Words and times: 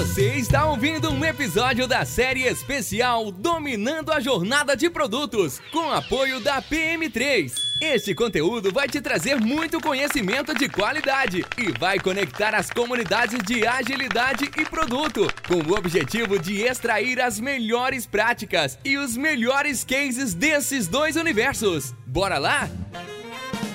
Você 0.00 0.36
está 0.36 0.64
ouvindo 0.64 1.10
um 1.10 1.22
episódio 1.22 1.86
da 1.86 2.06
série 2.06 2.44
especial 2.44 3.30
Dominando 3.30 4.10
a 4.10 4.18
Jornada 4.18 4.74
de 4.74 4.88
Produtos, 4.88 5.60
com 5.70 5.92
apoio 5.92 6.40
da 6.40 6.62
PM3. 6.62 7.52
Este 7.82 8.14
conteúdo 8.14 8.72
vai 8.72 8.88
te 8.88 8.98
trazer 8.98 9.38
muito 9.38 9.78
conhecimento 9.78 10.54
de 10.54 10.70
qualidade 10.70 11.44
e 11.58 11.78
vai 11.78 11.98
conectar 11.98 12.54
as 12.54 12.70
comunidades 12.70 13.40
de 13.44 13.66
agilidade 13.66 14.50
e 14.56 14.64
produto, 14.64 15.30
com 15.46 15.70
o 15.70 15.76
objetivo 15.76 16.38
de 16.38 16.62
extrair 16.62 17.20
as 17.20 17.38
melhores 17.38 18.06
práticas 18.06 18.78
e 18.82 18.96
os 18.96 19.18
melhores 19.18 19.84
cases 19.84 20.32
desses 20.32 20.88
dois 20.88 21.14
universos. 21.14 21.94
Bora 22.06 22.38
lá? 22.38 22.70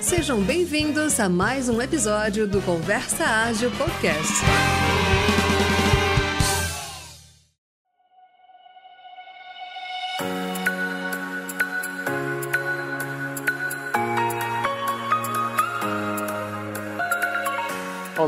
Sejam 0.00 0.42
bem-vindos 0.42 1.20
a 1.20 1.28
mais 1.28 1.68
um 1.68 1.80
episódio 1.80 2.48
do 2.48 2.60
Conversa 2.62 3.24
Ágil 3.24 3.70
Podcast. 3.70 4.34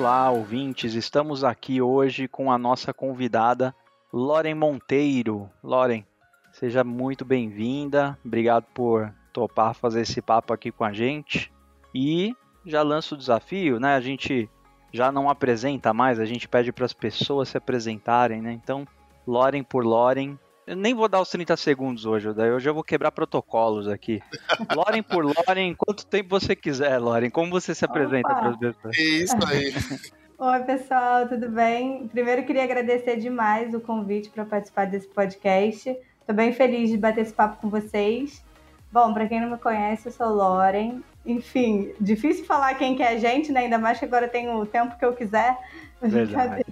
Olá, 0.09 0.31
ouvintes. 0.31 0.95
Estamos 0.95 1.45
aqui 1.45 1.83
hoje 1.83 2.27
com 2.27 2.51
a 2.51 2.57
nossa 2.57 2.95
convidada 2.95 3.75
Loren 4.11 4.55
Monteiro. 4.55 5.51
Loren, 5.63 6.03
seja 6.51 6.83
muito 6.83 7.27
bem-vinda. 7.27 8.19
Obrigado 8.25 8.65
por 8.73 9.13
topar 9.35 9.75
fazer 9.75 10.01
esse 10.01 10.23
papo 10.23 10.55
aqui 10.55 10.73
com 10.73 10.83
a 10.83 10.95
gente. 10.95 11.53
E 11.95 12.35
já 12.65 12.81
lanço 12.81 13.15
o 13.15 13.19
desafio, 13.19 13.79
né? 13.79 13.97
A 13.97 14.01
gente 14.01 14.49
já 14.95 15.13
não 15.13 15.29
apresenta 15.29 15.93
mais, 15.93 16.19
a 16.19 16.25
gente 16.25 16.49
pede 16.49 16.73
para 16.73 16.87
as 16.87 16.95
pessoas 16.95 17.51
se 17.51 17.59
apresentarem, 17.59 18.41
né? 18.41 18.53
Então, 18.53 18.89
Loren 19.27 19.63
por 19.63 19.85
Loren. 19.85 20.39
Eu 20.69 20.77
nem 20.77 20.93
vou 20.93 21.09
dar 21.09 21.23
os 21.23 21.31
30 21.31 21.57
segundos 21.57 22.05
hoje, 22.05 22.31
daí 22.35 22.51
hoje 22.51 22.69
eu 22.69 22.75
vou 22.75 22.85
quebrar 22.85 23.11
protocolos 23.11 23.89
aqui. 23.89 24.21
Loren 24.77 25.03
por 25.03 25.25
Loren, 25.25 25.75
quanto 25.75 26.05
tempo 26.05 26.29
você 26.29 26.55
quiser, 26.55 26.99
Loren. 26.99 27.31
Como 27.31 27.51
você 27.51 27.75
se 27.75 27.87
apresenta 27.87 28.29
para 28.29 28.51
as 28.51 28.57
pessoas? 28.59 28.99
Isso 28.99 29.37
aí. 29.49 29.73
Oi, 30.37 30.61
pessoal, 30.65 31.27
tudo 31.27 31.49
bem? 31.49 32.07
Primeiro, 32.09 32.45
queria 32.45 32.65
agradecer 32.65 33.17
demais 33.17 33.73
o 33.73 33.81
convite 33.81 34.29
para 34.29 34.45
participar 34.45 34.85
desse 34.85 35.09
podcast. 35.09 35.89
Estou 36.21 36.37
bem 36.37 36.53
feliz 36.53 36.91
de 36.91 36.99
bater 36.99 37.23
esse 37.23 37.33
papo 37.33 37.63
com 37.63 37.71
vocês. 37.71 38.45
Bom, 38.93 39.15
para 39.15 39.27
quem 39.27 39.41
não 39.41 39.51
me 39.51 39.57
conhece, 39.57 40.09
eu 40.09 40.13
sou 40.13 40.29
Loren. 40.29 41.01
Enfim, 41.25 41.95
difícil 41.99 42.45
falar 42.45 42.75
quem 42.75 42.95
que 42.95 43.03
é 43.03 43.15
a 43.15 43.17
gente, 43.17 43.51
né? 43.51 43.61
Ainda 43.61 43.79
mais 43.79 43.99
que 43.99 44.05
agora 44.05 44.29
tem 44.29 44.51
o 44.51 44.67
tempo 44.67 44.99
que 44.99 45.05
eu 45.05 45.15
quiser. 45.15 45.57
Verdade. 46.01 46.65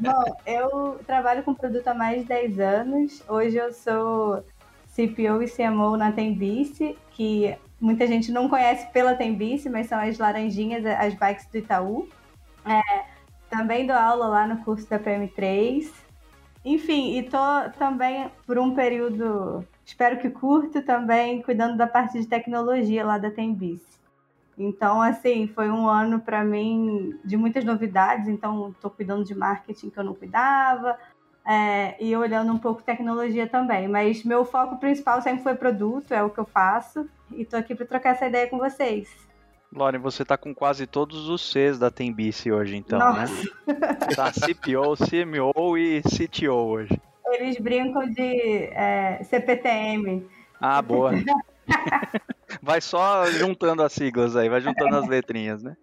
Bom, 0.00 0.36
eu 0.46 1.00
trabalho 1.06 1.42
com 1.42 1.54
produto 1.54 1.88
há 1.88 1.94
mais 1.94 2.22
de 2.22 2.28
10 2.28 2.58
anos. 2.58 3.22
Hoje 3.28 3.56
eu 3.56 3.72
sou 3.72 4.44
CPO 4.94 5.42
e 5.42 5.50
CMO 5.50 5.96
na 5.96 6.12
Tembice, 6.12 6.96
que 7.12 7.56
muita 7.80 8.06
gente 8.06 8.30
não 8.30 8.48
conhece 8.48 8.86
pela 8.92 9.14
Tembice, 9.14 9.68
mas 9.68 9.86
são 9.86 9.98
as 9.98 10.18
laranjinhas, 10.18 10.84
as 10.84 11.14
bikes 11.14 11.46
do 11.46 11.58
Itaú. 11.58 12.08
É, 12.66 13.04
também 13.48 13.86
dou 13.86 13.96
aula 13.96 14.26
lá 14.26 14.46
no 14.46 14.62
curso 14.64 14.88
da 14.88 14.98
PM3. 14.98 15.90
Enfim, 16.64 17.18
e 17.18 17.22
tô 17.22 17.38
também 17.78 18.30
por 18.46 18.58
um 18.58 18.74
período 18.74 19.66
espero 19.84 20.18
que 20.18 20.30
curto 20.30 20.82
também, 20.82 21.42
cuidando 21.42 21.76
da 21.76 21.86
parte 21.86 22.18
de 22.18 22.26
tecnologia 22.26 23.04
lá 23.04 23.18
da 23.18 23.30
Tembice. 23.30 23.84
Então, 24.56 25.02
assim, 25.02 25.48
foi 25.48 25.68
um 25.70 25.88
ano 25.88 26.20
para 26.20 26.44
mim 26.44 27.18
de 27.24 27.36
muitas 27.36 27.64
novidades. 27.64 28.28
Então, 28.28 28.70
estou 28.70 28.90
cuidando 28.90 29.24
de 29.24 29.34
marketing 29.34 29.90
que 29.90 29.98
eu 29.98 30.04
não 30.04 30.14
cuidava 30.14 30.98
é, 31.46 31.96
e 32.02 32.16
olhando 32.16 32.52
um 32.52 32.58
pouco 32.58 32.82
tecnologia 32.82 33.46
também. 33.46 33.88
Mas 33.88 34.24
meu 34.24 34.44
foco 34.44 34.76
principal 34.78 35.20
sempre 35.20 35.42
foi 35.42 35.54
produto, 35.54 36.12
é 36.12 36.22
o 36.22 36.30
que 36.30 36.38
eu 36.38 36.46
faço. 36.46 37.08
E 37.32 37.42
estou 37.42 37.58
aqui 37.58 37.74
para 37.74 37.86
trocar 37.86 38.10
essa 38.10 38.26
ideia 38.26 38.48
com 38.48 38.58
vocês. 38.58 39.08
Lauren, 39.72 39.98
você 39.98 40.22
está 40.22 40.36
com 40.36 40.54
quase 40.54 40.86
todos 40.86 41.28
os 41.28 41.50
Cs 41.50 41.78
da 41.80 41.90
Tembice 41.90 42.50
hoje, 42.52 42.76
então, 42.76 42.98
Nossa. 42.98 43.32
né? 43.66 43.84
Tá 44.14 44.30
CPO, 44.30 44.94
CMO 44.96 45.76
e 45.76 46.00
CTO 46.02 46.52
hoje. 46.52 47.00
Eles 47.26 47.58
brincam 47.58 48.08
de 48.08 48.68
é, 48.72 49.20
CPTM. 49.24 50.24
Ah, 50.60 50.80
boa. 50.80 51.10
vai 52.62 52.80
só 52.80 53.26
juntando 53.26 53.82
as 53.82 53.92
siglas 53.92 54.36
aí, 54.36 54.48
vai 54.48 54.60
juntando 54.60 54.96
as 54.96 55.08
letrinhas, 55.08 55.62
né? 55.62 55.76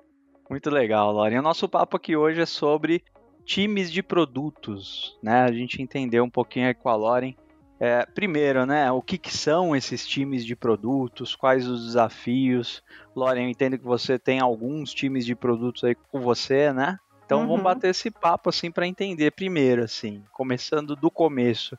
Muito 0.50 0.70
legal, 0.70 1.12
Lauren. 1.14 1.40
O 1.40 1.44
nosso 1.44 1.70
papo 1.70 1.96
aqui 1.96 2.16
hoje 2.16 2.42
é 2.42 2.46
sobre 2.46 3.04
times 3.46 3.92
de 3.92 4.04
produtos, 4.04 5.18
né? 5.22 5.44
A 5.44 5.52
gente 5.52 5.82
entendeu 5.82 6.24
um 6.24 6.30
pouquinho 6.30 6.68
aí 6.68 6.74
com 6.74 6.90
a 6.90 6.96
Lauren. 6.96 7.36
É, 7.80 8.06
primeiro, 8.06 8.64
né, 8.64 8.92
o 8.92 9.02
que, 9.02 9.18
que, 9.18 9.36
são 9.36 9.76
esses 9.76 10.06
times 10.06 10.46
de 10.46 10.56
produtos, 10.56 11.36
quais 11.36 11.68
os 11.68 11.86
desafios. 11.86 12.84
Lauren, 13.16 13.46
eu 13.46 13.50
entendo 13.50 13.78
que 13.78 13.84
você 13.84 14.20
tem 14.20 14.40
alguns 14.40 14.94
times 14.94 15.26
de 15.26 15.36
produtos 15.36 15.84
aí 15.84 15.96
com 15.96 16.22
você, 16.22 16.72
né? 16.72 17.00
Então 17.26 17.40
uhum. 17.40 17.48
vamos 17.48 17.64
bater 17.64 17.90
esse 17.90 18.12
papo 18.12 18.50
assim 18.50 18.70
para 18.70 18.86
entender 18.86 19.32
primeiro, 19.32 19.84
assim, 19.84 20.22
começando 20.32 20.96
do 20.96 21.10
começo. 21.10 21.78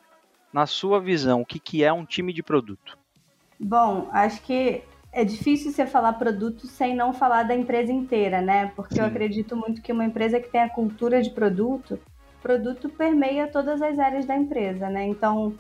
Na 0.53 0.67
sua 0.67 0.99
visão, 0.99 1.43
o 1.43 1.47
que, 1.47 1.61
que 1.61 1.85
é 1.85 1.93
um 1.93 2.05
time 2.05 2.33
de 2.33 2.43
produto? 2.43 2.99
Bom, 3.65 4.09
acho 4.11 4.43
que 4.43 4.83
é 5.13 5.25
difícil 5.25 5.71
você 5.71 5.87
falar 5.87 6.15
produto 6.15 6.67
sem 6.67 6.97
não 6.97 7.13
falar 7.13 7.45
da 7.45 7.55
empresa 7.55 7.93
inteira, 7.93 8.41
né? 8.41 8.73
Porque 8.75 8.97
Sim. 8.97 9.01
eu 9.03 9.07
acredito 9.07 9.57
muito 9.57 9.81
que 9.81 9.93
uma 9.93 10.05
empresa 10.05 10.41
que 10.41 10.51
tem 10.51 10.63
a 10.63 10.69
cultura 10.69 11.23
de 11.23 11.31
produto, 11.31 11.97
produto 12.43 12.89
permeia 12.89 13.47
todas 13.47 13.81
as 13.81 14.01
áreas 14.01 14.27
da 14.27 14.37
empresa, 14.37 14.89
né? 14.89 15.07
Então, 15.07 15.55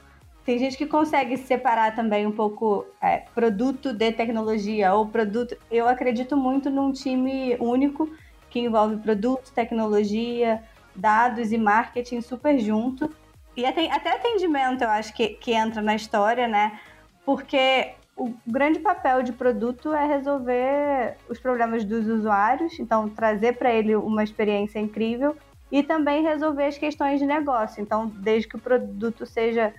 tem 0.45 0.59
gente 0.59 0.77
que 0.77 0.85
consegue 0.85 1.37
separar 1.37 1.95
também 1.95 2.27
um 2.27 2.33
pouco 2.33 2.85
é, 3.01 3.19
produto 3.33 3.93
de 3.93 4.11
tecnologia 4.11 4.93
ou 4.95 5.07
produto. 5.07 5.57
Eu 5.71 5.87
acredito 5.87 6.37
muito 6.37 6.71
num 6.71 6.91
time 6.91 7.57
único 7.61 8.11
que 8.51 8.59
envolve 8.59 8.97
produto, 8.97 9.53
tecnologia, 9.55 10.61
dados 10.97 11.53
e 11.53 11.57
marketing 11.57 12.21
super 12.21 12.59
junto. 12.59 13.15
E 13.57 13.65
até, 13.65 13.89
atendimento 13.89 14.83
eu 14.83 14.89
acho 14.89 15.15
que, 15.15 15.29
que 15.29 15.53
entra 15.53 15.81
na 15.81 15.95
história, 15.95 16.49
né? 16.49 16.81
Porque 17.25 17.94
o 18.16 18.33
grande 18.47 18.78
papel 18.78 19.22
de 19.22 19.33
produto 19.33 19.93
é 19.93 20.06
resolver 20.06 21.16
os 21.28 21.38
problemas 21.38 21.84
dos 21.84 22.06
usuários, 22.06 22.78
então 22.78 23.09
trazer 23.09 23.56
para 23.56 23.72
ele 23.72 23.97
uma 23.97 24.22
experiência 24.22 24.78
incrível 24.78 25.37
e 25.71 25.83
também 25.83 26.22
resolver 26.22 26.66
as 26.66 26.77
questões 26.77 27.19
de 27.19 27.27
negócio. 27.27 27.83
Então, 27.83 28.06
desde 28.06 28.49
que 28.49 28.56
o 28.56 28.60
produto 28.60 29.25
seja 29.25 29.75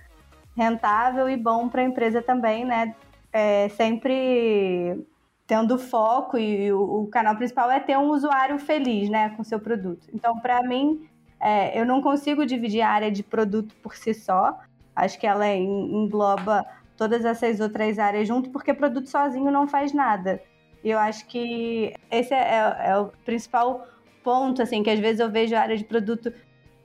rentável 0.56 1.28
e 1.28 1.36
bom 1.36 1.68
para 1.68 1.82
a 1.82 1.84
empresa 1.84 2.20
também, 2.20 2.64
né? 2.64 2.94
É, 3.32 3.68
sempre 3.70 5.06
tendo 5.46 5.78
foco 5.78 6.38
e 6.38 6.72
o, 6.72 7.06
canal 7.12 7.36
principal 7.36 7.70
é 7.70 7.78
ter 7.78 7.98
um 7.98 8.08
usuário 8.10 8.58
feliz, 8.58 9.10
né, 9.10 9.30
com 9.30 9.44
seu 9.44 9.60
produto. 9.60 10.08
Então, 10.12 10.38
para 10.38 10.62
mim, 10.62 11.06
é, 11.40 11.78
eu 11.78 11.84
não 11.84 12.00
consigo 12.00 12.46
dividir 12.46 12.80
a 12.80 12.88
área 12.88 13.10
de 13.10 13.22
produto 13.22 13.74
por 13.82 13.94
si 13.94 14.14
só. 14.14 14.58
Acho 14.96 15.18
que 15.18 15.26
ela 15.26 15.46
engloba 15.54 16.64
todas 16.96 17.24
essas 17.24 17.60
outras 17.60 17.98
áreas 17.98 18.28
junto, 18.28 18.50
porque 18.50 18.72
produto 18.72 19.08
sozinho 19.08 19.50
não 19.50 19.66
faz 19.66 19.92
nada. 19.92 20.40
E 20.82 20.90
eu 20.90 20.98
acho 20.98 21.26
que 21.26 21.94
esse 22.10 22.34
é, 22.34 22.38
é, 22.38 22.90
é 22.90 22.98
o 22.98 23.06
principal 23.24 23.86
ponto, 24.22 24.62
assim, 24.62 24.82
que 24.82 24.90
às 24.90 24.98
vezes 24.98 25.20
eu 25.20 25.30
vejo 25.30 25.54
a 25.54 25.60
área 25.60 25.76
de 25.76 25.84
produto 25.84 26.32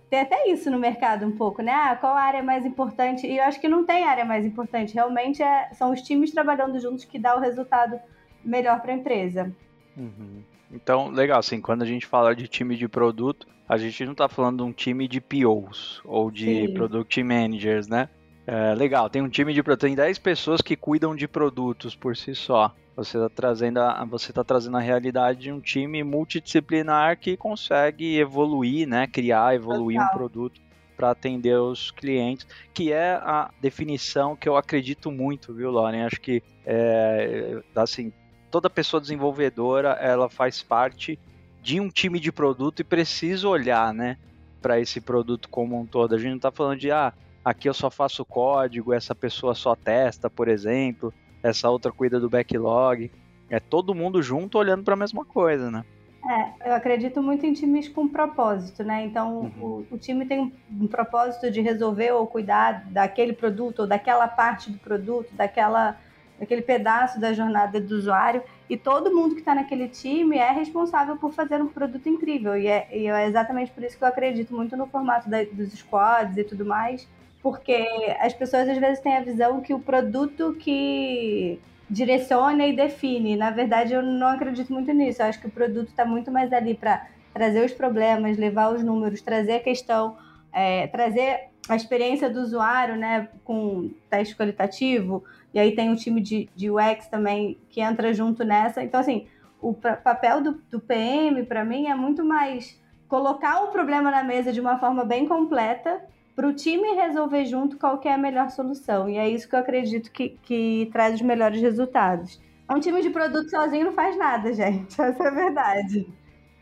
tem 0.10 0.22
até 0.22 0.50
isso 0.50 0.72
no 0.72 0.80
mercado 0.80 1.26
um 1.26 1.32
pouco, 1.32 1.62
né? 1.62 1.72
Ah, 1.72 1.96
qual 1.96 2.16
área 2.16 2.40
é 2.40 2.42
mais 2.42 2.66
importante? 2.66 3.28
E 3.28 3.38
eu 3.38 3.44
acho 3.44 3.62
que 3.62 3.68
não 3.68 3.86
tem 3.86 4.06
área 4.06 4.26
mais 4.26 4.44
importante. 4.44 4.96
Realmente 4.96 5.44
é, 5.44 5.70
são 5.74 5.92
os 5.92 6.02
times 6.02 6.32
trabalhando 6.32 6.80
juntos 6.80 7.06
que 7.06 7.20
dá 7.20 7.36
o 7.36 7.40
resultado 7.40 8.00
melhor 8.44 8.82
para 8.82 8.92
a 8.92 8.96
empresa. 8.96 9.56
Uhum. 9.96 10.42
Então, 10.72 11.10
legal, 11.10 11.40
assim, 11.40 11.62
quando 11.62 11.84
a 11.84 11.86
gente 11.86 12.08
fala 12.08 12.36
de 12.36 12.48
time 12.48 12.76
de 12.76 12.88
produto, 12.88 13.48
a 13.68 13.78
gente 13.78 14.04
não 14.04 14.14
está 14.14 14.28
falando 14.28 14.58
de 14.58 14.64
um 14.64 14.72
time 14.72 15.08
de 15.08 15.22
POs 15.22 16.02
ou 16.04 16.32
de 16.32 16.68
Sim. 16.68 16.74
Product 16.74 17.24
Managers, 17.24 17.88
né? 17.88 18.10
É, 18.52 18.74
legal, 18.74 19.12
tem 19.12 19.22
um 19.22 19.30
time 19.30 19.54
de 19.54 19.62
produto, 19.62 19.82
tem 19.82 19.94
10 19.94 20.18
pessoas 20.18 20.60
que 20.60 20.76
cuidam 20.76 21.16
de 21.16 21.28
produtos 21.28 21.96
por 21.96 22.18
si 22.18 22.34
só. 22.34 22.74
Você 22.96 23.16
está 23.16 23.30
trazendo, 23.30 23.78
a, 23.78 24.04
você 24.06 24.34
tá 24.34 24.44
trazendo 24.44 24.76
a 24.76 24.80
realidade 24.80 25.42
de 25.42 25.52
um 25.52 25.60
time 25.60 26.04
multidisciplinar 26.04 27.20
que 27.20 27.38
consegue 27.38 28.18
evoluir, 28.18 28.88
né? 28.88 29.06
Criar, 29.06 29.54
evoluir 29.54 30.00
Total. 30.00 30.12
um 30.12 30.18
produto 30.18 30.60
para 30.98 31.12
atender 31.12 31.60
os 31.60 31.92
clientes, 31.92 32.48
que 32.74 32.92
é 32.92 33.12
a 33.22 33.52
definição 33.62 34.36
que 34.36 34.50
eu 34.50 34.58
acredito 34.58 35.12
muito, 35.12 35.54
viu, 35.54 35.70
Lauren? 35.70 36.06
Acho 36.06 36.20
que 36.20 36.42
é, 36.66 37.62
assim, 37.76 38.12
toda 38.50 38.68
pessoa 38.68 39.00
desenvolvedora 39.00 39.90
ela 40.02 40.28
faz 40.28 40.64
parte 40.64 41.20
de 41.62 41.80
um 41.80 41.88
time 41.88 42.20
de 42.20 42.32
produto 42.32 42.80
e 42.80 42.84
precisa 42.84 43.48
olhar, 43.48 43.94
né, 43.94 44.18
para 44.60 44.80
esse 44.80 45.00
produto 45.00 45.50
como 45.50 45.80
um 45.80 45.86
todo. 45.86 46.16
A 46.16 46.18
gente 46.18 46.32
não 46.32 46.38
está 46.38 46.52
falando 46.52 46.80
de 46.80 46.90
ah, 46.90 47.14
aqui 47.50 47.68
eu 47.68 47.74
só 47.74 47.90
faço 47.90 48.24
código, 48.24 48.94
essa 48.94 49.16
pessoa 49.16 49.56
só 49.56 49.76
testa, 49.76 50.30
por 50.30 50.48
exemplo, 50.48 51.14
essa 51.42 51.70
outra 51.70 51.92
cuida 51.92 52.20
do 52.20 52.30
backlog. 52.30 53.12
É 53.50 53.60
todo 53.60 53.96
mundo 53.96 54.22
junto 54.22 54.60
olhando 54.60 54.84
para 54.84 54.94
a 54.94 54.98
mesma 54.98 55.26
coisa, 55.26 55.72
né? 55.72 55.84
É, 56.24 56.70
eu 56.70 56.74
acredito 56.76 57.24
muito 57.24 57.46
em 57.46 57.54
times 57.54 57.88
com 57.88 58.08
propósito, 58.08 58.84
né? 58.84 59.04
Então, 59.04 59.40
uhum. 59.40 59.86
o, 59.90 59.96
o, 59.96 59.98
time 59.98 60.26
tem 60.26 60.40
um, 60.40 60.52
um, 60.84 60.88
propósito 60.88 61.50
de 61.50 61.62
resolver 61.62 62.12
ou 62.12 62.28
cuidar 62.28 62.86
daquele 62.92 63.34
produto, 63.34 63.80
ou 63.80 63.88
daquela 63.88 64.28
parte 64.28 64.70
do 64.70 64.78
produto, 64.78 65.34
daquela, 65.34 65.98
daquele 66.38 66.62
pedaço 66.62 67.20
da 67.20 67.34
jornada 67.34 67.80
do 67.80 67.96
usuário, 67.96 68.44
e 68.70 68.78
todo 68.78 69.16
mundo 69.16 69.34
que 69.34 69.42
está 69.42 69.56
naquele 69.56 69.88
time 69.88 70.38
é 70.38 70.52
responsável 70.52 71.16
por 71.16 71.32
fazer 71.32 71.62
um 71.62 71.68
produto 71.68 72.08
incrível. 72.08 72.56
E 72.56 72.68
é, 72.68 72.88
e 72.92 73.08
é 73.08 73.26
exatamente 73.26 73.72
por 73.72 73.82
isso 73.84 73.98
que 73.98 74.04
eu 74.04 74.08
acredito 74.08 74.54
muito 74.54 74.76
no 74.78 74.86
formato 74.86 75.28
da, 75.30 75.44
dos 75.46 75.72
squads 75.72 76.38
e 76.38 76.44
tudo 76.44 76.66
mais, 76.66 77.08
porque 77.42 77.88
as 78.20 78.34
pessoas 78.34 78.68
às 78.68 78.78
vezes 78.78 79.00
têm 79.00 79.16
a 79.16 79.22
visão 79.22 79.62
que 79.62 79.74
o 79.74 79.80
produto 79.80 80.56
que 80.60 81.60
direciona 81.90 82.68
e 82.68 82.76
define. 82.76 83.36
Na 83.36 83.50
verdade, 83.50 83.94
eu 83.94 84.04
não 84.04 84.28
acredito 84.28 84.72
muito 84.72 84.92
nisso. 84.94 85.22
Eu 85.22 85.28
acho 85.28 85.40
que 85.40 85.48
o 85.48 85.52
produto 85.52 85.90
está 85.90 86.06
muito 86.06 86.30
mais 86.32 86.54
ali 86.54 86.76
para 86.76 87.08
trazer 87.34 87.66
os 87.66 87.74
problemas, 87.74 88.38
levar 88.38 88.74
os 88.74 88.84
números, 88.84 89.22
trazer 89.22 89.54
a 89.54 89.60
questão, 89.60 90.18
é, 90.52 90.88
trazer 90.88 91.50
a 91.68 91.76
experiência 91.76 92.30
do 92.30 92.42
usuário, 92.42 92.96
né, 92.96 93.30
com 93.44 93.90
teste 94.10 94.36
qualitativo. 94.36 95.24
E 95.54 95.60
aí 95.60 95.76
tem 95.76 95.92
o 95.92 95.96
time 95.96 96.22
de, 96.22 96.50
de 96.56 96.70
UX 96.70 97.08
também 97.08 97.58
que 97.70 97.82
entra 97.82 98.14
junto 98.14 98.44
nessa. 98.44 98.84
Então, 98.84 99.00
assim, 99.00 99.28
o 99.62 99.74
papel 99.74 100.42
do, 100.42 100.62
do 100.70 100.80
PM, 100.80 101.44
para 101.44 101.64
mim, 101.64 101.88
é 101.88 101.96
muito 101.96 102.24
mais 102.24 102.80
colocar 103.08 103.64
o 103.64 103.68
problema 103.70 104.12
na 104.12 104.24
mesa 104.24 104.54
de 104.54 104.62
uma 104.62 104.78
forma 104.78 105.04
bem 105.04 105.28
completa 105.28 106.02
para 106.40 106.48
o 106.48 106.54
time 106.54 106.96
resolver 106.96 107.44
junto 107.44 107.76
qual 107.76 108.00
é 108.06 108.14
a 108.14 108.18
melhor 108.18 108.50
solução. 108.50 109.10
E 109.10 109.18
é 109.18 109.28
isso 109.28 109.46
que 109.46 109.54
eu 109.54 109.60
acredito 109.60 110.10
que, 110.10 110.38
que 110.44 110.90
traz 110.90 111.16
os 111.16 111.22
melhores 111.22 111.60
resultados. 111.60 112.40
Um 112.72 112.80
time 112.80 113.02
de 113.02 113.10
produto 113.10 113.50
sozinho 113.50 113.88
não 113.88 113.92
faz 113.92 114.18
nada, 114.18 114.54
gente. 114.54 114.94
Essa 115.02 115.22
é 115.22 115.28
a 115.28 115.32
verdade. 115.32 116.08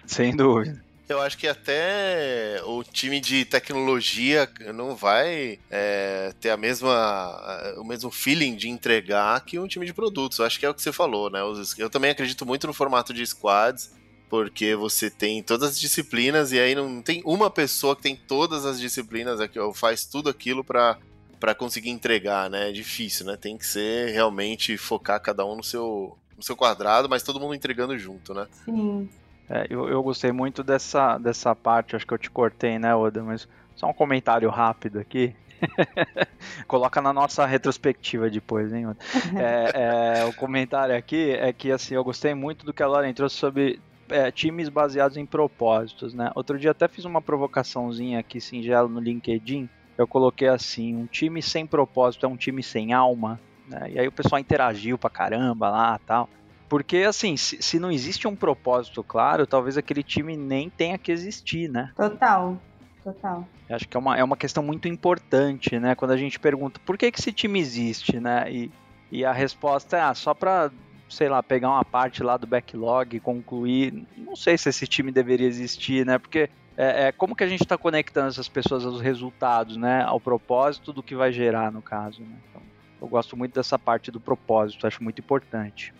Sem 0.04 0.36
dúvida. 0.36 0.84
Eu 1.08 1.22
acho 1.22 1.38
que 1.38 1.48
até 1.48 2.60
o 2.66 2.84
time 2.84 3.20
de 3.20 3.46
tecnologia 3.46 4.50
não 4.74 4.96
vai 4.96 5.60
é, 5.70 6.34
ter 6.42 6.50
a 6.50 6.58
mesma, 6.58 7.76
o 7.78 7.84
mesmo 7.84 8.10
feeling 8.10 8.56
de 8.56 8.70
entregar 8.70 9.46
que 9.46 9.60
um 9.60 9.68
time 9.68 9.86
de 9.86 9.94
produtos. 9.94 10.40
Eu 10.40 10.46
acho 10.46 10.60
que 10.60 10.66
é 10.66 10.70
o 10.72 10.74
que 10.74 10.82
você 10.82 10.92
falou, 10.92 11.30
né? 11.30 11.40
Eu 11.78 11.88
também 11.88 12.10
acredito 12.10 12.48
muito 12.48 12.66
no 12.66 12.74
formato 12.74 13.14
de 13.14 13.24
squads 13.24 13.96
porque 14.30 14.76
você 14.76 15.10
tem 15.10 15.42
todas 15.42 15.70
as 15.70 15.80
disciplinas 15.80 16.52
e 16.52 16.60
aí 16.60 16.76
não 16.76 17.02
tem 17.02 17.22
uma 17.26 17.50
pessoa 17.50 17.96
que 17.96 18.02
tem 18.02 18.16
todas 18.16 18.66
as 18.66 18.80
disciplinas 18.80 19.40
aqui, 19.40 19.60
faz 19.74 20.06
tudo 20.06 20.30
aquilo 20.30 20.64
para 20.64 20.98
para 21.40 21.54
conseguir 21.54 21.92
entregar, 21.92 22.50
né? 22.50 22.70
É 22.70 22.72
difícil, 22.72 23.28
né? 23.28 23.38
Tem 23.38 23.56
que 23.58 23.66
ser 23.66 24.12
realmente 24.12 24.76
focar 24.76 25.22
cada 25.22 25.46
um 25.46 25.56
no 25.56 25.64
seu 25.64 26.18
no 26.36 26.44
seu 26.44 26.56
quadrado, 26.56 27.10
mas 27.10 27.24
todo 27.24 27.40
mundo 27.40 27.54
entregando 27.56 27.98
junto, 27.98 28.34
né? 28.34 28.48
Sim. 28.66 29.10
É, 29.50 29.66
eu, 29.70 29.88
eu 29.88 30.04
gostei 30.04 30.32
muito 30.32 30.64
dessa, 30.64 31.18
dessa 31.18 31.56
parte, 31.56 31.96
acho 31.96 32.06
que 32.06 32.14
eu 32.14 32.18
te 32.18 32.30
cortei, 32.30 32.78
né, 32.78 32.94
Oda? 32.94 33.24
Mas 33.24 33.48
só 33.76 33.88
um 33.88 33.94
comentário 33.94 34.50
rápido 34.50 35.00
aqui. 35.00 35.34
Coloca 36.68 37.02
na 37.02 37.12
nossa 37.12 37.46
retrospectiva 37.46 38.30
depois, 38.30 38.72
hein? 38.74 38.86
É, 39.36 40.22
é, 40.22 40.26
o 40.26 40.34
comentário 40.34 40.96
aqui 40.96 41.32
é 41.32 41.52
que 41.52 41.72
assim, 41.72 41.96
eu 41.96 42.04
gostei 42.04 42.34
muito 42.34 42.66
do 42.66 42.74
que 42.74 42.84
a 42.84 42.88
Lauren 42.88 43.14
trouxe 43.14 43.38
sobre 43.38 43.80
é, 44.10 44.32
times 44.32 44.70
baseados 44.70 45.18
em 45.18 45.26
propósitos, 45.26 46.14
né? 46.14 46.32
Outro 46.36 46.58
dia 46.58 46.72
até 46.72 46.88
fiz 46.88 47.06
uma 47.06 47.22
provocaçãozinha 47.22 48.20
aqui 48.20 48.40
singela 48.40 48.88
no 48.88 49.00
LinkedIn. 49.00 49.70
Eu 49.98 50.08
coloquei 50.08 50.48
assim: 50.48 50.96
um 50.96 51.06
time 51.06 51.42
sem 51.42 51.66
propósito 51.66 52.26
é 52.26 52.30
um 52.30 52.38
time 52.38 52.62
sem 52.64 52.94
alma. 52.94 53.40
Né? 53.68 53.92
E 53.92 54.00
aí 54.00 54.08
o 54.08 54.12
pessoal 54.12 54.40
interagiu 54.40 54.98
pra 54.98 55.10
caramba 55.10 55.70
lá 55.70 56.00
tal. 56.06 56.30
Porque, 56.70 56.98
assim, 56.98 57.38
se, 57.38 57.62
se, 57.62 57.80
não 57.80 57.90
existe 57.90 58.28
um 58.28 58.36
propósito 58.36 59.02
claro, 59.02 59.48
talvez 59.48 59.78
aquele 59.78 60.04
time 60.04 60.36
nem 60.36 60.70
tenha 60.70 60.98
que 60.98 61.12
existir, 61.12 61.70
né? 61.70 61.92
Total, 61.96 62.58
total. 63.04 63.48
Acho 63.70 63.88
que 63.88 63.96
é 63.96 64.00
uma, 64.00 64.18
é 64.18 64.24
uma 64.24 64.36
questão 64.36 64.62
muito 64.62 64.88
importante, 64.88 65.80
né? 65.80 65.96
Quando 65.96 66.12
a 66.12 66.18
gente 66.18 66.40
pergunta 66.40 66.80
por 66.86 66.98
que, 66.98 67.10
que 67.10 67.20
esse 67.20 67.32
time 67.32 67.58
existe, 67.60 68.20
né? 68.20 68.52
E, 68.52 68.72
e 69.10 69.24
a 69.24 69.32
resposta 69.32 69.96
é 69.96 70.02
ah, 70.02 70.14
só 70.14 70.34
para 70.34 70.70
sei 71.10 71.30
lá, 71.30 71.42
pegar 71.42 71.70
uma 71.70 71.86
parte 71.86 72.24
lá 72.24 72.38
do 72.38 72.48
backlog, 72.48 73.20
concluir. 73.20 74.06
Não 74.18 74.36
sei 74.36 74.58
se 74.58 74.70
esse 74.70 74.88
time 74.88 75.12
deveria 75.12 75.48
existir, 75.48 76.06
né? 76.06 76.18
Porque 76.18 76.50
é, 76.76 77.08
é 77.08 77.12
como 77.12 77.36
que 77.36 77.44
a 77.44 77.48
gente 77.48 77.64
está 77.64 77.78
conectando 77.78 78.28
essas 78.28 78.48
pessoas 78.48 78.86
aos 78.86 79.02
resultados, 79.02 79.78
né? 79.78 80.04
Ao 80.04 80.20
propósito 80.20 80.94
do 80.94 81.02
que 81.02 81.16
vai 81.16 81.32
gerar, 81.32 81.72
no 81.72 81.82
caso. 81.82 82.22
Né? 82.22 82.36
Então, 82.50 82.62
eu 83.02 83.08
gosto 83.08 83.36
muito 83.38 83.54
dessa 83.54 83.80
parte 83.80 84.12
do 84.12 84.20
propósito, 84.20 84.86
acho 84.86 85.04
muito 85.04 85.20
importante. 85.20 85.94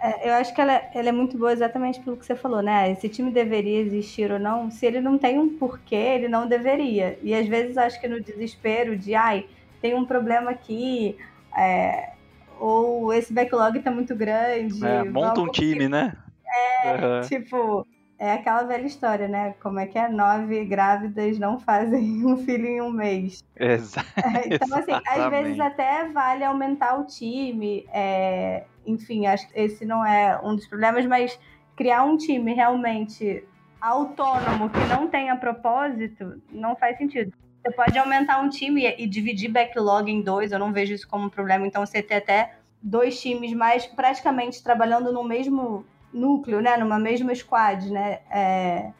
É, 0.00 0.28
eu 0.28 0.34
acho 0.34 0.54
que 0.54 0.60
ela, 0.60 0.82
ela, 0.94 1.08
é 1.08 1.12
muito 1.12 1.38
boa 1.38 1.52
exatamente 1.52 2.00
pelo 2.00 2.16
que 2.16 2.26
você 2.26 2.34
falou, 2.34 2.60
né? 2.60 2.90
Esse 2.90 3.08
time 3.08 3.30
deveria 3.30 3.80
existir 3.80 4.30
ou 4.30 4.38
não. 4.38 4.70
Se 4.70 4.84
ele 4.84 5.00
não 5.00 5.16
tem 5.16 5.38
um 5.38 5.56
porquê, 5.56 5.94
ele 5.94 6.28
não 6.28 6.46
deveria. 6.46 7.18
E 7.22 7.34
às 7.34 7.46
vezes 7.46 7.78
acho 7.78 8.00
que 8.00 8.08
no 8.08 8.20
desespero 8.20 8.98
de, 8.98 9.14
ai, 9.14 9.46
tem 9.80 9.94
um 9.94 10.04
problema 10.04 10.50
aqui, 10.50 11.16
é, 11.56 12.13
ou 12.64 13.12
esse 13.12 13.30
backlog 13.30 13.78
tá 13.80 13.90
muito 13.90 14.16
grande. 14.16 14.82
É, 14.82 15.04
monta 15.04 15.38
um 15.42 15.50
time, 15.50 15.86
né? 15.86 16.16
É, 16.82 16.92
uhum. 16.92 17.20
tipo, 17.28 17.86
é 18.18 18.32
aquela 18.32 18.62
velha 18.62 18.86
história, 18.86 19.28
né? 19.28 19.54
Como 19.62 19.78
é 19.78 19.86
que 19.86 19.98
é? 19.98 20.08
Nove 20.08 20.64
grávidas 20.64 21.38
não 21.38 21.60
fazem 21.60 22.00
um 22.24 22.38
filho 22.38 22.66
em 22.66 22.80
um 22.80 22.90
mês. 22.90 23.44
Exato. 23.54 24.08
É, 24.16 24.54
então, 24.54 24.78
assim, 24.78 24.92
às 24.92 25.30
vezes 25.30 25.60
até 25.60 26.08
vale 26.08 26.42
aumentar 26.42 26.98
o 26.98 27.04
time. 27.04 27.86
É... 27.92 28.64
Enfim, 28.86 29.26
acho 29.26 29.46
que 29.48 29.60
esse 29.60 29.84
não 29.84 30.04
é 30.04 30.40
um 30.42 30.56
dos 30.56 30.66
problemas, 30.66 31.04
mas 31.04 31.38
criar 31.76 32.04
um 32.04 32.16
time 32.16 32.54
realmente 32.54 33.44
autônomo 33.78 34.70
que 34.70 34.80
não 34.88 35.08
tenha 35.08 35.36
propósito 35.36 36.40
não 36.50 36.74
faz 36.74 36.96
sentido. 36.96 37.32
Você 37.64 37.72
pode 37.72 37.98
aumentar 37.98 38.40
um 38.40 38.50
time 38.50 38.84
e, 38.84 39.04
e 39.04 39.06
dividir 39.06 39.50
backlog 39.50 40.10
em 40.10 40.20
dois, 40.20 40.52
eu 40.52 40.58
não 40.58 40.70
vejo 40.70 40.92
isso 40.92 41.08
como 41.08 41.24
um 41.24 41.30
problema. 41.30 41.66
Então, 41.66 41.86
você 41.86 42.02
ter 42.02 42.16
até 42.16 42.58
dois 42.82 43.18
times 43.18 43.54
mais 43.54 43.86
praticamente 43.86 44.62
trabalhando 44.62 45.10
no 45.10 45.24
mesmo 45.24 45.86
núcleo, 46.12 46.60
né? 46.60 46.76
Numa 46.76 46.98
mesma 46.98 47.34
squad, 47.34 47.90
né? 47.90 48.20
É, 48.30 48.90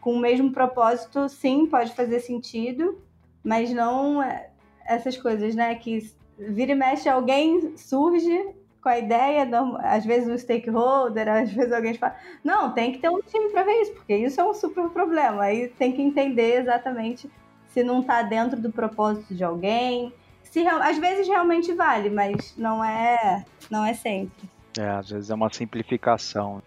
com 0.00 0.14
o 0.14 0.18
mesmo 0.18 0.50
propósito, 0.52 1.28
sim, 1.28 1.66
pode 1.66 1.94
fazer 1.94 2.20
sentido, 2.20 2.98
mas 3.44 3.70
não 3.70 4.22
é, 4.22 4.48
essas 4.86 5.18
coisas, 5.18 5.54
né? 5.54 5.74
Que 5.74 6.10
vira 6.38 6.72
e 6.72 6.74
mexe, 6.74 7.10
alguém 7.10 7.76
surge 7.76 8.54
com 8.80 8.88
a 8.88 8.98
ideia, 8.98 9.46
às 9.82 10.04
vezes 10.04 10.28
um 10.28 10.36
stakeholder, 10.36 11.28
às 11.28 11.52
vezes 11.52 11.72
alguém 11.72 11.94
fala, 11.94 12.16
não, 12.42 12.72
tem 12.72 12.92
que 12.92 12.98
ter 12.98 13.10
um 13.10 13.20
time 13.20 13.50
para 13.50 13.64
ver 13.64 13.82
isso, 13.82 13.92
porque 13.92 14.16
isso 14.16 14.40
é 14.40 14.44
um 14.44 14.54
super 14.54 14.88
problema. 14.88 15.42
Aí 15.42 15.68
tem 15.68 15.92
que 15.92 16.00
entender 16.00 16.60
exatamente 16.60 17.30
se 17.74 17.82
não 17.82 18.02
está 18.02 18.22
dentro 18.22 18.60
do 18.60 18.70
propósito 18.70 19.34
de 19.34 19.42
alguém. 19.42 20.12
Se, 20.44 20.64
às 20.64 20.96
vezes 20.96 21.26
realmente 21.26 21.74
vale, 21.74 22.08
mas 22.08 22.54
não 22.56 22.84
é, 22.84 23.44
não 23.68 23.84
é 23.84 23.92
sempre. 23.92 24.48
É, 24.78 24.88
às 24.90 25.10
vezes 25.10 25.28
é 25.28 25.34
uma 25.34 25.52
simplificação. 25.52 26.62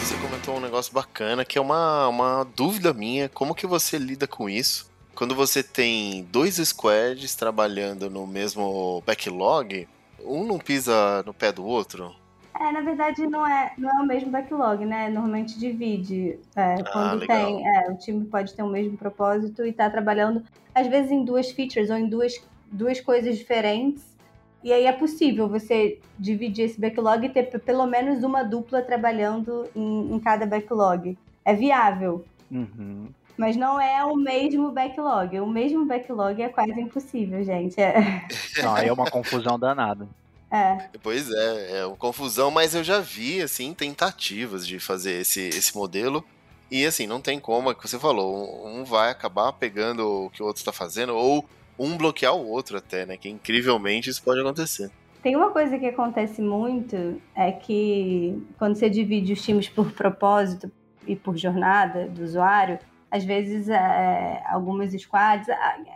Você 0.00 0.16
comentou 0.16 0.56
um 0.56 0.60
negócio 0.60 0.92
bacana 0.92 1.44
que 1.44 1.56
é 1.56 1.60
uma, 1.60 2.08
uma 2.08 2.44
dúvida 2.56 2.92
minha. 2.92 3.28
Como 3.28 3.54
que 3.54 3.66
você 3.66 3.96
lida 3.96 4.26
com 4.26 4.50
isso? 4.50 4.92
Quando 5.14 5.36
você 5.36 5.62
tem 5.62 6.24
dois 6.32 6.56
squads 6.56 7.36
trabalhando 7.36 8.10
no 8.10 8.26
mesmo 8.26 9.00
backlog, 9.06 9.86
um 10.24 10.44
não 10.44 10.58
pisa 10.58 11.22
no 11.24 11.32
pé 11.32 11.52
do 11.52 11.64
outro? 11.64 12.12
É, 12.58 12.70
na 12.70 12.80
verdade 12.82 13.26
não 13.26 13.44
é, 13.44 13.72
não 13.76 13.90
é 13.90 14.02
o 14.02 14.06
mesmo 14.06 14.30
backlog, 14.30 14.84
né? 14.84 15.08
Normalmente 15.08 15.58
divide. 15.58 16.38
É, 16.54 16.74
ah, 16.74 16.84
quando 16.92 17.20
legal. 17.20 17.46
tem, 17.46 17.68
é, 17.68 17.90
o 17.90 17.96
time 17.96 18.24
pode 18.26 18.54
ter 18.54 18.62
o 18.62 18.68
mesmo 18.68 18.96
propósito 18.96 19.66
e 19.66 19.72
tá 19.72 19.90
trabalhando, 19.90 20.42
às 20.74 20.86
vezes, 20.86 21.10
em 21.10 21.24
duas 21.24 21.50
features 21.50 21.90
ou 21.90 21.96
em 21.96 22.08
duas, 22.08 22.34
duas 22.70 23.00
coisas 23.00 23.36
diferentes. 23.36 24.14
E 24.62 24.72
aí 24.72 24.86
é 24.86 24.92
possível 24.92 25.48
você 25.48 25.98
dividir 26.18 26.66
esse 26.66 26.80
backlog 26.80 27.26
e 27.26 27.28
ter 27.28 27.44
pelo 27.60 27.86
menos 27.86 28.22
uma 28.22 28.42
dupla 28.42 28.80
trabalhando 28.80 29.68
em, 29.74 30.14
em 30.14 30.18
cada 30.20 30.46
backlog. 30.46 31.18
É 31.44 31.54
viável. 31.54 32.24
Uhum. 32.50 33.08
Mas 33.36 33.56
não 33.56 33.80
é 33.80 34.02
o 34.04 34.14
mesmo 34.14 34.70
backlog. 34.70 35.38
O 35.40 35.46
mesmo 35.46 35.84
backlog 35.84 36.40
é 36.40 36.48
quase 36.48 36.80
impossível, 36.80 37.42
gente. 37.42 37.80
É... 37.80 38.26
Não, 38.62 38.74
aí 38.74 38.88
é 38.88 38.92
uma 38.92 39.10
confusão 39.10 39.58
danada. 39.58 40.08
É. 40.54 40.88
Pois 41.02 41.28
é, 41.32 41.78
é 41.80 41.86
uma 41.86 41.96
confusão, 41.96 42.48
mas 42.48 42.76
eu 42.76 42.84
já 42.84 43.00
vi, 43.00 43.42
assim, 43.42 43.74
tentativas 43.74 44.64
de 44.64 44.78
fazer 44.78 45.20
esse, 45.20 45.48
esse 45.48 45.76
modelo. 45.76 46.24
E 46.70 46.86
assim, 46.86 47.08
não 47.08 47.20
tem 47.20 47.40
como, 47.40 47.70
é 47.70 47.74
que 47.74 47.88
você 47.88 47.98
falou, 47.98 48.64
um 48.66 48.84
vai 48.84 49.10
acabar 49.10 49.52
pegando 49.52 50.26
o 50.26 50.30
que 50.30 50.40
o 50.40 50.46
outro 50.46 50.60
está 50.60 50.72
fazendo, 50.72 51.14
ou 51.14 51.44
um 51.76 51.96
bloquear 51.96 52.34
o 52.36 52.48
outro 52.48 52.78
até, 52.78 53.04
né? 53.04 53.16
Que 53.16 53.28
incrivelmente 53.28 54.08
isso 54.08 54.22
pode 54.22 54.40
acontecer. 54.40 54.90
Tem 55.24 55.34
uma 55.34 55.50
coisa 55.50 55.76
que 55.76 55.86
acontece 55.86 56.40
muito, 56.40 57.20
é 57.34 57.50
que 57.50 58.40
quando 58.56 58.76
você 58.76 58.88
divide 58.88 59.32
os 59.32 59.42
times 59.42 59.68
por 59.68 59.90
propósito 59.90 60.70
e 61.04 61.16
por 61.16 61.36
jornada 61.36 62.06
do 62.06 62.22
usuário, 62.22 62.78
às 63.10 63.24
vezes 63.24 63.68
é, 63.68 64.42
algumas 64.46 64.92
squads, 64.92 65.48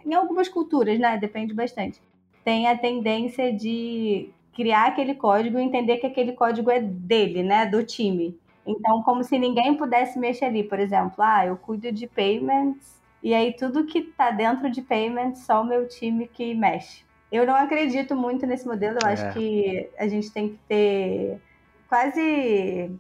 em 0.05 0.15
algumas 0.15 0.49
culturas, 0.49 0.99
né? 0.99 1.17
Depende 1.17 1.55
bastante 1.55 2.01
tem 2.49 2.67
a 2.67 2.79
tendência 2.79 3.53
de 3.53 4.31
criar 4.59 4.89
aquele 4.89 5.15
código 5.15 5.57
e 5.57 5.63
entender 5.63 5.99
que 5.99 6.07
aquele 6.09 6.33
código 6.33 6.69
é 6.69 6.81
dele, 6.81 7.45
né, 7.45 7.65
do 7.65 7.85
time. 7.85 8.37
Então, 8.67 9.05
como 9.05 9.23
se 9.23 9.39
ninguém 9.39 9.77
pudesse 9.77 10.19
mexer 10.19 10.47
ali, 10.47 10.65
por 10.65 10.81
exemplo, 10.81 11.15
ah, 11.19 11.47
eu 11.47 11.57
cuido 11.57 11.93
de 11.93 12.09
payments 12.09 13.01
e 13.23 13.33
aí 13.33 13.55
tudo 13.57 13.87
que 13.87 14.01
está 14.01 14.33
dentro 14.33 14.69
de 14.69 14.83
payments 14.83 15.45
só 15.45 15.63
o 15.63 15.65
meu 15.65 15.87
time 15.87 16.27
que 16.27 16.57
mexe. 16.57 17.05
Eu 17.31 17.47
não 17.47 17.55
acredito 17.55 18.17
muito 18.17 18.47
nesse 18.47 18.67
modelo, 18.67 18.99
eu 19.01 19.09
é. 19.09 19.13
acho 19.13 19.33
que 19.33 19.89
a 19.97 20.09
gente 20.09 20.33
tem 20.33 20.49
que 20.49 20.59
ter 20.67 21.41
quase 21.89 22.91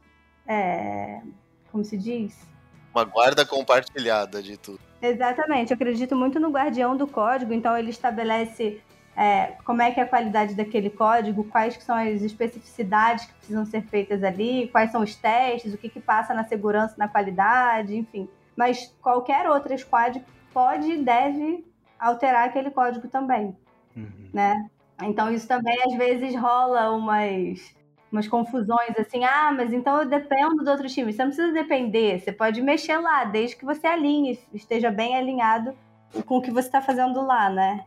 é, 0.47 1.21
como 1.73 1.85
se 1.85 1.99
diz? 1.99 2.39
Uma 2.95 3.03
guarda 3.03 3.45
compartilhada 3.45 4.41
de 4.41 4.57
tudo. 4.57 4.79
Exatamente, 5.03 5.73
eu 5.73 5.75
acredito 5.75 6.15
muito 6.15 6.39
no 6.39 6.51
guardião 6.51 6.97
do 6.97 7.09
código, 7.09 7.53
então 7.53 7.77
ele 7.77 7.91
estabelece 7.91 8.81
é, 9.19 9.57
como 9.65 9.83
é 9.83 9.91
que 9.91 9.99
é 9.99 10.05
a 10.05 10.09
qualidade 10.09 10.55
daquele 10.55 10.91
código, 10.91 11.43
quais 11.43 11.75
são 11.83 11.97
as 11.97 12.23
especificidades 12.23 13.25
que 13.27 13.35
precisam 13.35 13.67
ser 13.67 13.83
feitas 13.83 14.23
ali, 14.23 14.69
quais 14.69 14.93
são 14.93 15.03
os 15.03 15.17
testes, 15.17 15.75
o 15.75 15.77
que, 15.77 15.89
que 15.89 15.99
passa 15.99 16.33
na 16.33 16.45
segurança, 16.45 16.95
na 16.97 17.09
qualidade, 17.09 17.97
enfim. 17.97 18.29
Mas 18.57 18.95
qualquer 19.03 19.51
outra 19.51 19.77
squad 19.77 20.25
pode 20.55 20.93
e 20.93 21.03
deve 21.03 21.67
alterar 21.99 22.47
aquele 22.47 22.71
código 22.71 23.09
também, 23.09 23.57
uhum. 23.97 24.31
né? 24.33 24.71
Então 25.03 25.33
isso 25.33 25.49
também 25.49 25.77
às 25.83 25.95
vezes 25.95 26.37
rola 26.37 26.93
umas 26.93 27.77
umas 28.11 28.29
confusões 28.29 28.97
assim, 28.99 29.25
ah, 29.25 29.53
mas 29.53 29.73
então 29.73 29.99
eu 29.99 30.09
dependo 30.09 30.65
do 30.65 30.71
outro 30.71 30.87
time. 30.87 31.13
Você 31.13 31.25
não 31.25 31.33
precisa 31.33 31.53
depender, 31.53 32.21
você 32.21 32.31
pode 32.31 32.63
mexer 32.63 32.99
lá, 32.99 33.25
desde 33.25 33.57
que 33.57 33.65
você 33.65 33.87
alinhe, 33.89 34.39
esteja 34.55 34.93
bem 34.93 35.17
alinhado 35.17 35.75
com 36.25 36.37
o 36.37 36.41
que 36.41 36.53
você 36.53 36.69
está 36.69 36.81
fazendo 36.81 37.21
lá, 37.21 37.51
né? 37.51 37.85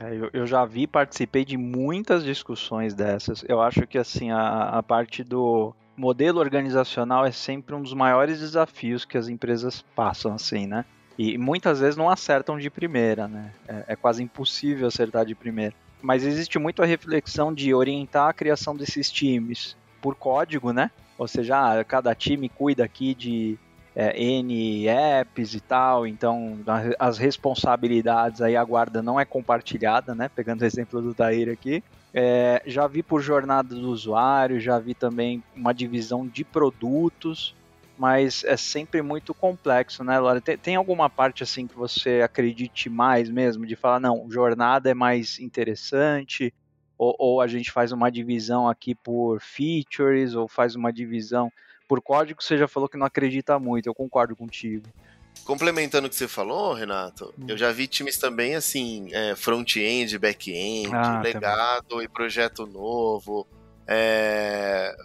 É, 0.00 0.14
eu, 0.14 0.30
eu, 0.32 0.46
já 0.46 0.64
vi, 0.64 0.86
participei 0.86 1.44
de 1.44 1.56
muitas 1.56 2.24
discussões 2.24 2.94
dessas. 2.94 3.44
Eu 3.48 3.60
acho 3.60 3.86
que 3.86 3.98
assim 3.98 4.30
a, 4.30 4.70
a 4.70 4.82
parte 4.82 5.22
do 5.22 5.74
modelo 5.96 6.40
organizacional 6.40 7.24
é 7.24 7.30
sempre 7.30 7.74
um 7.74 7.82
dos 7.82 7.94
maiores 7.94 8.40
desafios 8.40 9.04
que 9.04 9.16
as 9.16 9.28
empresas 9.28 9.84
passam, 9.94 10.34
assim, 10.34 10.66
né? 10.66 10.84
E 11.16 11.38
muitas 11.38 11.78
vezes 11.78 11.96
não 11.96 12.10
acertam 12.10 12.58
de 12.58 12.68
primeira, 12.68 13.28
né? 13.28 13.52
É, 13.68 13.84
é 13.88 13.96
quase 13.96 14.22
impossível 14.22 14.88
acertar 14.88 15.24
de 15.24 15.34
primeira. 15.34 15.74
Mas 16.02 16.24
existe 16.24 16.58
muito 16.58 16.82
a 16.82 16.86
reflexão 16.86 17.54
de 17.54 17.72
orientar 17.72 18.28
a 18.28 18.32
criação 18.32 18.76
desses 18.76 19.10
times 19.10 19.76
por 20.02 20.16
código, 20.16 20.72
né? 20.72 20.90
Ou 21.16 21.28
seja, 21.28 21.56
ah, 21.56 21.84
cada 21.84 22.14
time 22.14 22.48
cuida 22.48 22.84
aqui 22.84 23.14
de 23.14 23.56
é, 23.94 24.20
N 24.20 24.86
apps 24.88 25.54
e 25.54 25.60
tal, 25.60 26.06
então 26.06 26.58
as 26.98 27.16
responsabilidades 27.16 28.40
aí 28.40 28.56
a 28.56 28.64
guarda 28.64 29.02
não 29.02 29.20
é 29.20 29.24
compartilhada, 29.24 30.14
né? 30.14 30.28
Pegando 30.28 30.62
o 30.62 30.64
exemplo 30.64 31.00
do 31.00 31.14
Tair 31.14 31.48
aqui. 31.48 31.82
É, 32.12 32.62
já 32.66 32.86
vi 32.86 33.02
por 33.02 33.20
jornada 33.20 33.74
do 33.74 33.88
usuário, 33.88 34.60
já 34.60 34.78
vi 34.78 34.94
também 34.94 35.42
uma 35.54 35.72
divisão 35.72 36.26
de 36.26 36.44
produtos, 36.44 37.54
mas 37.96 38.44
é 38.44 38.56
sempre 38.56 39.02
muito 39.02 39.32
complexo, 39.32 40.02
né, 40.02 40.18
Laura? 40.18 40.40
Tem, 40.40 40.56
tem, 40.56 40.76
alguma 40.76 41.08
parte 41.08 41.42
assim 41.42 41.66
que 41.66 41.76
você 41.76 42.20
acredite 42.22 42.88
mais 42.88 43.28
mesmo, 43.28 43.66
de 43.66 43.76
falar, 43.76 44.00
não, 44.00 44.28
jornada 44.30 44.90
é 44.90 44.94
mais 44.94 45.38
interessante, 45.38 46.52
ou, 46.98 47.14
ou 47.18 47.40
a 47.40 47.46
gente 47.46 47.70
faz 47.70 47.92
uma 47.92 48.10
divisão 48.10 48.68
aqui 48.68 48.94
por 48.94 49.40
features, 49.40 50.34
ou 50.34 50.48
faz 50.48 50.74
uma 50.74 50.92
divisão 50.92 51.52
por 51.88 52.00
código 52.00 52.42
você 52.42 52.56
já 52.56 52.68
falou 52.68 52.88
que 52.88 52.96
não 52.96 53.06
acredita 53.06 53.58
muito, 53.58 53.86
eu 53.88 53.94
concordo 53.94 54.34
contigo. 54.34 54.86
Complementando 55.44 56.06
o 56.06 56.10
que 56.10 56.16
você 56.16 56.28
falou, 56.28 56.72
Renato, 56.72 57.34
hum. 57.38 57.46
eu 57.48 57.56
já 57.56 57.70
vi 57.72 57.86
times 57.86 58.16
também 58.18 58.54
assim, 58.54 59.08
é, 59.12 59.34
front-end, 59.34 60.18
back-end, 60.18 60.94
ah, 60.94 61.20
legado 61.20 61.88
também. 61.88 62.04
e 62.04 62.08
projeto 62.08 62.66
novo, 62.66 63.46
é, 63.86 64.96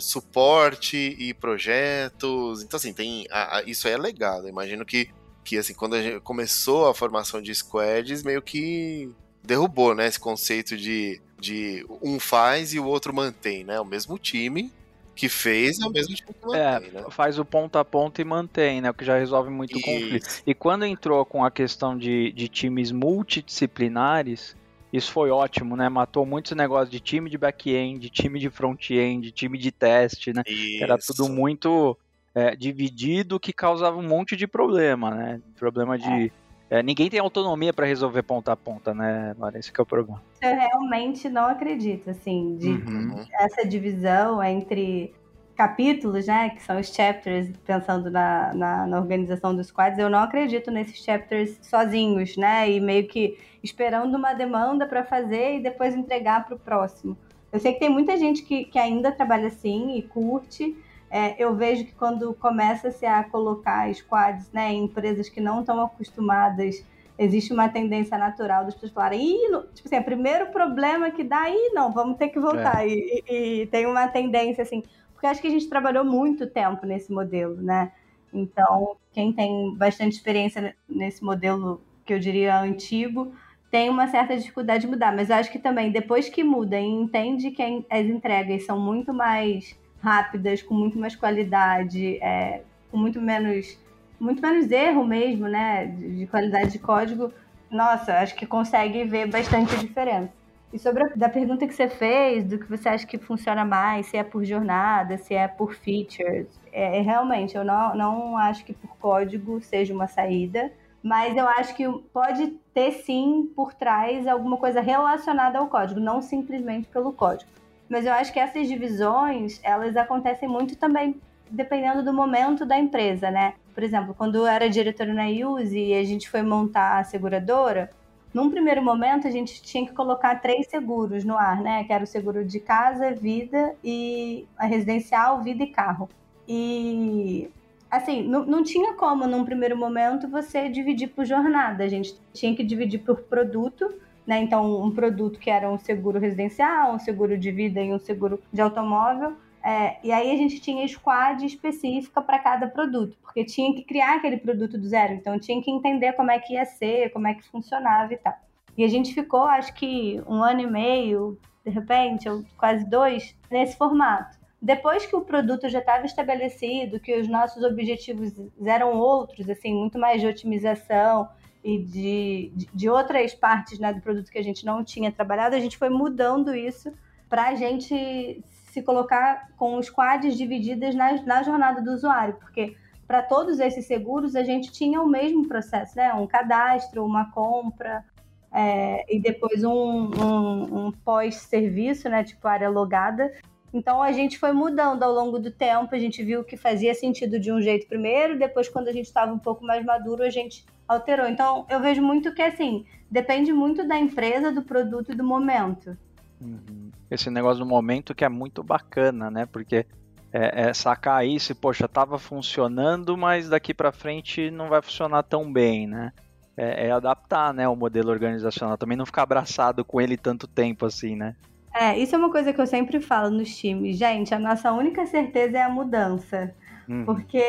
suporte 0.00 0.96
e 0.96 1.34
projetos. 1.34 2.62
Então, 2.62 2.76
assim, 2.76 2.92
tem. 2.92 3.26
A, 3.30 3.58
a, 3.58 3.62
isso 3.64 3.88
aí 3.88 3.94
é 3.94 3.98
legado. 3.98 4.48
imagino 4.48 4.84
que, 4.84 5.10
que 5.44 5.58
assim, 5.58 5.74
quando 5.74 5.94
a 5.94 6.02
gente 6.02 6.20
começou 6.20 6.88
a 6.88 6.94
formação 6.94 7.42
de 7.42 7.54
squads, 7.54 8.22
meio 8.22 8.42
que 8.42 9.10
derrubou, 9.42 9.94
né? 9.94 10.06
Esse 10.06 10.20
conceito 10.20 10.76
de, 10.76 11.20
de 11.38 11.84
um 12.00 12.20
faz 12.20 12.72
e 12.72 12.78
o 12.78 12.86
outro 12.86 13.12
mantém, 13.12 13.64
né? 13.64 13.80
O 13.80 13.84
mesmo 13.84 14.18
time 14.18 14.72
que 15.20 15.28
fez 15.28 15.78
é 15.78 15.86
o 15.86 15.90
mesmo 15.90 16.14
tipo 16.14 16.32
que 16.32 16.46
mantém, 16.46 16.60
é, 16.60 16.80
né? 16.80 17.04
Faz 17.10 17.38
o 17.38 17.44
ponto 17.44 17.76
a 17.76 17.84
ponto 17.84 18.20
e 18.22 18.24
mantém, 18.24 18.80
né? 18.80 18.88
O 18.88 18.94
que 18.94 19.04
já 19.04 19.18
resolve 19.18 19.50
muito 19.50 19.76
o 19.76 19.82
conflito. 19.82 20.42
E 20.46 20.54
quando 20.54 20.86
entrou 20.86 21.24
com 21.26 21.44
a 21.44 21.50
questão 21.50 21.96
de, 21.96 22.32
de 22.32 22.48
times 22.48 22.90
multidisciplinares, 22.90 24.56
isso 24.90 25.12
foi 25.12 25.30
ótimo, 25.30 25.76
né? 25.76 25.90
Matou 25.90 26.24
muitos 26.24 26.52
negócios 26.52 26.90
de 26.90 27.00
time 27.00 27.28
de 27.28 27.36
back-end, 27.36 28.08
time 28.08 28.40
de 28.40 28.48
front-end, 28.48 29.30
time 29.30 29.58
de 29.58 29.70
teste, 29.70 30.32
né? 30.32 30.42
Isso. 30.46 30.82
Era 30.82 30.96
tudo 30.96 31.28
muito 31.28 31.96
é, 32.34 32.56
dividido 32.56 33.38
que 33.38 33.52
causava 33.52 33.98
um 33.98 34.08
monte 34.08 34.34
de 34.36 34.46
problema, 34.46 35.10
né? 35.10 35.40
Problema 35.58 35.98
de. 35.98 36.32
É. 36.70 36.82
Ninguém 36.82 37.10
tem 37.10 37.18
autonomia 37.18 37.72
para 37.72 37.84
resolver 37.84 38.22
ponta 38.22 38.52
a 38.52 38.56
ponta, 38.56 38.94
né, 38.94 39.34
Laura? 39.36 39.58
Esse 39.58 39.72
é 39.76 39.82
o 39.82 39.86
problema. 39.86 40.22
Eu 40.40 40.54
realmente 40.54 41.28
não 41.28 41.46
acredito, 41.46 42.08
assim, 42.08 42.56
de 42.56 42.68
uhum. 42.68 43.24
essa 43.40 43.66
divisão 43.66 44.42
entre 44.42 45.12
capítulos, 45.56 46.26
né, 46.26 46.50
que 46.50 46.62
são 46.62 46.80
os 46.80 46.86
chapters, 46.86 47.50
pensando 47.66 48.10
na, 48.10 48.54
na, 48.54 48.86
na, 48.86 48.98
organização 48.98 49.54
dos 49.54 49.70
quadros, 49.70 49.98
eu 49.98 50.08
não 50.08 50.20
acredito 50.20 50.70
nesses 50.70 51.04
chapters 51.04 51.58
sozinhos, 51.60 52.34
né, 52.38 52.70
e 52.70 52.80
meio 52.80 53.06
que 53.06 53.36
esperando 53.62 54.16
uma 54.16 54.32
demanda 54.32 54.86
para 54.86 55.04
fazer 55.04 55.56
e 55.56 55.62
depois 55.62 55.94
entregar 55.94 56.46
para 56.46 56.54
o 56.54 56.58
próximo. 56.58 57.14
Eu 57.52 57.60
sei 57.60 57.74
que 57.74 57.80
tem 57.80 57.90
muita 57.90 58.16
gente 58.16 58.42
que, 58.42 58.64
que 58.64 58.78
ainda 58.78 59.12
trabalha 59.12 59.48
assim 59.48 59.98
e 59.98 60.02
curte. 60.02 60.74
É, 61.10 61.42
eu 61.42 61.56
vejo 61.56 61.84
que 61.84 61.94
quando 61.94 62.32
começa-se 62.34 63.04
a 63.04 63.24
colocar 63.24 63.92
squads 63.92 64.50
né, 64.52 64.72
em 64.72 64.84
empresas 64.84 65.28
que 65.28 65.40
não 65.40 65.60
estão 65.60 65.80
acostumadas 65.80 66.84
existe 67.18 67.52
uma 67.52 67.68
tendência 67.68 68.16
natural 68.16 68.64
das 68.64 68.72
pessoas 68.72 68.92
falarem, 68.92 69.20
Ih, 69.20 69.48
tipo 69.74 69.86
assim, 69.86 69.96
é 69.96 70.00
o 70.00 70.04
primeiro 70.04 70.46
problema 70.46 71.10
que 71.10 71.22
dá, 71.22 71.42
aí 71.42 71.70
não, 71.74 71.92
vamos 71.92 72.16
ter 72.16 72.28
que 72.28 72.40
voltar. 72.40 72.82
É. 72.82 72.88
E, 72.88 73.24
e, 73.28 73.62
e, 73.62 73.66
tem 73.66 73.84
uma 73.84 74.08
tendência 74.08 74.62
assim, 74.62 74.82
porque 75.12 75.26
acho 75.26 75.40
que 75.40 75.48
a 75.48 75.50
gente 75.50 75.68
trabalhou 75.68 76.02
muito 76.02 76.46
tempo 76.46 76.86
nesse 76.86 77.12
modelo, 77.12 77.56
né? 77.56 77.92
Então, 78.32 78.96
quem 79.12 79.32
tem 79.34 79.74
bastante 79.76 80.16
experiência 80.16 80.74
nesse 80.88 81.22
modelo, 81.22 81.82
que 82.06 82.14
eu 82.14 82.18
diria 82.18 82.58
antigo, 82.58 83.32
tem 83.70 83.90
uma 83.90 84.08
certa 84.08 84.36
dificuldade 84.36 84.82
de 84.82 84.86
mudar. 84.86 85.14
Mas 85.14 85.28
eu 85.28 85.36
acho 85.36 85.52
que 85.52 85.58
também, 85.58 85.90
depois 85.90 86.28
que 86.28 86.42
muda 86.42 86.80
e 86.80 86.86
entende 86.86 87.50
que 87.50 87.62
as 87.90 88.06
entregas 88.06 88.64
são 88.64 88.80
muito 88.80 89.12
mais 89.12 89.78
rápidas, 90.00 90.62
com 90.62 90.74
muito 90.74 90.98
mais 90.98 91.14
qualidade, 91.14 92.16
é, 92.22 92.62
com 92.90 92.96
muito 92.96 93.20
menos 93.20 93.78
muito 94.20 94.42
menos 94.42 94.70
erro 94.70 95.04
mesmo, 95.04 95.48
né, 95.48 95.86
de, 95.86 96.26
qualidade 96.26 96.72
de 96.72 96.78
código, 96.78 97.32
nossa, 97.70 98.18
acho 98.18 98.34
que 98.34 98.44
consegue 98.44 99.02
ver 99.04 99.26
bastante 99.26 99.74
diferença. 99.78 100.30
E 100.72 100.78
sobre 100.78 101.02
a 101.02 101.06
da 101.16 101.28
pergunta 101.28 101.66
que 101.66 101.74
você 101.74 101.88
fez, 101.88 102.44
do 102.44 102.58
que 102.58 102.68
você 102.68 102.88
acha 102.88 103.06
que 103.06 103.18
funciona 103.18 103.64
mais, 103.64 104.06
se 104.06 104.16
é 104.16 104.22
por 104.22 104.44
jornada, 104.44 105.16
se 105.16 105.34
é 105.34 105.48
por 105.48 105.74
features, 105.74 106.46
é, 106.70 106.98
é, 106.98 107.00
realmente, 107.00 107.56
eu 107.56 107.64
não, 107.64 107.96
não 107.96 108.36
acho 108.36 108.64
que 108.64 108.72
por 108.72 108.96
código 108.98 109.60
seja 109.62 109.92
uma 109.92 110.06
saída, 110.06 110.70
mas 111.02 111.36
eu 111.36 111.48
acho 111.48 111.74
que 111.74 111.88
pode 112.12 112.48
ter 112.74 112.92
sim 112.92 113.50
por 113.56 113.72
trás 113.72 114.26
alguma 114.26 114.58
coisa 114.58 114.80
relacionada 114.80 115.58
ao 115.58 115.66
código, 115.66 115.98
não 115.98 116.20
simplesmente 116.20 116.86
pelo 116.88 117.12
código. 117.12 117.50
Mas 117.90 118.06
eu 118.06 118.12
acho 118.12 118.32
que 118.32 118.38
essas 118.38 118.68
divisões, 118.68 119.58
elas 119.64 119.96
acontecem 119.96 120.48
muito 120.48 120.76
também 120.76 121.20
dependendo 121.50 122.04
do 122.04 122.12
momento 122.12 122.64
da 122.64 122.78
empresa, 122.78 123.30
né? 123.32 123.54
Por 123.74 123.82
exemplo, 123.82 124.14
quando 124.14 124.36
eu 124.36 124.46
era 124.46 124.70
diretora 124.70 125.12
na 125.12 125.26
Use 125.26 125.76
e 125.76 125.94
a 125.94 126.04
gente 126.04 126.30
foi 126.30 126.42
montar 126.42 127.00
a 127.00 127.04
seguradora, 127.04 127.90
num 128.32 128.48
primeiro 128.48 128.80
momento 128.80 129.26
a 129.26 129.30
gente 129.30 129.60
tinha 129.60 129.84
que 129.84 129.92
colocar 129.92 130.40
três 130.40 130.68
seguros 130.68 131.24
no 131.24 131.36
ar, 131.36 131.60
né? 131.60 131.82
Que 131.82 131.92
era 131.92 132.04
o 132.04 132.06
seguro 132.06 132.44
de 132.44 132.60
casa, 132.60 133.10
vida 133.10 133.74
e 133.82 134.46
a 134.56 134.66
residencial, 134.66 135.42
vida 135.42 135.64
e 135.64 135.66
carro. 135.66 136.08
E 136.46 137.50
assim, 137.90 138.22
não, 138.22 138.46
não 138.46 138.62
tinha 138.62 138.94
como 138.94 139.26
num 139.26 139.44
primeiro 139.44 139.76
momento 139.76 140.28
você 140.28 140.68
dividir 140.68 141.08
por 141.08 141.24
jornada, 141.24 141.82
a 141.82 141.88
gente 141.88 142.14
tinha 142.32 142.54
que 142.54 142.62
dividir 142.62 143.00
por 143.00 143.22
produto. 143.22 143.92
Né? 144.30 144.42
Então, 144.42 144.80
um 144.80 144.92
produto 144.92 145.40
que 145.40 145.50
era 145.50 145.68
um 145.68 145.76
seguro 145.76 146.20
residencial, 146.20 146.94
um 146.94 147.00
seguro 147.00 147.36
de 147.36 147.50
vida 147.50 147.80
e 147.80 147.92
um 147.92 147.98
seguro 147.98 148.40
de 148.52 148.60
automóvel, 148.60 149.32
é, 149.60 149.96
e 150.04 150.12
aí 150.12 150.30
a 150.30 150.36
gente 150.36 150.60
tinha 150.60 150.86
squad 150.86 151.44
específica 151.44 152.22
para 152.22 152.38
cada 152.38 152.68
produto, 152.68 153.16
porque 153.20 153.44
tinha 153.44 153.74
que 153.74 153.82
criar 153.82 154.14
aquele 154.14 154.36
produto 154.36 154.78
do 154.78 154.86
zero, 154.86 155.14
então 155.14 155.36
tinha 155.40 155.60
que 155.60 155.68
entender 155.68 156.12
como 156.12 156.30
é 156.30 156.38
que 156.38 156.54
ia 156.54 156.64
ser, 156.64 157.10
como 157.10 157.26
é 157.26 157.34
que 157.34 157.42
funcionava 157.48 158.14
e 158.14 158.18
tal. 158.18 158.34
E 158.78 158.84
a 158.84 158.88
gente 158.88 159.12
ficou, 159.12 159.42
acho 159.42 159.74
que 159.74 160.22
um 160.28 160.44
ano 160.44 160.60
e 160.60 160.70
meio, 160.70 161.36
de 161.66 161.72
repente, 161.72 162.28
ou 162.28 162.44
quase 162.56 162.88
dois, 162.88 163.36
nesse 163.50 163.76
formato. 163.76 164.38
Depois 164.62 165.04
que 165.06 165.16
o 165.16 165.22
produto 165.22 165.68
já 165.68 165.80
estava 165.80 166.06
estabelecido, 166.06 167.00
que 167.00 167.18
os 167.18 167.26
nossos 167.26 167.64
objetivos 167.64 168.32
eram 168.64 168.96
outros, 168.96 169.50
assim, 169.50 169.74
muito 169.74 169.98
mais 169.98 170.20
de 170.20 170.28
otimização, 170.28 171.28
e 171.62 171.78
de, 171.78 172.68
de 172.72 172.88
outras 172.88 173.34
partes 173.34 173.78
né, 173.78 173.92
do 173.92 174.00
produto 174.00 174.30
que 174.30 174.38
a 174.38 174.42
gente 174.42 174.64
não 174.64 174.82
tinha 174.82 175.12
trabalhado, 175.12 175.54
a 175.54 175.60
gente 175.60 175.76
foi 175.76 175.88
mudando 175.88 176.54
isso 176.54 176.92
para 177.28 177.48
a 177.48 177.54
gente 177.54 178.42
se 178.70 178.82
colocar 178.82 179.48
com 179.56 179.80
squads 179.82 180.36
divididas 180.36 180.94
na, 180.94 181.22
na 181.22 181.42
jornada 181.42 181.82
do 181.82 181.92
usuário, 181.92 182.34
porque 182.34 182.76
para 183.06 183.22
todos 183.22 183.58
esses 183.58 183.86
seguros 183.86 184.36
a 184.36 184.44
gente 184.44 184.70
tinha 184.70 185.02
o 185.02 185.08
mesmo 185.08 185.48
processo, 185.48 185.96
né? 185.96 186.14
Um 186.14 186.28
cadastro, 186.28 187.04
uma 187.04 187.30
compra 187.32 188.04
é, 188.52 189.04
e 189.12 189.20
depois 189.20 189.64
um, 189.64 189.72
um, 189.72 190.86
um 190.86 190.92
pós-serviço, 190.92 192.08
né? 192.08 192.22
Tipo 192.22 192.46
área 192.46 192.68
logada. 192.68 193.32
Então 193.72 194.00
a 194.00 194.12
gente 194.12 194.38
foi 194.38 194.52
mudando 194.52 195.02
ao 195.02 195.12
longo 195.12 195.40
do 195.40 195.50
tempo, 195.50 195.92
a 195.92 195.98
gente 195.98 196.22
viu 196.22 196.44
que 196.44 196.56
fazia 196.56 196.94
sentido 196.94 197.40
de 197.40 197.52
um 197.52 197.60
jeito 197.60 197.88
primeiro, 197.88 198.38
depois 198.38 198.68
quando 198.68 198.86
a 198.86 198.92
gente 198.92 199.06
estava 199.06 199.32
um 199.32 199.38
pouco 199.38 199.64
mais 199.64 199.84
maduro, 199.84 200.22
a 200.22 200.30
gente 200.30 200.64
alterou. 200.90 201.26
Então 201.26 201.66
eu 201.68 201.80
vejo 201.80 202.02
muito 202.02 202.34
que 202.34 202.42
assim, 202.42 202.84
depende 203.10 203.52
muito 203.52 203.86
da 203.86 203.98
empresa, 203.98 204.52
do 204.52 204.62
produto 204.62 205.12
e 205.12 205.14
do 205.14 205.24
momento. 205.24 205.96
Uhum. 206.40 206.90
Esse 207.10 207.30
negócio 207.30 207.58
do 207.58 207.66
momento 207.66 208.14
que 208.14 208.24
é 208.24 208.28
muito 208.28 208.62
bacana, 208.62 209.30
né? 209.30 209.46
Porque 209.46 209.86
é, 210.32 210.68
é 210.68 210.74
sacar 210.74 211.26
isso 211.26 211.52
e, 211.52 211.54
poxa, 211.54 211.88
tava 211.88 212.18
funcionando, 212.18 213.16
mas 213.16 213.48
daqui 213.48 213.74
para 213.74 213.92
frente 213.92 214.50
não 214.50 214.68
vai 214.68 214.80
funcionar 214.80 215.22
tão 215.22 215.52
bem, 215.52 215.86
né? 215.86 216.12
É, 216.56 216.88
é, 216.88 216.90
adaptar, 216.90 217.54
né, 217.54 217.66
o 217.66 217.76
modelo 217.76 218.10
organizacional, 218.10 218.76
também 218.76 218.96
não 218.96 219.06
ficar 219.06 219.22
abraçado 219.22 219.82
com 219.82 219.98
ele 219.98 220.16
tanto 220.16 220.46
tempo 220.46 220.84
assim, 220.84 221.16
né? 221.16 221.34
É, 221.74 221.96
isso 221.96 222.14
é 222.14 222.18
uma 222.18 222.30
coisa 222.30 222.52
que 222.52 222.60
eu 222.60 222.66
sempre 222.66 223.00
falo 223.00 223.30
nos 223.30 223.56
times. 223.56 223.96
Gente, 223.96 224.34
a 224.34 224.38
nossa 224.38 224.72
única 224.72 225.06
certeza 225.06 225.58
é 225.58 225.62
a 225.62 225.70
mudança. 225.70 226.52
Uhum. 226.88 227.04
Porque 227.04 227.42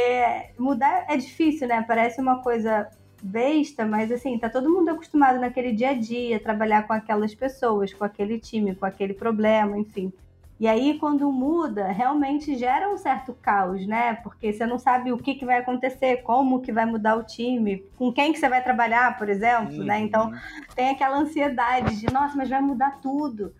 mudar 0.57 1.05
é 1.09 1.17
difícil, 1.17 1.67
né? 1.67 1.83
Parece 1.87 2.21
uma 2.21 2.43
coisa 2.43 2.87
besta, 3.21 3.85
mas 3.85 4.11
assim, 4.11 4.37
tá 4.37 4.49
todo 4.49 4.69
mundo 4.69 4.89
acostumado 4.89 5.39
naquele 5.39 5.71
dia 5.71 5.91
a 5.91 5.93
dia, 5.93 6.39
trabalhar 6.39 6.87
com 6.87 6.93
aquelas 6.93 7.35
pessoas, 7.35 7.93
com 7.93 8.03
aquele 8.03 8.39
time, 8.39 8.75
com 8.75 8.85
aquele 8.85 9.13
problema, 9.13 9.77
enfim. 9.77 10.11
E 10.59 10.67
aí, 10.67 10.99
quando 10.99 11.31
muda, 11.31 11.87
realmente 11.87 12.55
gera 12.55 12.87
um 12.87 12.95
certo 12.95 13.33
caos, 13.33 13.83
né? 13.87 14.13
Porque 14.21 14.53
você 14.53 14.63
não 14.63 14.77
sabe 14.77 15.11
o 15.11 15.17
que, 15.17 15.33
que 15.33 15.43
vai 15.43 15.57
acontecer, 15.57 16.17
como 16.17 16.61
que 16.61 16.71
vai 16.71 16.85
mudar 16.85 17.15
o 17.15 17.23
time, 17.23 17.83
com 17.97 18.13
quem 18.13 18.31
que 18.31 18.37
você 18.37 18.47
vai 18.47 18.63
trabalhar, 18.63 19.17
por 19.17 19.27
exemplo, 19.27 19.77
uhum. 19.77 19.85
né? 19.85 19.99
Então, 20.01 20.31
tem 20.75 20.91
aquela 20.91 21.17
ansiedade 21.17 21.99
de, 21.99 22.13
nossa, 22.13 22.37
mas 22.37 22.47
vai 22.47 22.61
mudar 22.61 22.99
tudo. 23.01 23.55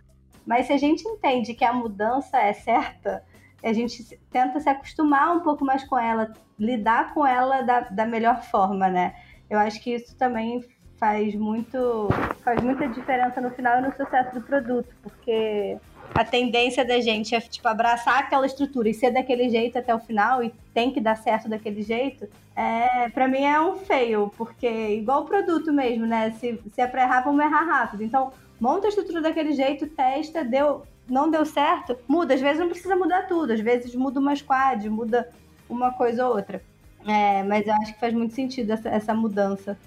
Mas 0.45 0.67
se 0.67 0.73
a 0.73 0.77
gente 0.77 1.07
entende 1.07 1.55
que 1.55 1.65
a 1.65 1.73
mudança 1.73 2.37
é 2.37 2.53
certa, 2.53 3.23
a 3.63 3.73
gente 3.73 4.19
tenta 4.29 4.59
se 4.59 4.69
acostumar 4.69 5.35
um 5.35 5.39
pouco 5.39 5.65
mais 5.65 5.83
com 5.83 5.97
ela, 5.97 6.31
lidar 6.59 7.15
com 7.15 7.25
ela 7.25 7.63
da, 7.63 7.79
da 7.81 8.05
melhor 8.05 8.43
forma, 8.43 8.87
né? 8.87 9.15
Eu 9.51 9.59
acho 9.59 9.81
que 9.81 9.93
isso 9.93 10.15
também 10.15 10.63
faz 10.97 11.35
muito 11.35 12.07
faz 12.41 12.63
muita 12.63 12.87
diferença 12.87 13.41
no 13.41 13.51
final 13.51 13.79
e 13.79 13.81
no 13.81 13.91
sucesso 13.93 14.33
do 14.33 14.41
produto, 14.41 14.87
porque 15.03 15.77
a 16.15 16.23
tendência 16.23 16.85
da 16.85 17.01
gente 17.01 17.35
é 17.35 17.41
tipo 17.41 17.67
abraçar 17.67 18.19
aquela 18.19 18.45
estrutura 18.45 18.87
e 18.87 18.93
ser 18.93 19.11
daquele 19.11 19.49
jeito 19.49 19.77
até 19.77 19.93
o 19.93 19.99
final 19.99 20.41
e 20.41 20.53
tem 20.73 20.89
que 20.89 21.01
dar 21.01 21.17
certo 21.17 21.49
daquele 21.49 21.81
jeito, 21.81 22.29
é, 22.55 23.09
para 23.09 23.27
mim 23.27 23.43
é 23.43 23.59
um 23.59 23.75
fail, 23.75 24.31
porque 24.37 24.69
igual 24.69 25.23
o 25.23 25.25
produto 25.25 25.73
mesmo, 25.73 26.05
né? 26.05 26.31
Se, 26.39 26.57
se 26.73 26.79
é 26.79 26.87
pra 26.87 27.03
errar, 27.03 27.21
vamos 27.21 27.43
errar 27.43 27.65
rápido. 27.65 28.03
Então, 28.03 28.31
monta 28.57 28.87
a 28.87 28.89
estrutura 28.89 29.19
daquele 29.21 29.51
jeito, 29.51 29.85
testa, 29.85 30.45
deu, 30.45 30.83
não 31.09 31.29
deu 31.29 31.45
certo, 31.45 31.97
muda. 32.07 32.35
Às 32.35 32.41
vezes 32.41 32.59
não 32.59 32.69
precisa 32.69 32.95
mudar 32.95 33.23
tudo, 33.23 33.51
às 33.51 33.59
vezes 33.59 33.93
muda 33.95 34.17
uma 34.17 34.33
squad, 34.33 34.89
muda 34.89 35.29
uma 35.69 35.91
coisa 35.91 36.25
ou 36.25 36.35
outra. 36.35 36.61
É, 37.05 37.43
mas 37.43 37.65
eu 37.67 37.73
acho 37.73 37.93
que 37.93 37.99
faz 37.99 38.13
muito 38.13 38.33
sentido 38.33 38.71
essa, 38.71 38.89
essa 38.89 39.13
mudança. 39.13 39.77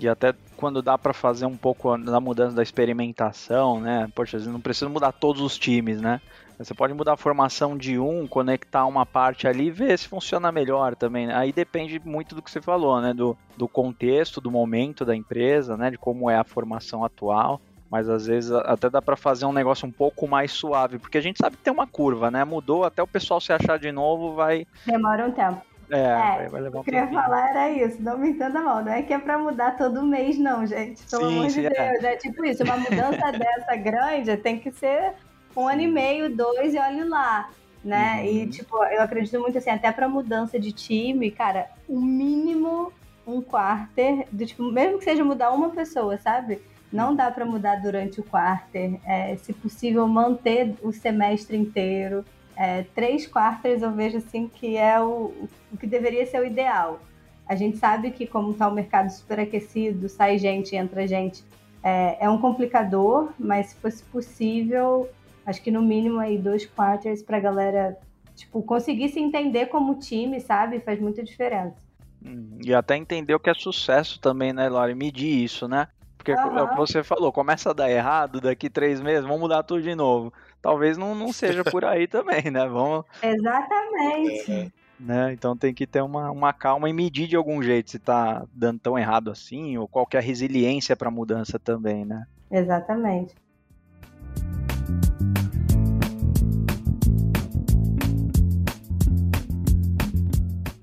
E 0.00 0.08
até 0.08 0.34
quando 0.56 0.82
dá 0.82 0.98
para 0.98 1.12
fazer 1.12 1.46
um 1.46 1.56
pouco 1.56 1.96
da 1.98 2.20
mudança 2.20 2.56
da 2.56 2.62
experimentação, 2.62 3.80
né? 3.80 4.08
Poxa, 4.14 4.38
você 4.38 4.48
não 4.48 4.60
precisa 4.60 4.88
mudar 4.88 5.12
todos 5.12 5.40
os 5.40 5.58
times, 5.58 6.00
né? 6.00 6.20
Você 6.58 6.72
pode 6.72 6.94
mudar 6.94 7.14
a 7.14 7.16
formação 7.16 7.76
de 7.76 7.98
um, 7.98 8.26
conectar 8.26 8.86
uma 8.86 9.04
parte 9.04 9.48
ali 9.48 9.66
e 9.66 9.70
ver 9.70 9.98
se 9.98 10.06
funciona 10.06 10.52
melhor 10.52 10.94
também. 10.94 11.26
Né? 11.26 11.34
Aí 11.34 11.52
depende 11.52 12.00
muito 12.04 12.34
do 12.34 12.42
que 12.42 12.50
você 12.50 12.60
falou, 12.60 13.00
né? 13.00 13.12
Do, 13.12 13.36
do 13.56 13.66
contexto, 13.66 14.40
do 14.40 14.50
momento 14.50 15.04
da 15.04 15.16
empresa, 15.16 15.76
né? 15.76 15.90
De 15.90 15.98
como 15.98 16.30
é 16.30 16.36
a 16.36 16.44
formação 16.44 17.04
atual. 17.04 17.60
Mas 17.90 18.08
às 18.08 18.26
vezes 18.26 18.50
até 18.50 18.88
dá 18.88 19.02
para 19.02 19.16
fazer 19.16 19.46
um 19.46 19.52
negócio 19.52 19.86
um 19.86 19.92
pouco 19.92 20.26
mais 20.26 20.50
suave, 20.50 20.98
porque 20.98 21.18
a 21.18 21.20
gente 21.20 21.38
sabe 21.38 21.56
que 21.56 21.62
tem 21.62 21.72
uma 21.72 21.86
curva, 21.86 22.30
né? 22.30 22.42
Mudou, 22.44 22.84
até 22.84 23.02
o 23.02 23.06
pessoal 23.06 23.40
se 23.40 23.52
achar 23.52 23.78
de 23.78 23.92
novo 23.92 24.34
vai. 24.34 24.66
Demora 24.86 25.26
um 25.26 25.30
tempo. 25.30 25.60
É, 25.90 26.44
é 26.44 26.48
vai 26.48 26.60
levar 26.60 26.78
um 26.78 26.80
O 26.80 26.84
que 26.84 26.90
eu 26.90 26.94
ia 26.94 27.06
falar 27.08 27.50
era 27.50 27.70
isso, 27.70 28.02
não 28.02 28.18
me 28.18 28.30
entenda 28.30 28.60
mal, 28.60 28.84
não 28.84 28.92
é 28.92 29.02
que 29.02 29.12
é 29.12 29.18
pra 29.18 29.38
mudar 29.38 29.76
todo 29.76 30.02
mês, 30.02 30.38
não, 30.38 30.66
gente. 30.66 31.02
Pelo 31.04 31.28
sim, 31.28 31.38
amor 31.38 31.48
de 31.48 31.66
é. 31.66 31.70
Deus. 31.70 32.04
É. 32.04 32.12
é 32.12 32.16
tipo 32.16 32.44
isso, 32.44 32.62
uma 32.64 32.76
mudança 32.76 33.32
dessa 33.32 33.76
grande 33.76 34.36
tem 34.36 34.58
que 34.58 34.70
ser 34.72 35.12
um 35.56 35.68
ano 35.68 35.82
e 35.82 35.86
meio, 35.86 36.34
dois, 36.34 36.74
e 36.74 36.78
olhe 36.78 37.04
lá. 37.04 37.50
Né? 37.84 38.20
Uhum. 38.20 38.24
E, 38.24 38.46
tipo, 38.46 38.82
eu 38.84 39.02
acredito 39.02 39.38
muito 39.38 39.58
assim, 39.58 39.68
até 39.68 39.92
pra 39.92 40.08
mudança 40.08 40.58
de 40.58 40.72
time, 40.72 41.30
cara, 41.30 41.68
o 41.86 42.00
mínimo 42.00 42.90
um 43.26 43.40
quarter, 43.40 44.26
do, 44.30 44.44
tipo, 44.44 44.62
mesmo 44.70 44.98
que 44.98 45.04
seja 45.04 45.24
mudar 45.24 45.50
uma 45.50 45.70
pessoa, 45.70 46.18
sabe? 46.18 46.60
Não 46.92 47.14
dá 47.14 47.30
para 47.30 47.44
mudar 47.44 47.76
durante 47.76 48.20
o 48.20 48.24
quarter. 48.24 49.00
É, 49.04 49.36
se 49.36 49.52
possível, 49.52 50.06
manter 50.06 50.74
o 50.82 50.92
semestre 50.92 51.56
inteiro 51.56 52.24
é, 52.56 52.82
três 52.94 53.26
quartos 53.26 53.82
eu 53.82 53.90
vejo 53.90 54.18
assim 54.18 54.48
que 54.48 54.76
é 54.76 55.00
o, 55.00 55.48
o 55.72 55.76
que 55.78 55.86
deveria 55.86 56.24
ser 56.26 56.40
o 56.40 56.46
ideal. 56.46 57.00
A 57.46 57.54
gente 57.54 57.76
sabe 57.76 58.10
que 58.10 58.26
como 58.26 58.52
está 58.52 58.68
o 58.68 58.72
mercado 58.72 59.10
superaquecido, 59.10 60.08
sai 60.08 60.38
gente, 60.38 60.74
entra 60.74 61.06
gente, 61.06 61.44
é, 61.82 62.24
é, 62.24 62.30
um 62.30 62.38
complicador, 62.38 63.30
mas 63.38 63.66
se 63.66 63.76
fosse 63.76 64.02
possível, 64.04 65.08
acho 65.44 65.60
que 65.62 65.70
no 65.70 65.82
mínimo 65.82 66.18
aí 66.18 66.38
dois 66.38 66.64
quarters 66.64 67.22
para 67.22 67.36
a 67.36 67.40
galera 67.40 67.98
tipo 68.34 68.62
conseguir 68.62 69.10
se 69.10 69.20
entender 69.20 69.66
como 69.66 69.98
time, 69.98 70.40
sabe, 70.40 70.80
faz 70.80 70.98
muita 70.98 71.22
diferença. 71.22 71.76
Hum, 72.24 72.58
e 72.64 72.72
até 72.72 72.96
entender 72.96 73.34
o 73.34 73.40
que 73.40 73.50
é 73.50 73.54
sucesso 73.54 74.18
também, 74.18 74.52
né, 74.52 74.68
Lore? 74.68 74.94
Medir 74.94 75.44
isso, 75.44 75.68
né? 75.68 75.88
Porque 76.16 76.32
uhum. 76.32 76.58
é 76.58 76.62
o 76.62 76.68
que 76.70 76.76
você 76.76 77.04
falou, 77.04 77.30
começa 77.30 77.70
a 77.70 77.74
dar 77.74 77.90
errado, 77.90 78.40
daqui 78.40 78.70
três 78.70 79.00
meses, 79.00 79.24
vamos 79.24 79.40
mudar 79.40 79.62
tudo 79.62 79.82
de 79.82 79.94
novo 79.94 80.32
talvez 80.64 80.96
não, 80.96 81.14
não 81.14 81.30
seja 81.30 81.62
por 81.62 81.84
aí 81.84 82.08
também, 82.08 82.50
né? 82.50 82.66
Vamos... 82.66 83.04
Exatamente. 83.22 84.72
Né? 84.98 85.34
Então 85.34 85.54
tem 85.54 85.74
que 85.74 85.86
ter 85.86 86.00
uma, 86.00 86.30
uma 86.30 86.54
calma 86.54 86.88
e 86.88 86.92
medir 86.92 87.28
de 87.28 87.36
algum 87.36 87.62
jeito 87.62 87.90
se 87.90 87.98
tá 87.98 88.46
dando 88.50 88.80
tão 88.80 88.98
errado 88.98 89.30
assim, 89.30 89.76
ou 89.76 89.86
qualquer 89.86 90.22
resiliência 90.22 90.96
para 90.96 91.10
mudança 91.10 91.58
também, 91.58 92.06
né? 92.06 92.26
Exatamente. 92.50 93.34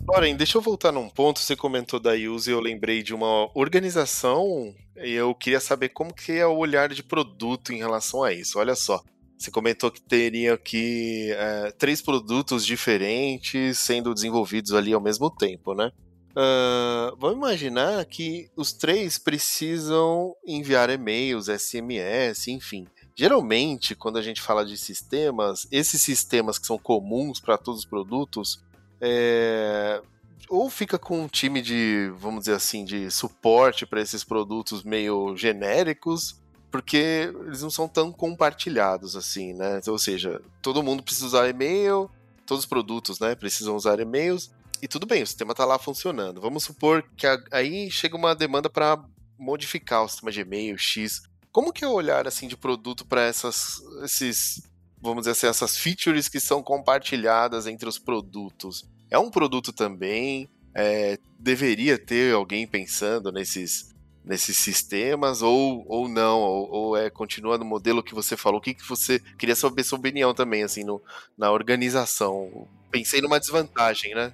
Loren, 0.07 0.35
deixa 0.35 0.59
eu 0.59 0.61
voltar 0.61 0.91
num 0.91 1.09
ponto. 1.09 1.39
Você 1.39 1.55
comentou 1.55 1.99
da 1.99 2.11
Use 2.11 2.51
e 2.51 2.53
eu 2.53 2.59
lembrei 2.59 3.01
de 3.01 3.15
uma 3.15 3.49
organização 3.55 4.75
e 4.97 5.13
eu 5.13 5.33
queria 5.33 5.59
saber 5.59 5.89
como 5.89 6.13
que 6.13 6.33
é 6.33 6.45
o 6.45 6.57
olhar 6.57 6.89
de 6.89 7.01
produto 7.01 7.73
em 7.73 7.77
relação 7.77 8.21
a 8.21 8.31
isso. 8.31 8.59
Olha 8.59 8.75
só, 8.75 9.01
você 9.41 9.51
comentou 9.51 9.89
que 9.89 10.01
teria 10.01 10.53
aqui 10.53 11.31
é, 11.31 11.71
três 11.71 12.01
produtos 12.01 12.65
diferentes 12.65 13.79
sendo 13.79 14.13
desenvolvidos 14.13 14.73
ali 14.73 14.93
ao 14.93 15.01
mesmo 15.01 15.29
tempo, 15.29 15.73
né? 15.73 15.91
Uh, 16.31 17.15
vamos 17.17 17.37
imaginar 17.37 18.05
que 18.05 18.49
os 18.55 18.71
três 18.71 19.17
precisam 19.17 20.33
enviar 20.45 20.89
e-mails, 20.89 21.47
SMS, 21.47 22.47
enfim. 22.47 22.87
Geralmente, 23.15 23.95
quando 23.95 24.17
a 24.17 24.21
gente 24.21 24.41
fala 24.41 24.65
de 24.65 24.77
sistemas, 24.77 25.67
esses 25.71 26.01
sistemas 26.01 26.57
que 26.57 26.65
são 26.65 26.77
comuns 26.77 27.39
para 27.39 27.57
todos 27.57 27.81
os 27.81 27.85
produtos, 27.85 28.63
é, 29.01 30.01
ou 30.49 30.69
fica 30.69 30.97
com 30.97 31.23
um 31.23 31.27
time 31.27 31.61
de, 31.61 32.11
vamos 32.15 32.41
dizer 32.41 32.55
assim, 32.55 32.85
de 32.85 33.11
suporte 33.11 33.85
para 33.85 34.01
esses 34.01 34.23
produtos 34.23 34.83
meio 34.83 35.35
genéricos, 35.35 36.40
porque 36.71 37.31
eles 37.45 37.61
não 37.61 37.69
são 37.69 37.87
tão 37.87 38.11
compartilhados 38.11 39.15
assim, 39.15 39.53
né? 39.53 39.81
Ou 39.87 39.99
seja, 39.99 40.41
todo 40.61 40.81
mundo 40.81 41.03
precisa 41.03 41.25
usar 41.27 41.49
e-mail, 41.49 42.09
todos 42.45 42.63
os 42.63 42.69
produtos, 42.69 43.19
né, 43.19 43.35
precisam 43.35 43.75
usar 43.75 43.99
e-mails, 43.99 44.49
e 44.81 44.87
tudo 44.87 45.05
bem, 45.05 45.21
o 45.21 45.27
sistema 45.27 45.51
está 45.51 45.63
lá 45.63 45.77
funcionando. 45.77 46.41
Vamos 46.41 46.63
supor 46.63 47.03
que 47.15 47.27
aí 47.51 47.91
chega 47.91 48.17
uma 48.17 48.33
demanda 48.33 48.69
para 48.69 49.03
modificar 49.37 50.03
o 50.03 50.07
sistema 50.07 50.31
de 50.31 50.41
e-mail 50.41 50.77
X. 50.77 51.21
Como 51.51 51.71
que 51.71 51.83
é 51.83 51.87
o 51.87 51.93
olhar 51.93 52.27
assim 52.27 52.47
de 52.47 52.57
produto 52.57 53.05
para 53.05 53.21
essas 53.21 53.79
esses 54.03 54.63
vamos 55.01 55.21
dizer 55.21 55.31
assim, 55.31 55.47
essas 55.47 55.77
features 55.77 56.29
que 56.29 56.39
são 56.39 56.63
compartilhadas 56.63 57.67
entre 57.67 57.87
os 57.87 57.99
produtos? 57.99 58.87
É 59.09 59.17
um 59.19 59.31
produto 59.31 59.73
também? 59.73 60.49
É, 60.73 61.17
deveria 61.37 61.97
ter 61.97 62.33
alguém 62.33 62.65
pensando 62.65 63.31
nesses 63.31 63.93
nesses 64.23 64.57
sistemas 64.57 65.41
ou, 65.41 65.83
ou 65.87 66.07
não, 66.07 66.39
ou, 66.39 66.71
ou, 66.71 66.97
é 66.97 67.09
continua 67.09 67.57
no 67.57 67.65
modelo 67.65 68.03
que 68.03 68.13
você 68.13 68.37
falou. 68.37 68.59
O 68.59 68.61
que, 68.61 68.73
que 68.73 68.87
você 68.87 69.19
queria 69.37 69.55
saber 69.55 69.83
sua 69.83 69.99
opinião 69.99 70.33
também 70.33 70.63
assim 70.63 70.83
no, 70.83 71.01
na 71.37 71.51
organização? 71.51 72.67
Pensei 72.91 73.21
numa 73.21 73.39
desvantagem, 73.39 74.13
né? 74.13 74.31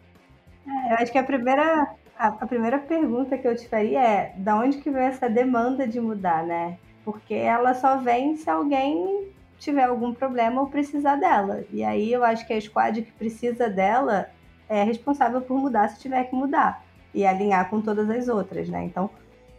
É, 0.68 0.94
eu 0.94 0.98
acho 0.98 1.12
que 1.12 1.18
a 1.18 1.24
primeira 1.24 1.88
A, 2.18 2.28
a, 2.28 2.48
primeira 2.48 2.80
pergunta 2.80 3.38
que 3.38 3.48
eu 3.48 3.56
te 3.56 3.68
faria 3.70 4.02
é: 4.02 4.34
da 4.38 4.58
onde 4.58 4.80
que 4.80 4.90
vem 4.90 5.04
essa 5.04 5.30
demanda 5.30 5.88
de 5.88 6.00
mudar, 6.00 6.44
né? 6.44 6.78
Porque 7.06 7.36
ela 7.36 7.74
só 7.74 7.98
vem 7.98 8.36
se 8.36 8.50
alguém 8.50 9.32
tiver 9.60 9.84
algum 9.84 10.14
problema 10.14 10.62
ou 10.62 10.68
precisar 10.68 11.16
dela. 11.16 11.64
E 11.72 11.84
aí 11.84 12.12
eu 12.12 12.24
acho 12.24 12.46
que 12.46 12.54
a 12.54 12.62
squad 12.62 13.02
que 13.02 13.12
precisa 13.14 13.70
dela 13.70 14.30
é 14.68 14.84
responsável 14.84 15.42
por 15.42 15.58
mudar 15.58 15.88
se 15.90 16.02
tiver 16.02 16.24
que 16.26 16.36
mudar 16.36 16.84
e 17.14 17.26
alinhar 17.26 17.70
com 17.70 17.82
todas 17.82 18.10
as 18.10 18.28
outras, 18.28 18.68
né? 18.68 18.84
Então, 18.84 19.10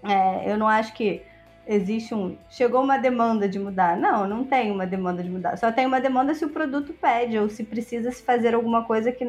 é, 0.03 0.51
eu 0.51 0.57
não 0.57 0.69
acho 0.69 0.93
que 0.95 1.23
existe 1.67 2.15
um. 2.15 2.37
Chegou 2.49 2.83
uma 2.83 2.97
demanda 2.97 3.49
de 3.49 3.59
mudar. 3.59 3.97
Não, 3.97 4.27
não 4.27 4.45
tem 4.45 4.71
uma 4.71 4.87
demanda 4.87 5.23
de 5.23 5.29
mudar. 5.29 5.57
Só 5.59 5.71
tem 5.71 5.87
uma 5.87 6.01
demanda 6.01 6.35
se 6.35 6.45
o 6.45 6.51
produto 6.51 6.95
pede, 6.95 7.39
ou 7.39 7.49
se 7.49 7.63
precisa 7.63 8.11
se 8.11 8.23
fazer 8.23 8.55
alguma 8.55 8.85
coisa 8.85 9.13
que 9.13 9.25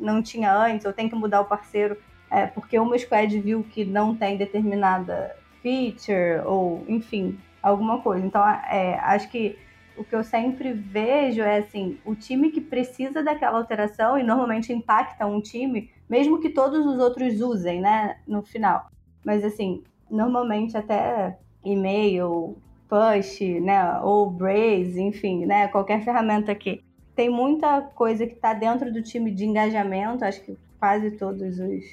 não 0.00 0.22
tinha 0.22 0.54
antes, 0.56 0.86
ou 0.86 0.92
tem 0.92 1.08
que 1.08 1.14
mudar 1.14 1.42
o 1.42 1.44
parceiro, 1.44 1.96
é, 2.30 2.46
porque 2.46 2.78
uma 2.78 2.98
squad 2.98 3.38
viu 3.40 3.62
que 3.62 3.84
não 3.84 4.16
tem 4.16 4.38
determinada 4.38 5.36
feature, 5.62 6.42
ou 6.46 6.84
enfim, 6.88 7.38
alguma 7.62 8.00
coisa. 8.00 8.26
Então, 8.26 8.46
é, 8.48 8.98
acho 9.02 9.28
que 9.28 9.58
o 9.96 10.02
que 10.02 10.16
eu 10.16 10.24
sempre 10.24 10.72
vejo 10.72 11.42
é 11.42 11.58
assim, 11.58 11.98
o 12.04 12.14
time 12.14 12.50
que 12.50 12.60
precisa 12.60 13.22
daquela 13.22 13.58
alteração 13.58 14.18
e 14.18 14.22
normalmente 14.22 14.72
impacta 14.72 15.26
um 15.26 15.40
time, 15.40 15.90
mesmo 16.08 16.40
que 16.40 16.48
todos 16.48 16.86
os 16.86 16.98
outros 16.98 17.40
usem, 17.40 17.80
né, 17.80 18.16
no 18.26 18.42
final. 18.42 18.90
Mas 19.24 19.44
assim, 19.44 19.82
normalmente 20.12 20.76
até 20.76 21.36
e-mail, 21.64 22.56
push, 22.88 23.40
né, 23.60 23.98
ou 24.00 24.30
Braze, 24.30 25.00
enfim, 25.00 25.46
né, 25.46 25.66
qualquer 25.68 26.04
ferramenta 26.04 26.54
que 26.54 26.84
tem 27.16 27.30
muita 27.30 27.80
coisa 27.94 28.26
que 28.26 28.34
está 28.34 28.52
dentro 28.52 28.92
do 28.92 29.02
time 29.02 29.30
de 29.30 29.46
engajamento, 29.46 30.24
acho 30.24 30.42
que 30.42 30.56
quase 30.78 31.12
todos 31.12 31.58
os, 31.58 31.84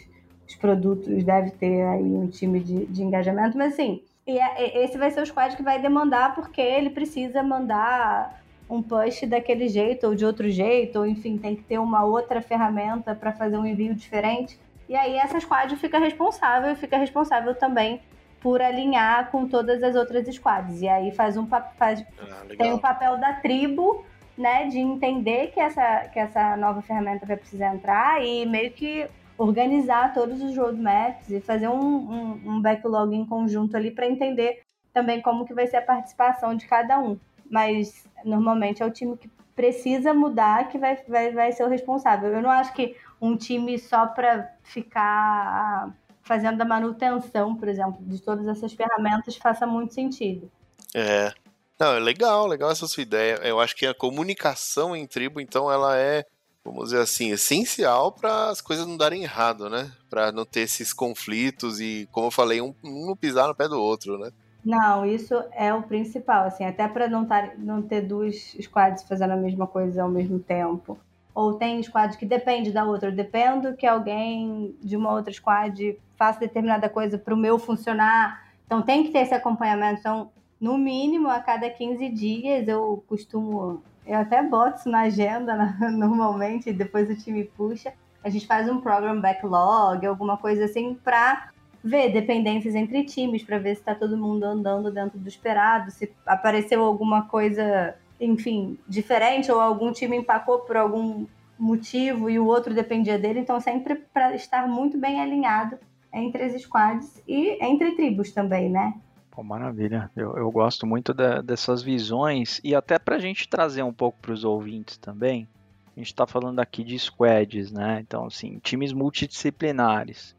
os 0.47 0.55
produtos 0.55 1.23
devem 1.23 1.51
ter 1.51 1.83
aí 1.83 2.03
um 2.03 2.27
time 2.27 2.59
de, 2.59 2.85
de 2.85 3.03
engajamento, 3.03 3.57
mas 3.57 3.73
assim, 3.73 4.01
é, 4.27 4.83
esse 4.83 4.97
vai 4.97 5.09
ser 5.09 5.21
o 5.21 5.25
squad 5.25 5.55
que 5.55 5.63
vai 5.63 5.81
demandar 5.81 6.35
porque 6.35 6.61
ele 6.61 6.89
precisa 6.89 7.41
mandar 7.41 8.43
um 8.69 8.83
push 8.83 9.23
daquele 9.27 9.67
jeito 9.67 10.05
ou 10.05 10.13
de 10.13 10.25
outro 10.25 10.49
jeito, 10.49 10.99
ou 10.99 11.05
enfim, 11.05 11.37
tem 11.37 11.55
que 11.55 11.63
ter 11.63 11.79
uma 11.79 12.03
outra 12.03 12.41
ferramenta 12.41 13.15
para 13.15 13.31
fazer 13.31 13.57
um 13.57 13.65
envio 13.65 13.95
diferente. 13.95 14.59
E 14.89 14.95
aí 14.95 15.17
essa 15.17 15.39
squad 15.39 15.75
fica 15.75 15.99
responsável 15.99 16.71
e 16.71 16.75
fica 16.75 16.97
responsável 16.97 17.53
também 17.53 18.01
por 18.41 18.59
alinhar 18.59 19.29
com 19.29 19.47
todas 19.47 19.83
as 19.83 19.95
outras 19.95 20.27
squads. 20.33 20.81
E 20.81 20.87
aí 20.87 21.11
faz 21.11 21.37
um 21.37 21.45
faz, 21.45 22.03
ah, 22.19 22.45
tem 22.57 22.73
o 22.73 22.79
papel 22.79 23.17
da 23.19 23.33
tribo, 23.33 24.03
né, 24.35 24.65
de 24.65 24.79
entender 24.79 25.51
que 25.51 25.59
essa, 25.59 26.07
que 26.11 26.17
essa 26.17 26.57
nova 26.57 26.81
ferramenta 26.81 27.25
vai 27.25 27.37
precisar 27.37 27.75
entrar 27.75 28.25
e 28.25 28.47
meio 28.47 28.71
que 28.71 29.07
organizar 29.37 30.13
todos 30.13 30.41
os 30.41 30.57
roadmaps 30.57 31.29
e 31.29 31.39
fazer 31.39 31.67
um, 31.67 31.79
um, 31.79 32.41
um 32.45 32.61
backlog 32.61 33.15
em 33.15 33.25
conjunto 33.25 33.77
ali 33.77 33.91
para 33.91 34.07
entender 34.07 34.63
também 34.91 35.21
como 35.21 35.45
que 35.45 35.53
vai 35.53 35.67
ser 35.67 35.77
a 35.77 35.81
participação 35.81 36.55
de 36.55 36.65
cada 36.67 36.97
um. 36.99 37.17
Mas 37.49 38.07
normalmente 38.25 38.81
é 38.81 38.85
o 38.85 38.91
time 38.91 39.15
que 39.17 39.29
precisa 39.59 40.13
mudar 40.13 40.69
que 40.69 40.77
vai, 40.77 40.95
vai, 41.05 41.31
vai 41.33 41.51
ser 41.51 41.65
o 41.65 41.67
responsável. 41.67 42.29
Eu 42.29 42.41
não 42.41 42.49
acho 42.49 42.71
que 42.71 42.95
um 43.19 43.35
time 43.35 43.77
só 43.77 44.07
para 44.07 44.53
ficar 44.63 45.93
fazendo 46.21 46.61
a 46.61 46.65
manutenção, 46.65 47.53
por 47.57 47.67
exemplo, 47.67 47.97
de 48.05 48.21
todas 48.21 48.47
essas 48.47 48.71
ferramentas 48.71 49.35
faça 49.35 49.67
muito 49.67 49.93
sentido. 49.93 50.49
É. 50.95 51.33
Não, 51.77 51.93
é 51.93 51.99
legal, 51.99 52.47
legal 52.47 52.71
essa 52.71 52.87
sua 52.87 53.03
ideia. 53.03 53.35
Eu 53.43 53.59
acho 53.59 53.75
que 53.75 53.85
a 53.85 53.93
comunicação 53.93 54.95
em 54.95 55.05
tribo, 55.05 55.41
então, 55.41 55.69
ela 55.69 55.97
é 55.97 56.25
vamos 56.63 56.85
dizer 56.85 57.01
assim, 57.01 57.31
essencial 57.31 58.13
para 58.13 58.49
as 58.49 58.61
coisas 58.61 58.87
não 58.87 58.95
darem 58.95 59.23
errado, 59.23 59.69
né? 59.69 59.91
Para 60.09 60.31
não 60.31 60.45
ter 60.45 60.61
esses 60.61 60.93
conflitos 60.93 61.81
e, 61.81 62.07
como 62.13 62.27
eu 62.27 62.31
falei, 62.31 62.61
um, 62.61 62.73
um 62.81 63.13
pisar 63.13 63.49
no 63.49 63.55
pé 63.55 63.67
do 63.67 63.81
outro, 63.81 64.17
né? 64.17 64.31
Não, 64.63 65.05
isso 65.05 65.41
é 65.53 65.73
o 65.73 65.83
principal, 65.83 66.45
assim, 66.45 66.65
até 66.65 66.87
para 66.87 67.07
não, 67.07 67.27
não 67.57 67.81
ter 67.81 68.01
duas 68.01 68.55
squads 68.61 69.03
fazendo 69.03 69.31
a 69.31 69.37
mesma 69.37 69.65
coisa 69.65 70.03
ao 70.03 70.09
mesmo 70.09 70.39
tempo. 70.39 70.97
Ou 71.33 71.53
tem 71.53 71.81
squad 71.81 72.17
que 72.17 72.25
depende 72.25 72.71
da 72.71 72.83
outra, 72.83 73.11
dependo 73.11 73.75
que 73.75 73.87
alguém 73.87 74.75
de 74.81 74.97
uma 74.97 75.13
outra 75.13 75.31
squad 75.31 75.97
faça 76.17 76.39
determinada 76.39 76.89
coisa 76.89 77.17
para 77.17 77.33
o 77.33 77.37
meu 77.37 77.57
funcionar. 77.57 78.51
Então 78.65 78.81
tem 78.81 79.03
que 79.03 79.11
ter 79.11 79.19
esse 79.19 79.33
acompanhamento. 79.33 79.99
Então, 79.99 80.31
no 80.59 80.77
mínimo, 80.77 81.29
a 81.29 81.39
cada 81.39 81.69
15 81.69 82.09
dias 82.09 82.67
eu 82.67 83.01
costumo 83.07 83.81
eu 84.09 84.17
até 84.17 84.41
boto 84.41 84.79
isso 84.79 84.89
na 84.89 85.01
agenda 85.01 85.77
normalmente, 85.91 86.73
depois 86.73 87.07
o 87.09 87.15
time 87.15 87.43
puxa. 87.43 87.93
A 88.23 88.29
gente 88.29 88.47
faz 88.47 88.67
um 88.67 88.81
program 88.81 89.21
backlog, 89.21 90.03
alguma 90.05 90.35
coisa 90.35 90.65
assim, 90.65 90.95
para 90.95 91.51
ver 91.83 92.11
dependências 92.11 92.75
entre 92.75 93.03
times, 93.03 93.43
para 93.43 93.57
ver 93.57 93.75
se 93.75 93.81
está 93.81 93.95
todo 93.95 94.17
mundo 94.17 94.43
andando 94.43 94.91
dentro 94.91 95.17
do 95.17 95.27
esperado, 95.27 95.91
se 95.91 96.11
apareceu 96.25 96.83
alguma 96.83 97.23
coisa, 97.23 97.95
enfim, 98.19 98.77
diferente, 98.87 99.51
ou 99.51 99.59
algum 99.59 99.91
time 99.91 100.17
empacou 100.17 100.59
por 100.59 100.75
algum 100.75 101.25
motivo 101.57 102.29
e 102.29 102.39
o 102.39 102.45
outro 102.45 102.73
dependia 102.73 103.17
dele. 103.17 103.39
Então, 103.39 103.59
sempre 103.59 103.95
para 103.95 104.35
estar 104.35 104.67
muito 104.67 104.97
bem 104.97 105.21
alinhado 105.21 105.77
entre 106.13 106.43
as 106.43 106.59
squads 106.61 107.21
e 107.27 107.63
entre 107.63 107.91
tribos 107.91 108.31
também, 108.31 108.69
né? 108.69 108.93
Pô, 109.31 109.43
maravilha. 109.43 110.09
Eu, 110.15 110.35
eu 110.35 110.51
gosto 110.51 110.85
muito 110.85 111.13
dessas 111.13 111.81
visões 111.81 112.59
e 112.63 112.75
até 112.75 112.97
para 112.97 113.15
a 113.15 113.19
gente 113.19 113.47
trazer 113.47 113.83
um 113.83 113.93
pouco 113.93 114.17
para 114.21 114.33
os 114.33 114.43
ouvintes 114.43 114.97
também. 114.97 115.47
A 115.95 115.99
gente 115.99 116.07
está 116.07 116.25
falando 116.25 116.59
aqui 116.59 116.83
de 116.83 116.97
squads, 116.97 117.71
né? 117.71 117.99
Então, 118.01 118.25
assim, 118.25 118.59
times 118.59 118.93
multidisciplinares. 118.93 120.35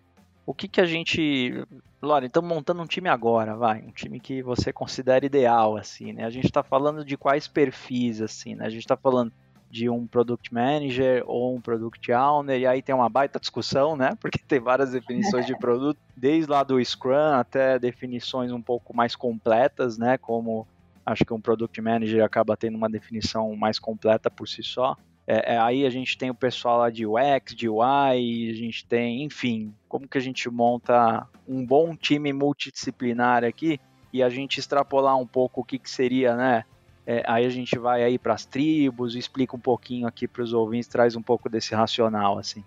O 0.47 0.55
que, 0.55 0.67
que 0.67 0.81
a 0.81 0.87
gente. 0.87 1.65
Lore, 2.03 2.27
estamos 2.27 2.49
montando 2.49 2.83
um 2.83 2.87
time 2.87 3.09
agora, 3.09 3.55
vai. 3.55 3.83
Um 3.83 3.91
time 3.91 4.19
que 4.19 4.43
você 4.43 4.73
considera 4.73 5.25
ideal, 5.25 5.77
assim, 5.77 6.13
né? 6.13 6.25
A 6.25 6.31
gente 6.31 6.47
está 6.47 6.63
falando 6.63 7.05
de 7.05 7.17
quais 7.17 7.47
perfis, 7.47 8.21
assim, 8.21 8.55
né? 8.55 8.67
A 8.67 8.71
gente 8.71 8.81
está 8.81 8.97
falando 8.97 9.33
de 9.71 9.89
um 9.89 10.07
product 10.07 10.53
manager 10.53 11.23
ou 11.27 11.55
um 11.55 11.61
product 11.61 12.11
owner, 12.13 12.61
e 12.61 12.67
aí 12.67 12.83
tem 12.83 12.93
uma 12.95 13.09
baita 13.09 13.39
discussão, 13.39 13.97
né? 13.97 14.17
Porque 14.21 14.39
tem 14.47 14.59
várias 14.59 14.91
definições 14.91 15.47
de 15.47 15.57
produto, 15.57 15.99
desde 16.17 16.51
lá 16.51 16.65
do 16.65 16.85
Scrum 16.85 17.35
até 17.35 17.79
definições 17.79 18.51
um 18.51 18.61
pouco 18.61 18.95
mais 18.95 19.15
completas, 19.15 19.97
né? 19.97 20.19
Como 20.19 20.67
acho 21.07 21.25
que 21.25 21.33
um 21.33 21.41
product 21.41 21.81
manager 21.81 22.25
acaba 22.25 22.57
tendo 22.57 22.77
uma 22.77 22.89
definição 22.89 23.55
mais 23.55 23.79
completa 23.79 24.31
por 24.31 24.49
si 24.49 24.63
só. 24.63 24.97
É, 25.33 25.55
é, 25.55 25.59
aí 25.61 25.87
a 25.87 25.91
gente 25.91 26.19
tem 26.19 26.29
o 26.29 26.35
pessoal 26.35 26.79
lá 26.79 26.91
de 26.91 27.07
UX, 27.07 27.55
de 27.55 27.69
UI, 27.69 28.51
a 28.51 28.53
gente 28.53 28.85
tem, 28.85 29.23
enfim, 29.23 29.73
como 29.89 30.09
que 30.09 30.19
a 30.19 30.21
gente 30.21 30.51
monta 30.51 31.25
um 31.47 31.65
bom 31.65 31.95
time 31.95 32.33
multidisciplinar 32.33 33.45
aqui 33.45 33.79
e 34.13 34.25
a 34.25 34.29
gente 34.29 34.59
extrapolar 34.59 35.17
um 35.17 35.27
pouco 35.27 35.61
o 35.61 35.65
que, 35.65 35.79
que 35.79 35.89
seria, 35.89 36.35
né? 36.35 36.65
É, 37.07 37.23
aí 37.29 37.47
a 37.47 37.49
gente 37.49 37.79
vai 37.79 38.03
aí 38.03 38.19
para 38.19 38.35
as 38.35 38.45
tribos, 38.45 39.15
explica 39.15 39.55
um 39.55 39.61
pouquinho 39.61 40.09
aqui 40.09 40.27
para 40.27 40.43
os 40.43 40.53
ouvintes, 40.53 40.89
traz 40.89 41.15
um 41.15 41.23
pouco 41.23 41.49
desse 41.49 41.77
racional 41.77 42.37
assim. 42.37 42.65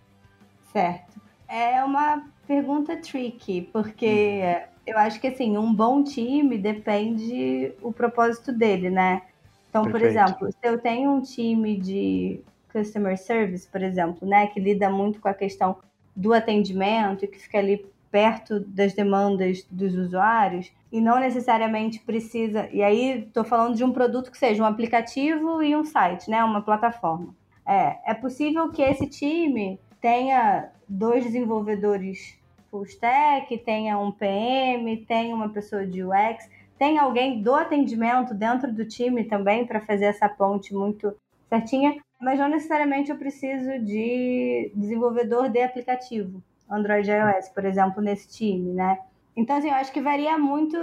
Certo. 0.72 1.20
É 1.50 1.84
uma 1.84 2.24
pergunta 2.48 2.96
tricky, 2.96 3.70
porque 3.74 4.42
hum. 4.42 4.74
eu 4.88 4.98
acho 5.00 5.20
que 5.20 5.28
assim, 5.28 5.58
um 5.58 5.74
bom 5.74 6.02
time 6.02 6.58
depende 6.58 7.74
o 7.82 7.92
propósito 7.92 8.54
dele, 8.54 8.90
né? 8.90 9.24
Então, 9.70 9.84
Perfeito. 9.84 10.02
por 10.02 10.10
exemplo, 10.10 10.52
se 10.52 10.58
eu 10.64 10.80
tenho 10.80 11.12
um 11.12 11.22
time 11.22 11.78
de 11.78 12.40
customer 12.74 13.18
service, 13.18 13.68
por 13.68 13.82
exemplo, 13.82 14.28
né, 14.28 14.48
que 14.48 14.60
lida 14.60 14.90
muito 14.90 15.22
com 15.22 15.28
a 15.28 15.34
questão 15.34 15.78
do 16.16 16.34
atendimento 16.34 17.24
e 17.24 17.28
que 17.28 17.40
fica 17.40 17.60
ali 17.60 17.86
perto 18.12 18.60
das 18.60 18.94
demandas 18.94 19.66
dos 19.72 19.96
usuários 19.96 20.72
e 20.92 21.02
não 21.02 21.20
necessariamente 21.20 22.00
precisa. 22.00 22.70
E 22.72 22.84
aí 22.84 23.22
estou 23.22 23.44
falando 23.44 23.76
de 23.76 23.84
um 23.84 23.92
produto 23.92 24.30
que 24.30 24.38
seja 24.38 24.62
um 24.62 24.66
aplicativo 24.68 25.64
e 25.64 25.76
um 25.76 25.84
site, 25.84 26.30
né? 26.30 26.44
Uma 26.44 26.62
plataforma. 26.62 27.36
É, 27.66 28.12
é 28.12 28.14
possível 28.14 28.70
que 28.70 28.84
esse 28.84 29.08
time 29.08 29.80
tenha 30.00 30.70
dois 30.88 31.24
desenvolvedores 31.24 32.38
full 32.70 32.84
stack, 32.84 33.58
tenha 33.60 33.98
um 33.98 34.12
PM, 34.12 34.98
tenha 35.08 35.34
uma 35.34 35.50
pessoa 35.50 35.86
de 35.86 36.04
UX, 36.04 36.48
tenha 36.78 37.02
alguém 37.02 37.42
do 37.42 37.56
atendimento 37.56 38.34
dentro 38.34 38.72
do 38.72 38.86
time 38.86 39.24
também 39.24 39.66
para 39.66 39.80
fazer 39.80 40.06
essa 40.06 40.30
ponte 40.30 40.74
muito 40.74 41.16
certinha, 41.50 41.96
mas 42.24 42.40
não 42.40 42.48
necessariamente 42.48 43.12
eu 43.12 43.18
preciso 43.18 43.80
de 43.80 44.72
desenvolvedor 44.76 45.50
de 45.50 45.62
aplicativo. 45.62 46.42
Android 46.70 47.10
e 47.10 47.14
iOS, 47.14 47.50
por 47.50 47.66
exemplo, 47.66 48.02
nesse 48.02 48.28
time, 48.30 48.74
né? 48.74 49.00
Então, 49.36 49.58
assim, 49.58 49.68
eu 49.68 49.76
acho 49.76 49.92
que 49.92 50.02
varia 50.02 50.38
muito 50.38 50.78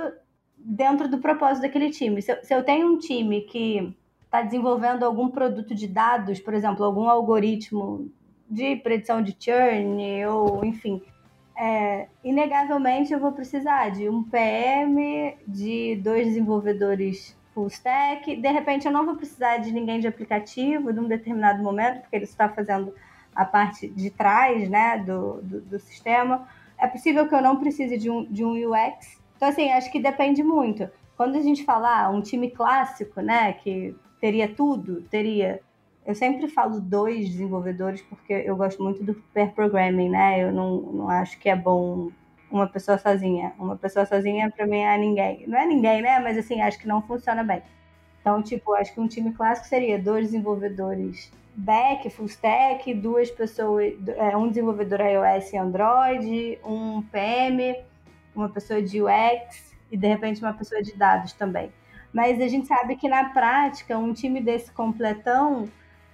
dentro 0.57 1.09
do 1.09 1.19
propósito 1.19 1.63
daquele 1.63 1.91
time. 1.91 2.21
Se 2.21 2.33
eu, 2.33 2.45
se 2.45 2.55
eu 2.55 2.63
tenho 2.63 2.87
um 2.87 2.99
time 2.99 3.41
que 3.43 3.95
está 4.25 4.43
desenvolvendo 4.43 5.05
algum 5.05 5.29
produto 5.29 5.75
de 5.75 5.89
dados, 5.89 6.39
por 6.39 6.55
exemplo, 6.55 6.85
algum 6.85 7.09
algoritmo 7.09 8.11
de 8.49 8.77
predição 8.77 9.23
de 9.23 9.37
churn, 9.39 10.27
ou 10.27 10.65
enfim, 10.65 11.03
é, 11.57 12.09
inegavelmente 12.23 13.13
eu 13.13 13.19
vou 13.19 13.33
precisar 13.33 13.91
de 13.91 14.09
um 14.09 14.23
PM, 14.23 15.37
de 15.47 15.97
dois 15.97 16.27
desenvolvedores 16.27 17.37
full 17.55 17.69
stack. 17.69 18.37
De 18.37 18.49
repente, 18.49 18.87
eu 18.87 18.93
não 18.93 19.05
vou 19.05 19.17
precisar 19.17 19.59
de 19.59 19.73
ninguém 19.73 20.01
de 20.01 20.07
aplicativo 20.07 20.93
num 20.93 21.09
determinado 21.09 21.63
momento, 21.63 22.01
porque 22.01 22.17
ele 22.17 22.25
está 22.25 22.49
fazendo 22.49 22.95
a 23.35 23.45
parte 23.45 23.89
de 23.89 24.11
trás 24.11 24.69
né, 24.69 24.99
do, 24.99 25.41
do, 25.43 25.61
do 25.61 25.79
sistema. 25.79 26.49
é 26.79 26.87
possível 26.87 27.29
que 27.29 27.35
eu 27.35 27.43
não 27.43 27.57
precise 27.57 27.97
de 27.97 28.11
um, 28.11 28.25
de 28.25 28.45
um 28.45 28.53
UX. 28.53 29.21
Então, 29.37 29.49
assim, 29.49 29.71
acho 29.71 29.91
que 29.91 30.01
depende 30.01 30.43
muito. 30.43 30.89
Quando 31.17 31.37
a 31.37 31.41
gente 31.41 31.65
falar 31.65 32.05
ah, 32.05 32.11
um 32.11 32.21
time 32.21 32.51
clássico, 32.51 33.21
né, 33.21 33.53
que 33.53 33.95
teria 34.21 34.49
tudo, 34.49 35.03
teria. 35.03 35.61
Eu 36.07 36.15
sempre 36.15 36.49
falo 36.49 36.81
dois 36.81 37.29
desenvolvedores 37.29 38.03
porque 38.03 38.33
eu 38.33 38.57
gosto 38.57 38.83
muito 38.83 39.05
do 39.05 39.15
pair 39.35 39.53
programming, 39.53 40.09
né? 40.09 40.43
Eu 40.43 40.53
não, 40.53 40.81
não 40.81 41.09
acho 41.11 41.39
que 41.39 41.49
é 41.49 41.55
bom 41.55 42.11
uma 42.51 42.67
pessoa 42.67 42.99
sozinha. 42.99 43.53
Uma 43.59 43.77
pessoa 43.77 44.05
sozinha, 44.05 44.51
para 44.51 44.67
mim, 44.67 44.81
é 44.81 44.99
ninguém. 44.99 45.45
Não 45.47 45.59
é 45.59 45.67
ninguém, 45.67 46.03
né? 46.03 46.19
Mas, 46.19 46.37
assim, 46.37 46.61
acho 46.61 46.79
que 46.79 46.89
não 46.89 47.03
funciona 47.03 47.45
bem. 47.45 47.63
Então, 48.21 48.43
tipo, 48.43 48.75
acho 48.75 48.93
que 48.93 49.01
um 49.01 49.09
time 49.09 49.33
clássico 49.33 49.69
seria 49.69 49.99
dois 49.99 50.27
desenvolvedores 50.27 51.33
back, 51.55 52.09
full 52.11 52.27
stack, 52.27 52.93
duas 52.95 53.31
pessoas, 53.31 53.95
é, 54.17 54.37
um 54.37 54.49
desenvolvedor 54.49 55.01
iOS 55.01 55.53
e 55.53 55.57
Android, 55.57 56.59
um 56.65 57.03
PM, 57.03 57.77
uma 58.35 58.49
pessoa 58.49 58.83
de 58.83 59.03
UX 59.03 59.75
e 59.91 59.97
de 59.97 60.07
repente 60.07 60.41
uma 60.41 60.53
pessoa 60.53 60.83
de 60.83 60.95
dados 60.95 61.33
também. 61.33 61.73
Mas 62.13 62.41
a 62.41 62.49
gente 62.49 62.67
sabe 62.67 62.97
que 62.97 63.09
na 63.09 63.31
prática, 63.31 63.97
um 63.97 64.13
time 64.13 64.41
desse 64.41 64.71
completão 64.73 65.69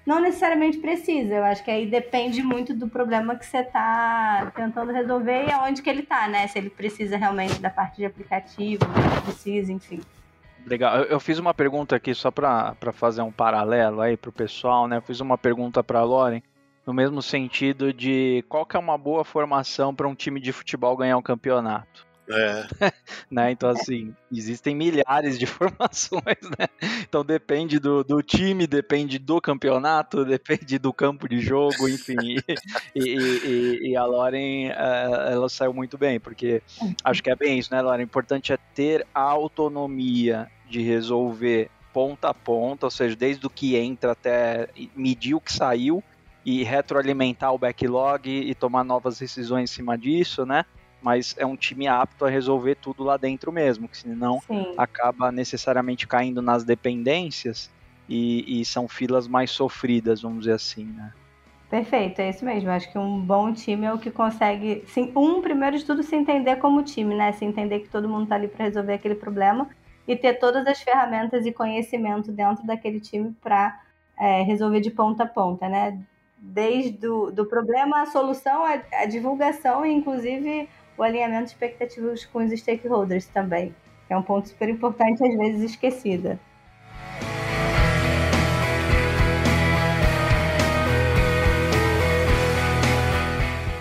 não 0.07 0.21
necessariamente 0.21 0.79
precisa. 0.79 1.35
Eu 1.35 1.45
acho 1.45 1.65
que 1.65 1.71
aí 1.71 1.85
depende 1.85 2.43
muito 2.43 2.73
do 2.73 2.89
problema 2.89 3.35
que 3.35 3.45
você 3.45 3.59
está 3.59 4.53
tentando 4.55 4.93
resolver 4.93 5.47
e 5.49 5.51
aonde 5.51 5.83
que 5.83 5.91
ele 5.91 6.03
está, 6.03 6.29
né? 6.29 6.47
Se 6.47 6.59
ele 6.59 6.71
precisa 6.71 7.17
realmente 7.17 7.59
da 7.61 7.69
parte 7.69 7.97
de 7.97 8.05
aplicativo, 8.05 8.85
precisa, 9.25 9.73
enfim. 9.73 10.01
Legal. 10.65 10.99
Eu, 11.03 11.19
fiz 11.19 11.39
uma 11.39 11.53
pergunta 11.53 11.97
aqui 11.97 12.15
só 12.15 12.31
para 12.31 12.77
fazer 12.93 13.23
um 13.23 13.33
paralelo 13.33 14.01
aí 14.01 14.17
para 14.17 14.31
o 14.31 14.33
pessoal, 14.33 14.87
né? 14.87 14.99
Eu 14.99 15.03
fiz 15.03 15.21
uma 15.21 15.37
pergunta 15.37 15.83
para 15.83 15.99
a 15.99 16.05
Loren 16.05 16.43
no 16.87 16.95
mesmo 16.95 17.21
sentido 17.21 17.93
de 17.93 18.45
qual 18.49 18.65
que 18.65 18.77
é 18.77 18.81
uma 18.81 18.97
boa 18.97 19.25
formação 19.25 19.93
para 19.93 20.07
um 20.07 20.15
time 20.15 20.39
de 20.39 20.53
futebol 20.53 20.97
ganhar 20.97 21.17
um 21.17 21.23
campeonato. 21.23 22.06
É. 22.29 22.67
né? 23.31 23.51
Então, 23.53 23.71
assim, 23.71 24.15
existem 24.33 24.75
milhares 24.75 25.39
de 25.39 25.47
formações, 25.47 26.43
né? 26.59 26.67
Então 27.03 27.25
depende 27.25 27.79
do, 27.79 28.03
do 28.03 28.23
time, 28.23 28.67
depende 28.67 29.19
do 29.19 29.41
campeonato, 29.41 30.25
depende 30.25 30.79
do 30.79 30.93
campo 30.93 31.29
de 31.29 31.41
jogo, 31.41 31.89
enfim. 31.89 32.17
e, 32.95 33.01
e, 33.01 33.91
e, 33.91 33.97
a 33.97 34.05
Loren, 34.05 34.71
eh, 34.71 35.33
ela 35.33 35.49
saiu 35.49 35.73
muito 35.73 35.97
bem, 35.97 36.19
porque 36.19 36.63
acho 37.05 37.23
que 37.23 37.31
é 37.31 37.37
bem 37.37 37.59
isso, 37.59 37.73
né, 37.73 37.81
Loren? 37.81 38.01
O 38.01 38.03
importante 38.03 38.53
é 38.53 38.59
ter 38.75 39.07
a 39.15 39.23
autonomia 39.23 40.51
de 40.69 40.83
resolver 40.83 41.71
ponta 41.93 42.29
a 42.29 42.35
ponta, 42.35 42.87
ou 42.87 42.91
seja, 42.91 43.17
desde 43.17 43.47
o 43.47 43.51
que 43.51 43.77
entra 43.77 44.13
até 44.13 44.69
medir 44.95 45.35
o 45.35 45.41
que 45.41 45.53
saiu 45.53 46.03
e 46.45 46.63
retroalimentar 46.63 47.53
o 47.53 47.59
backlog 47.59 48.29
e 48.29 48.55
tomar 48.55 48.85
novas 48.85 49.19
decisões 49.19 49.71
em 49.71 49.75
cima 49.75 49.97
disso, 49.97 50.45
né? 50.45 50.65
Mas 51.07 51.37
é 51.39 51.47
um 51.47 51.55
time 51.55 51.87
apto 51.87 52.25
a 52.25 52.29
resolver 52.29 52.75
tudo 52.75 53.05
lá 53.05 53.17
dentro 53.17 53.53
mesmo, 53.53 53.87
que 53.87 53.97
senão 53.97 54.41
Sim. 54.41 54.75
acaba 54.77 55.31
necessariamente 55.31 56.05
caindo 56.05 56.43
nas 56.43 56.65
dependências 56.65 57.71
e, 58.09 58.61
e, 58.61 58.65
são 58.65 58.89
filas 58.89 59.29
mais 59.29 59.53
sofridas, 59.53 60.23
vamos 60.23 60.41
dizer 60.41 60.55
assim, 60.55 60.85
né? 60.85 61.13
Perfeito, 61.71 62.19
é 62.19 62.31
isso 62.31 62.45
mesmo. 62.45 62.71
Acho 62.71 62.91
que 62.91 62.99
um 62.99 63.21
bom 63.21 63.53
time 63.53 63.87
é 63.87 63.93
o 63.93 64.01
que 64.01 64.11
consegue, 64.11 64.83
sim, 64.89 65.13
um 65.15 65.41
primeiro 65.41 65.79
de 65.79 65.85
tudo 65.85 66.03
se 66.03 66.17
entender 66.17 66.57
como 66.57 66.83
time, 66.83 67.15
né? 67.15 67.31
Se 67.31 67.45
entender 67.45 67.79
que 67.79 67.89
todo 67.89 68.09
mundo 68.09 68.25
está 68.25 68.35
ali 68.35 68.49
para 68.49 68.65
resolver 68.65 68.95
aquele 68.95 69.15
problema 69.15 69.71
e 70.09 70.17
ter 70.17 70.41
todas 70.41 70.67
as 70.67 70.83
ferramentas 70.83 71.47
e 71.47 71.53
conhecimento 71.53 72.33
dentro 72.33 72.67
daquele 72.67 72.99
time 72.99 73.33
para 73.41 73.81
é, 74.19 74.43
resolver 74.43 74.81
de 74.81 74.91
ponta 74.91 75.23
a 75.23 75.29
ponta, 75.29 75.69
né? 75.69 76.01
Desde 76.37 77.07
o 77.07 77.31
do 77.31 77.47
problema, 77.47 78.03
a 78.03 78.07
solução, 78.07 78.65
a, 78.65 78.81
a 79.03 79.07
divulgação 79.07 79.87
e, 79.87 79.93
inclusive, 79.93 80.69
o 80.97 81.03
alinhamento 81.03 81.45
de 81.45 81.51
expectativas 81.51 82.25
com 82.25 82.45
os 82.45 82.59
stakeholders 82.59 83.27
também, 83.27 83.75
que 84.07 84.13
é 84.13 84.17
um 84.17 84.23
ponto 84.23 84.49
super 84.49 84.69
importante, 84.69 85.25
às 85.25 85.37
vezes 85.37 85.71
esquecida. 85.71 86.39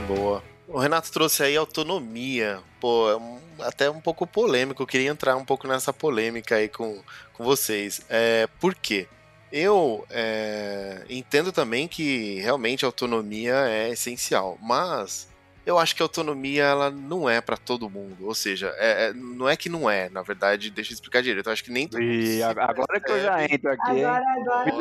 Boa. 0.07 0.43
O 0.67 0.77
Renato 0.77 1.11
trouxe 1.11 1.43
aí 1.43 1.55
autonomia. 1.55 2.59
Pô, 2.79 3.09
é 3.09 3.17
um 3.17 3.45
até 3.59 3.89
um 3.89 4.01
pouco 4.01 4.25
polêmico. 4.25 4.83
Eu 4.83 4.87
queria 4.87 5.09
entrar 5.09 5.35
um 5.35 5.45
pouco 5.45 5.67
nessa 5.67 5.93
polêmica 5.93 6.55
aí 6.55 6.67
com, 6.67 7.01
com 7.33 7.43
vocês. 7.43 8.01
É, 8.09 8.47
por 8.59 8.75
quê? 8.75 9.07
Eu 9.51 10.05
é, 10.09 11.03
entendo 11.09 11.51
também 11.51 11.87
que 11.87 12.39
realmente 12.41 12.83
autonomia 12.83 13.55
é 13.67 13.89
essencial, 13.89 14.57
mas 14.61 15.27
eu 15.65 15.79
acho 15.79 15.95
que 15.95 16.01
a 16.01 16.05
autonomia 16.05 16.63
ela 16.63 16.91
não 16.91 17.29
é 17.29 17.41
para 17.41 17.57
todo 17.57 17.89
mundo. 17.89 18.25
Ou 18.25 18.35
seja, 18.35 18.73
é, 18.77 19.07
é, 19.07 19.13
não 19.13 19.49
é 19.49 19.57
que 19.57 19.67
não 19.67 19.89
é, 19.89 20.09
na 20.09 20.21
verdade, 20.21 20.69
deixa 20.69 20.91
eu 20.91 20.95
explicar 20.95 21.23
direito. 21.23 21.47
Eu 21.47 21.53
acho 21.53 21.63
que 21.63 21.71
nem 21.71 21.87
todo 21.87 22.01
E 22.01 22.43
agora 22.43 23.01
que 23.01 23.11
eu 23.11 23.21
já 23.21 23.43
entro 23.43 23.71
aqui. 23.71 24.03
Agora, 24.03 24.23
agora. 24.39 24.71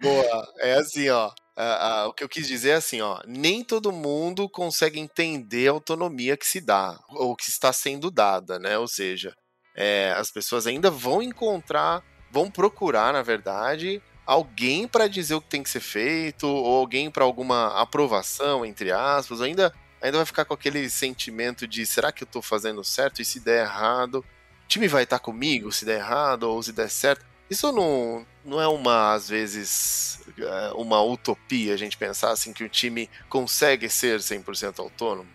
Boa. 0.00 0.52
É 0.58 0.74
assim, 0.74 1.08
ó. 1.08 1.30
Uh, 1.58 2.06
uh, 2.06 2.08
o 2.08 2.12
que 2.12 2.22
eu 2.22 2.28
quis 2.28 2.46
dizer 2.46 2.70
é 2.70 2.74
assim, 2.74 3.00
ó, 3.00 3.20
nem 3.26 3.64
todo 3.64 3.90
mundo 3.90 4.48
consegue 4.48 5.00
entender 5.00 5.66
a 5.66 5.72
autonomia 5.72 6.36
que 6.36 6.46
se 6.46 6.60
dá, 6.60 6.96
ou 7.08 7.34
que 7.34 7.50
está 7.50 7.72
sendo 7.72 8.12
dada, 8.12 8.60
né? 8.60 8.78
Ou 8.78 8.86
seja, 8.86 9.34
é, 9.74 10.14
as 10.16 10.30
pessoas 10.30 10.68
ainda 10.68 10.88
vão 10.88 11.20
encontrar, 11.20 12.04
vão 12.30 12.48
procurar, 12.48 13.12
na 13.12 13.22
verdade, 13.22 14.00
alguém 14.28 14.86
para 14.86 15.08
dizer 15.08 15.34
o 15.34 15.40
que 15.40 15.48
tem 15.48 15.62
que 15.62 15.70
ser 15.70 15.80
feito, 15.80 16.46
ou 16.46 16.76
alguém 16.76 17.10
para 17.10 17.24
alguma 17.24 17.80
aprovação, 17.80 18.62
entre 18.62 18.92
aspas, 18.92 19.40
ainda, 19.40 19.72
ainda 20.02 20.18
vai 20.18 20.26
ficar 20.26 20.44
com 20.44 20.52
aquele 20.52 20.90
sentimento 20.90 21.66
de 21.66 21.86
será 21.86 22.12
que 22.12 22.24
eu 22.24 22.26
estou 22.26 22.42
fazendo 22.42 22.84
certo? 22.84 23.22
E 23.22 23.24
se 23.24 23.40
der 23.40 23.62
errado, 23.64 24.16
o 24.16 24.68
time 24.68 24.86
vai 24.86 25.04
estar 25.04 25.18
comigo 25.18 25.72
se 25.72 25.86
der 25.86 26.00
errado, 26.00 26.42
ou 26.42 26.62
se 26.62 26.72
der 26.72 26.90
certo. 26.90 27.24
Isso 27.48 27.72
não, 27.72 28.26
não 28.44 28.60
é 28.60 28.68
uma, 28.68 29.14
às 29.14 29.30
vezes, 29.30 30.20
é, 30.38 30.72
uma 30.74 31.02
utopia 31.02 31.72
a 31.72 31.78
gente 31.78 31.96
pensar 31.96 32.30
assim 32.30 32.52
que 32.52 32.62
o 32.62 32.68
time 32.68 33.08
consegue 33.30 33.88
ser 33.88 34.20
100% 34.20 34.78
autônomo? 34.78 35.30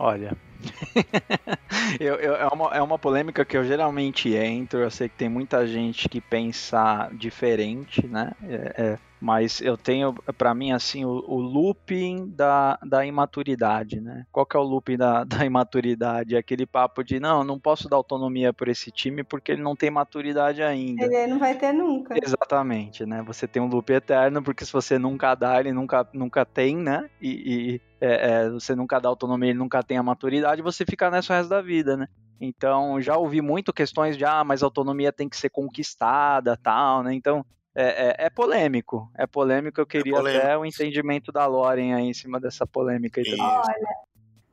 Olha, 0.00 0.36
eu, 2.00 2.14
eu, 2.16 2.34
é, 2.36 2.46
uma, 2.48 2.70
é 2.76 2.82
uma 2.82 2.98
polêmica 2.98 3.44
que 3.44 3.56
eu 3.56 3.64
geralmente 3.64 4.34
entro. 4.34 4.80
Eu 4.80 4.90
sei 4.90 5.08
que 5.08 5.16
tem 5.16 5.28
muita 5.28 5.66
gente 5.66 6.08
que 6.08 6.20
pensa 6.20 7.08
diferente, 7.12 8.06
né? 8.06 8.32
É, 8.42 8.82
é, 8.82 8.98
mas 9.20 9.60
eu 9.60 9.76
tenho 9.76 10.12
para 10.36 10.54
mim 10.54 10.72
assim 10.72 11.04
o, 11.04 11.24
o, 11.26 11.40
looping 11.40 12.28
da, 12.28 12.78
da 12.84 13.04
imaturidade, 13.06 14.00
né? 14.00 14.26
Qual 14.30 14.44
que 14.44 14.56
é 14.56 14.60
o 14.60 14.62
looping 14.62 14.96
da, 14.96 15.24
da 15.24 15.44
imaturidade? 15.44 16.34
É 16.34 16.38
aquele 16.38 16.66
papo 16.66 17.02
de 17.02 17.18
não, 17.18 17.42
não 17.42 17.58
posso 17.58 17.88
dar 17.88 17.96
autonomia 17.96 18.52
para 18.52 18.70
esse 18.70 18.90
time 18.90 19.24
porque 19.24 19.52
ele 19.52 19.62
não 19.62 19.74
tem 19.74 19.90
maturidade 19.90 20.62
ainda. 20.62 21.04
Ele 21.04 21.26
não 21.26 21.38
vai 21.38 21.56
ter 21.56 21.72
nunca. 21.72 22.14
Exatamente, 22.22 23.06
né? 23.06 23.22
Você 23.26 23.46
tem 23.48 23.62
um 23.62 23.68
loop 23.68 23.90
eterno 23.92 24.42
porque 24.42 24.64
se 24.64 24.72
você 24.72 24.98
nunca 24.98 25.34
dá, 25.34 25.58
ele 25.58 25.72
nunca, 25.72 26.06
nunca 26.12 26.44
tem, 26.44 26.76
né? 26.76 27.08
E, 27.20 27.30
e 27.30 27.80
é, 28.00 28.44
é, 28.44 28.50
você 28.50 28.74
nunca 28.74 29.00
dá 29.00 29.08
autonomia, 29.08 29.50
ele 29.50 29.58
nunca 29.58 29.82
tem 29.82 29.96
a 29.96 30.02
maturidade, 30.02 30.62
você 30.62 30.84
fica 30.84 31.10
nessa 31.10 31.34
resto 31.34 31.48
da 31.48 31.62
vida, 31.62 31.96
né? 31.96 32.06
Então, 32.38 33.00
já 33.00 33.16
ouvi 33.16 33.40
muito 33.40 33.72
questões 33.72 34.16
de, 34.16 34.24
ah, 34.24 34.44
mas 34.44 34.62
a 34.62 34.66
autonomia 34.66 35.10
tem 35.10 35.28
que 35.28 35.36
ser 35.36 35.48
conquistada, 35.48 36.56
tal, 36.56 37.02
né? 37.02 37.14
Então, 37.14 37.44
é, 37.76 38.08
é, 38.08 38.26
é, 38.26 38.30
polêmico. 38.30 39.10
É 39.14 39.26
polêmico. 39.26 39.78
Eu 39.78 39.84
é 39.84 39.86
queria 39.86 40.16
é 40.16 40.36
até 40.38 40.58
o 40.58 40.64
entendimento 40.64 41.30
da 41.30 41.46
Loren 41.46 41.92
aí 41.94 42.08
em 42.08 42.14
cima 42.14 42.40
dessa 42.40 42.66
polêmica. 42.66 43.20
Aí 43.20 43.38
Olha, 43.38 43.96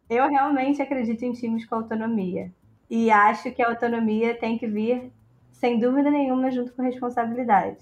eu 0.09 0.29
realmente 0.29 0.81
acredito 0.81 1.23
em 1.23 1.31
times 1.31 1.65
com 1.65 1.75
autonomia. 1.75 2.51
E 2.89 3.09
acho 3.09 3.49
que 3.51 3.63
a 3.63 3.69
autonomia 3.69 4.35
tem 4.35 4.57
que 4.57 4.67
vir, 4.67 5.09
sem 5.53 5.79
dúvida 5.79 6.11
nenhuma, 6.11 6.51
junto 6.51 6.73
com 6.73 6.81
responsabilidade. 6.81 7.77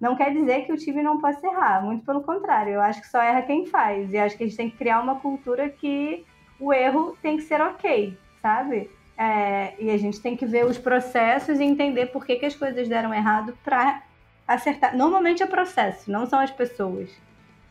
Não 0.00 0.16
quer 0.16 0.32
dizer 0.32 0.64
que 0.64 0.72
o 0.72 0.76
time 0.76 1.02
não 1.02 1.20
possa 1.20 1.46
errar, 1.46 1.84
muito 1.84 2.06
pelo 2.06 2.22
contrário. 2.22 2.72
Eu 2.72 2.80
acho 2.80 3.02
que 3.02 3.08
só 3.08 3.20
erra 3.20 3.42
quem 3.42 3.66
faz. 3.66 4.12
E 4.12 4.18
acho 4.18 4.38
que 4.38 4.44
a 4.44 4.46
gente 4.46 4.56
tem 4.56 4.70
que 4.70 4.78
criar 4.78 5.02
uma 5.02 5.20
cultura 5.20 5.68
que 5.68 6.24
o 6.58 6.72
erro 6.72 7.14
tem 7.20 7.36
que 7.36 7.42
ser 7.42 7.60
ok, 7.60 8.16
sabe? 8.40 8.90
É, 9.18 9.74
e 9.78 9.90
a 9.90 9.98
gente 9.98 10.20
tem 10.20 10.36
que 10.36 10.46
ver 10.46 10.64
os 10.64 10.78
processos 10.78 11.60
e 11.60 11.64
entender 11.64 12.06
por 12.06 12.24
que, 12.24 12.36
que 12.36 12.46
as 12.46 12.54
coisas 12.54 12.88
deram 12.88 13.12
errado 13.12 13.52
para 13.62 14.02
acertar. 14.48 14.96
Normalmente 14.96 15.42
é 15.42 15.46
processo, 15.46 16.10
não 16.10 16.26
são 16.26 16.40
as 16.40 16.50
pessoas. 16.50 17.10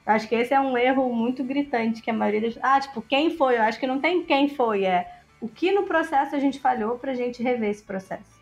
Eu 0.06 0.13
acho 0.13 0.30
que 0.30 0.36
esse 0.36 0.54
é 0.54 0.60
um 0.60 0.78
erro 0.78 1.12
muito 1.12 1.44
gritante 1.44 2.02
que 2.02 2.12
a 2.12 2.13
maioria 2.13 2.42
das. 2.42 2.58
Ah, 2.62 2.80
tipo, 2.80 3.02
quem 3.02 3.36
foi? 3.36 3.58
Eu 3.58 3.63
acho 3.63 3.80
que 3.80 3.88
não 3.88 4.00
tem 4.00 4.24
quem 4.24 4.48
foi, 4.48 4.86
é 4.86 5.12
o 5.42 5.48
que 5.48 5.72
no 5.72 5.84
processo 5.84 6.36
a 6.36 6.40
gente 6.40 6.60
falhou 6.60 6.98
para 6.98 7.12
a 7.12 7.16
gente 7.16 7.44
rever 7.44 7.72
esse 7.72 7.84
processo. 7.84 8.38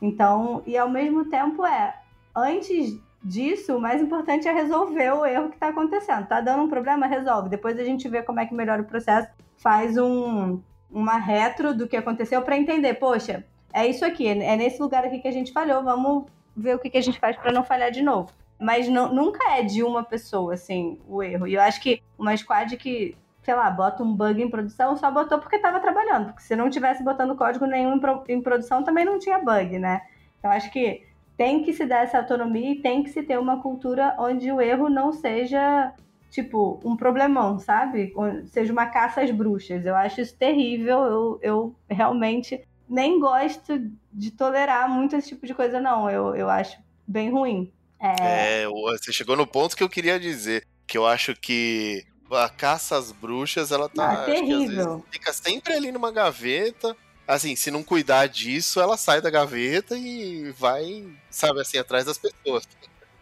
Então, 0.00 0.62
e 0.66 0.76
ao 0.76 0.88
mesmo 0.88 1.24
tempo 1.24 1.64
é, 1.66 1.94
antes 2.36 2.98
disso, 3.22 3.76
o 3.76 3.80
mais 3.80 4.00
importante 4.00 4.48
é 4.48 4.52
resolver 4.52 5.10
o 5.12 5.26
erro 5.26 5.48
que 5.48 5.56
está 5.56 5.68
acontecendo. 5.68 6.26
Tá 6.26 6.40
dando 6.40 6.62
um 6.62 6.68
problema, 6.68 7.06
resolve. 7.06 7.50
Depois 7.50 7.78
a 7.78 7.84
gente 7.84 8.08
vê 8.08 8.22
como 8.22 8.40
é 8.40 8.46
que 8.46 8.54
melhora 8.54 8.80
o 8.80 8.86
processo, 8.86 9.28
faz 9.58 9.98
um, 9.98 10.60
uma 10.90 11.18
retro 11.18 11.74
do 11.74 11.86
que 11.86 11.96
aconteceu 11.96 12.40
para 12.42 12.56
entender, 12.56 12.94
poxa, 12.94 13.44
é 13.72 13.86
isso 13.86 14.04
aqui, 14.04 14.26
é 14.26 14.56
nesse 14.56 14.80
lugar 14.80 15.04
aqui 15.04 15.18
que 15.18 15.28
a 15.28 15.32
gente 15.32 15.52
falhou, 15.52 15.82
vamos 15.82 16.24
ver 16.60 16.76
o 16.76 16.78
que, 16.78 16.90
que 16.90 16.98
a 16.98 17.02
gente 17.02 17.18
faz 17.18 17.36
para 17.36 17.52
não 17.52 17.64
falhar 17.64 17.90
de 17.90 18.02
novo. 18.02 18.32
mas 18.58 18.88
nunca 18.88 19.52
é 19.58 19.62
de 19.62 19.82
uma 19.82 20.04
pessoa, 20.04 20.54
assim, 20.54 21.00
o 21.08 21.22
erro. 21.22 21.46
E 21.46 21.54
eu 21.54 21.62
acho 21.62 21.80
que 21.80 22.02
uma 22.18 22.36
squad 22.36 22.76
que, 22.76 23.16
sei 23.42 23.54
lá, 23.54 23.70
bota 23.70 24.02
um 24.02 24.14
bug 24.14 24.42
em 24.42 24.50
produção, 24.50 24.96
só 24.96 25.10
botou 25.10 25.38
porque 25.38 25.56
estava 25.56 25.80
trabalhando. 25.80 26.26
Porque 26.26 26.42
se 26.42 26.54
não 26.54 26.68
tivesse 26.68 27.02
botando 27.02 27.34
código 27.36 27.64
nenhum 27.64 27.96
em, 27.96 27.98
pro, 27.98 28.22
em 28.28 28.42
produção, 28.42 28.84
também 28.84 29.04
não 29.04 29.18
tinha 29.18 29.38
bug, 29.38 29.78
né? 29.78 30.02
Então 30.38 30.50
acho 30.50 30.70
que 30.70 31.06
tem 31.38 31.62
que 31.62 31.72
se 31.72 31.86
dar 31.86 32.04
essa 32.04 32.18
autonomia 32.18 32.72
e 32.72 32.82
tem 32.82 33.02
que 33.02 33.08
se 33.08 33.22
ter 33.22 33.38
uma 33.38 33.62
cultura 33.62 34.14
onde 34.18 34.52
o 34.52 34.60
erro 34.60 34.90
não 34.90 35.10
seja 35.10 35.94
tipo, 36.30 36.78
um 36.84 36.96
problemão, 36.96 37.58
sabe? 37.58 38.12
Seja 38.44 38.72
uma 38.72 38.86
caça 38.86 39.20
às 39.22 39.30
bruxas. 39.30 39.84
Eu 39.84 39.96
acho 39.96 40.20
isso 40.20 40.36
terrível. 40.36 40.98
Eu, 41.04 41.38
eu 41.42 41.74
realmente 41.88 42.62
nem 42.90 43.20
gosto 43.20 43.80
de 44.12 44.32
tolerar 44.32 44.90
muito 44.90 45.14
esse 45.14 45.28
tipo 45.28 45.46
de 45.46 45.54
coisa, 45.54 45.80
não. 45.80 46.10
Eu, 46.10 46.34
eu 46.34 46.50
acho 46.50 46.76
bem 47.06 47.30
ruim. 47.30 47.72
É... 48.00 48.62
é, 48.62 48.68
você 48.68 49.12
chegou 49.12 49.36
no 49.36 49.46
ponto 49.46 49.76
que 49.76 49.82
eu 49.82 49.88
queria 49.88 50.18
dizer. 50.18 50.66
Que 50.86 50.98
eu 50.98 51.06
acho 51.06 51.36
que 51.36 52.04
a 52.32 52.48
caça 52.48 52.96
às 52.96 53.12
bruxas, 53.12 53.70
ela 53.70 53.88
tá. 53.88 54.22
Ah, 54.22 54.24
terrível. 54.24 55.04
fica 55.08 55.32
sempre 55.32 55.72
ali 55.72 55.92
numa 55.92 56.10
gaveta. 56.10 56.96
Assim, 57.28 57.54
se 57.54 57.70
não 57.70 57.84
cuidar 57.84 58.26
disso, 58.26 58.80
ela 58.80 58.96
sai 58.96 59.20
da 59.20 59.30
gaveta 59.30 59.96
e 59.96 60.50
vai, 60.58 61.06
sabe, 61.30 61.60
assim, 61.60 61.78
atrás 61.78 62.04
das 62.04 62.18
pessoas. 62.18 62.66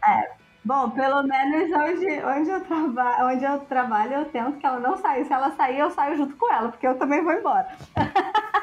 É. 0.03 0.31
Bom, 0.65 0.89
pelo 0.89 1.21
menos 1.23 1.71
onde, 1.71 2.23
onde, 2.23 2.49
eu 2.49 2.61
traba, 2.65 3.25
onde 3.27 3.45
eu 3.45 3.59
trabalho, 3.59 4.13
eu 4.13 4.25
tento 4.25 4.57
que 4.57 4.65
ela 4.65 4.79
não 4.79 4.97
saia. 4.97 5.23
Se 5.23 5.31
ela 5.31 5.55
sair, 5.55 5.77
eu 5.77 5.91
saio 5.91 6.17
junto 6.17 6.35
com 6.35 6.51
ela, 6.51 6.69
porque 6.69 6.87
eu 6.87 6.97
também 6.97 7.23
vou 7.23 7.33
embora. 7.33 7.77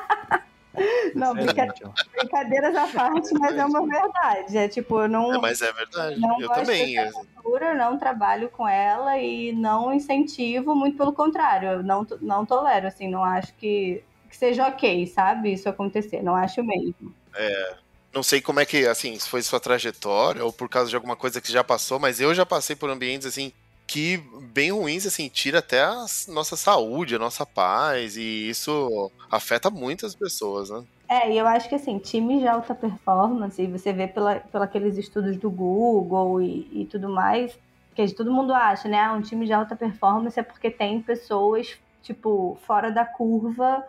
Não, 1.15 1.35
brinca... 1.35 1.75
brincadeiras 2.17 2.77
à 2.77 2.87
parte, 2.87 3.33
mas 3.35 3.57
é 3.57 3.65
uma 3.65 3.87
verdade. 3.87 4.57
É 4.57 4.69
tipo, 4.69 5.01
eu 5.01 5.09
não. 5.09 5.35
É, 5.35 5.39
mas 5.39 5.63
é 5.63 5.73
verdade. 5.73 6.21
Não 6.21 6.41
eu 6.41 6.49
também. 6.51 6.97
Cultura, 7.35 7.75
não 7.75 7.99
trabalho 7.99 8.49
com 8.51 8.69
ela 8.69 9.19
e 9.19 9.53
não 9.53 9.93
incentivo, 9.93 10.75
muito 10.75 10.97
pelo 10.97 11.13
contrário. 11.13 11.69
Eu 11.69 11.83
não, 11.83 12.07
não 12.21 12.45
tolero, 12.45 12.87
assim, 12.87 13.09
não 13.09 13.25
acho 13.25 13.55
que, 13.55 14.03
que 14.29 14.37
seja 14.37 14.67
ok, 14.67 15.07
sabe? 15.07 15.53
Isso 15.53 15.69
acontecer. 15.69 16.23
Não 16.23 16.35
acho 16.35 16.63
mesmo. 16.63 17.15
É. 17.35 17.75
Não 18.13 18.23
sei 18.23 18.41
como 18.41 18.61
é 18.61 18.65
que, 18.65 18.87
assim, 18.87 19.19
se 19.19 19.29
foi 19.29 19.43
sua 19.43 19.61
trajetória 19.61 20.43
ou 20.43 20.51
por 20.53 20.69
causa 20.69 20.89
de 20.89 20.97
alguma 20.97 21.17
coisa 21.17 21.41
que 21.41 21.53
já 21.53 21.63
passou, 21.63 21.99
mas 21.99 22.19
eu 22.19 22.35
já 22.35 22.47
passei 22.47 22.75
por 22.75 22.89
ambientes, 22.89 23.27
assim, 23.27 23.53
que 23.87 24.19
bem 24.53 24.73
ruins, 24.73 25.07
assim, 25.07 25.29
tira 25.29 25.61
até 25.61 25.83
a 25.83 26.05
nossa 26.29 26.57
saúde, 26.57 27.15
a 27.15 27.19
nossa 27.19 27.47
paz, 27.47 28.17
e 28.17 28.49
isso 28.49 29.11
afeta 29.31 29.71
muitas 29.71 30.15
pessoas, 30.15 30.71
né? 30.71 30.85
É, 31.09 31.33
e 31.33 31.39
eu 31.39 31.47
acho 31.47 31.69
que 31.69 31.77
assim, 31.77 31.99
times 31.99 32.41
de 32.41 32.49
alta 32.49 32.75
performance, 32.75 33.63
e 33.63 33.67
você 33.67 33.93
vê 33.93 34.09
pela, 34.09 34.41
pela 34.41 34.65
aqueles 34.65 34.97
estudos 34.97 35.37
do 35.37 35.49
Google 35.49 36.43
e, 36.43 36.69
e 36.73 36.87
tudo 36.87 37.09
mais, 37.09 37.57
que 37.95 38.13
todo 38.13 38.33
mundo 38.33 38.53
acha, 38.53 38.89
né? 38.89 38.99
Ah, 38.99 39.13
um 39.13 39.23
time 39.23 39.47
de 39.47 39.53
alta 39.53 39.77
performance 39.77 40.39
é 40.39 40.43
porque 40.43 40.71
tem 40.71 41.01
pessoas, 41.01 41.79
tipo, 42.03 42.59
fora 42.67 42.91
da 42.91 43.05
curva, 43.05 43.85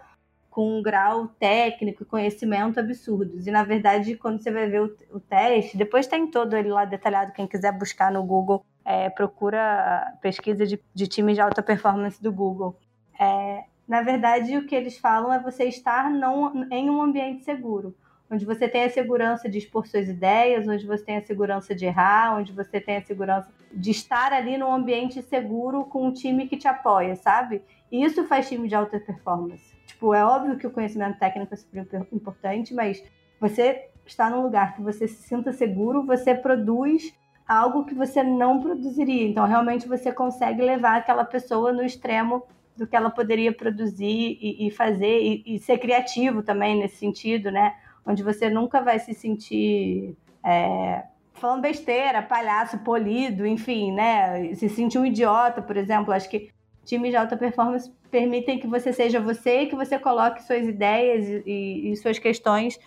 com 0.49 0.79
um 0.79 0.81
grau 0.81 1.27
técnico 1.39 2.03
e 2.03 2.05
conhecimento 2.05 2.79
absurdos. 2.79 3.45
E 3.45 3.51
na 3.51 3.63
verdade, 3.63 4.15
quando 4.15 4.41
você 4.41 4.49
vai 4.49 4.67
ver 4.67 4.81
o, 4.81 4.95
o 5.12 5.19
teste, 5.19 5.77
depois 5.77 6.07
tem 6.07 6.25
todo 6.25 6.55
ele 6.55 6.69
lá 6.69 6.86
detalhado, 6.86 7.33
quem 7.33 7.45
quiser 7.45 7.71
buscar 7.71 8.12
no 8.12 8.23
Google 8.23 8.65
é, 8.88 9.10
procura 9.10 10.13
pesquisa 10.21 10.65
de, 10.65 10.82
de 10.93 11.08
times 11.08 11.36
de 11.36 11.41
alta 11.41 11.62
performance 11.62 12.23
do 12.23 12.32
Google. 12.32 12.80
É, 13.19 13.65
na 13.86 14.02
verdade, 14.02 14.56
o 14.56 14.65
que 14.65 14.73
eles 14.73 14.97
falam 14.97 15.34
é 15.34 15.39
você 15.41 15.65
estar 15.65 16.10
não, 16.10 16.65
em 16.71 16.89
um 16.89 17.02
ambiente 17.02 17.43
seguro, 17.43 17.93
onde 18.32 18.45
você 18.45 18.65
tem 18.65 18.86
a 18.86 18.89
segurança 18.89 19.50
de 19.50 19.58
expor 19.58 19.86
suas 19.88 20.08
ideias, 20.08 20.65
onde 20.69 20.88
você 20.88 21.04
tem 21.04 21.17
a 21.17 21.21
segurança 21.21 21.76
de 21.76 21.86
errar, 21.86 22.38
onde 22.38 22.54
você 22.54 22.80
tem 22.80 22.95
a 22.95 23.02
segurança 23.02 23.52
de 23.73 23.91
estar 23.91 24.32
ali 24.32 24.58
num 24.58 24.71
ambiente 24.71 25.21
seguro 25.21 25.84
com 25.84 26.08
um 26.08 26.13
time 26.13 26.47
que 26.47 26.56
te 26.56 26.69
apoia, 26.69 27.17
sabe? 27.17 27.62
E 27.91 28.02
isso 28.02 28.26
faz 28.26 28.47
time 28.47 28.69
de 28.69 28.76
alta 28.76 29.02
performance. 29.02 29.76
Tipo, 29.86 30.13
é 30.13 30.23
óbvio 30.23 30.58
que 30.58 30.67
o 30.67 30.71
conhecimento 30.71 31.19
técnico 31.19 31.54
é 31.54 31.58
super 31.58 32.08
importante, 32.13 32.73
mas 32.73 33.04
você 33.38 33.89
está 34.06 34.30
num 34.30 34.41
lugar 34.41 34.78
que 34.78 34.82
você 34.82 35.10
se 35.10 35.23
sinta 35.23 35.52
seguro, 35.52 36.06
você 36.06 36.34
produz 36.34 37.13
algo 37.47 37.86
que 37.86 37.93
você 37.93 38.23
não 38.23 38.60
produziria. 38.60 39.27
Então, 39.27 39.45
realmente, 39.45 39.88
você 39.88 40.12
consegue 40.12 40.62
levar 40.62 40.97
aquela 40.97 41.23
pessoa 41.23 41.71
no 41.71 41.83
extremo 41.83 42.43
do 42.75 42.86
que 42.86 42.95
ela 42.95 43.10
poderia 43.10 43.53
produzir 43.53 44.38
e, 44.39 44.67
e 44.67 44.71
fazer, 44.71 45.19
e, 45.21 45.43
e, 45.55 45.60
ser 45.60 45.77
criativo 45.79 46.43
também 46.43 46.77
nesse 46.77 46.97
sentido, 46.97 47.49
né? 47.49 47.75
Onde 48.05 48.21
você 48.21 48.49
nunca 48.49 48.81
vai 48.81 48.99
se 48.99 49.13
sentir 49.13 50.15
é, 50.43 51.03
falando 51.33 51.62
besteira, 51.62 52.21
palhaço, 52.21 52.77
polido, 52.79 53.45
enfim, 53.45 53.91
né? 53.91 54.53
Se 54.53 54.69
sentir 54.69 54.99
um 54.99 55.05
idiota, 55.05 55.62
por 55.62 55.77
exemplo. 55.77 56.13
Acho 56.13 56.29
que 56.29 56.51
times 56.86 57.12
de 57.12 57.17
alta 57.17 57.36
performance 57.36 57.91
permitem 58.12 58.60
que 58.60 58.67
você 58.67 58.93
seja 58.93 59.19
você 59.19 59.65
que 59.65 59.75
você 59.75 59.99
coloque 59.99 60.43
suas 60.43 60.65
ideias 60.65 61.27
e, 61.45 61.91
e 61.91 61.97
suas 61.97 62.19
questões 62.19 62.79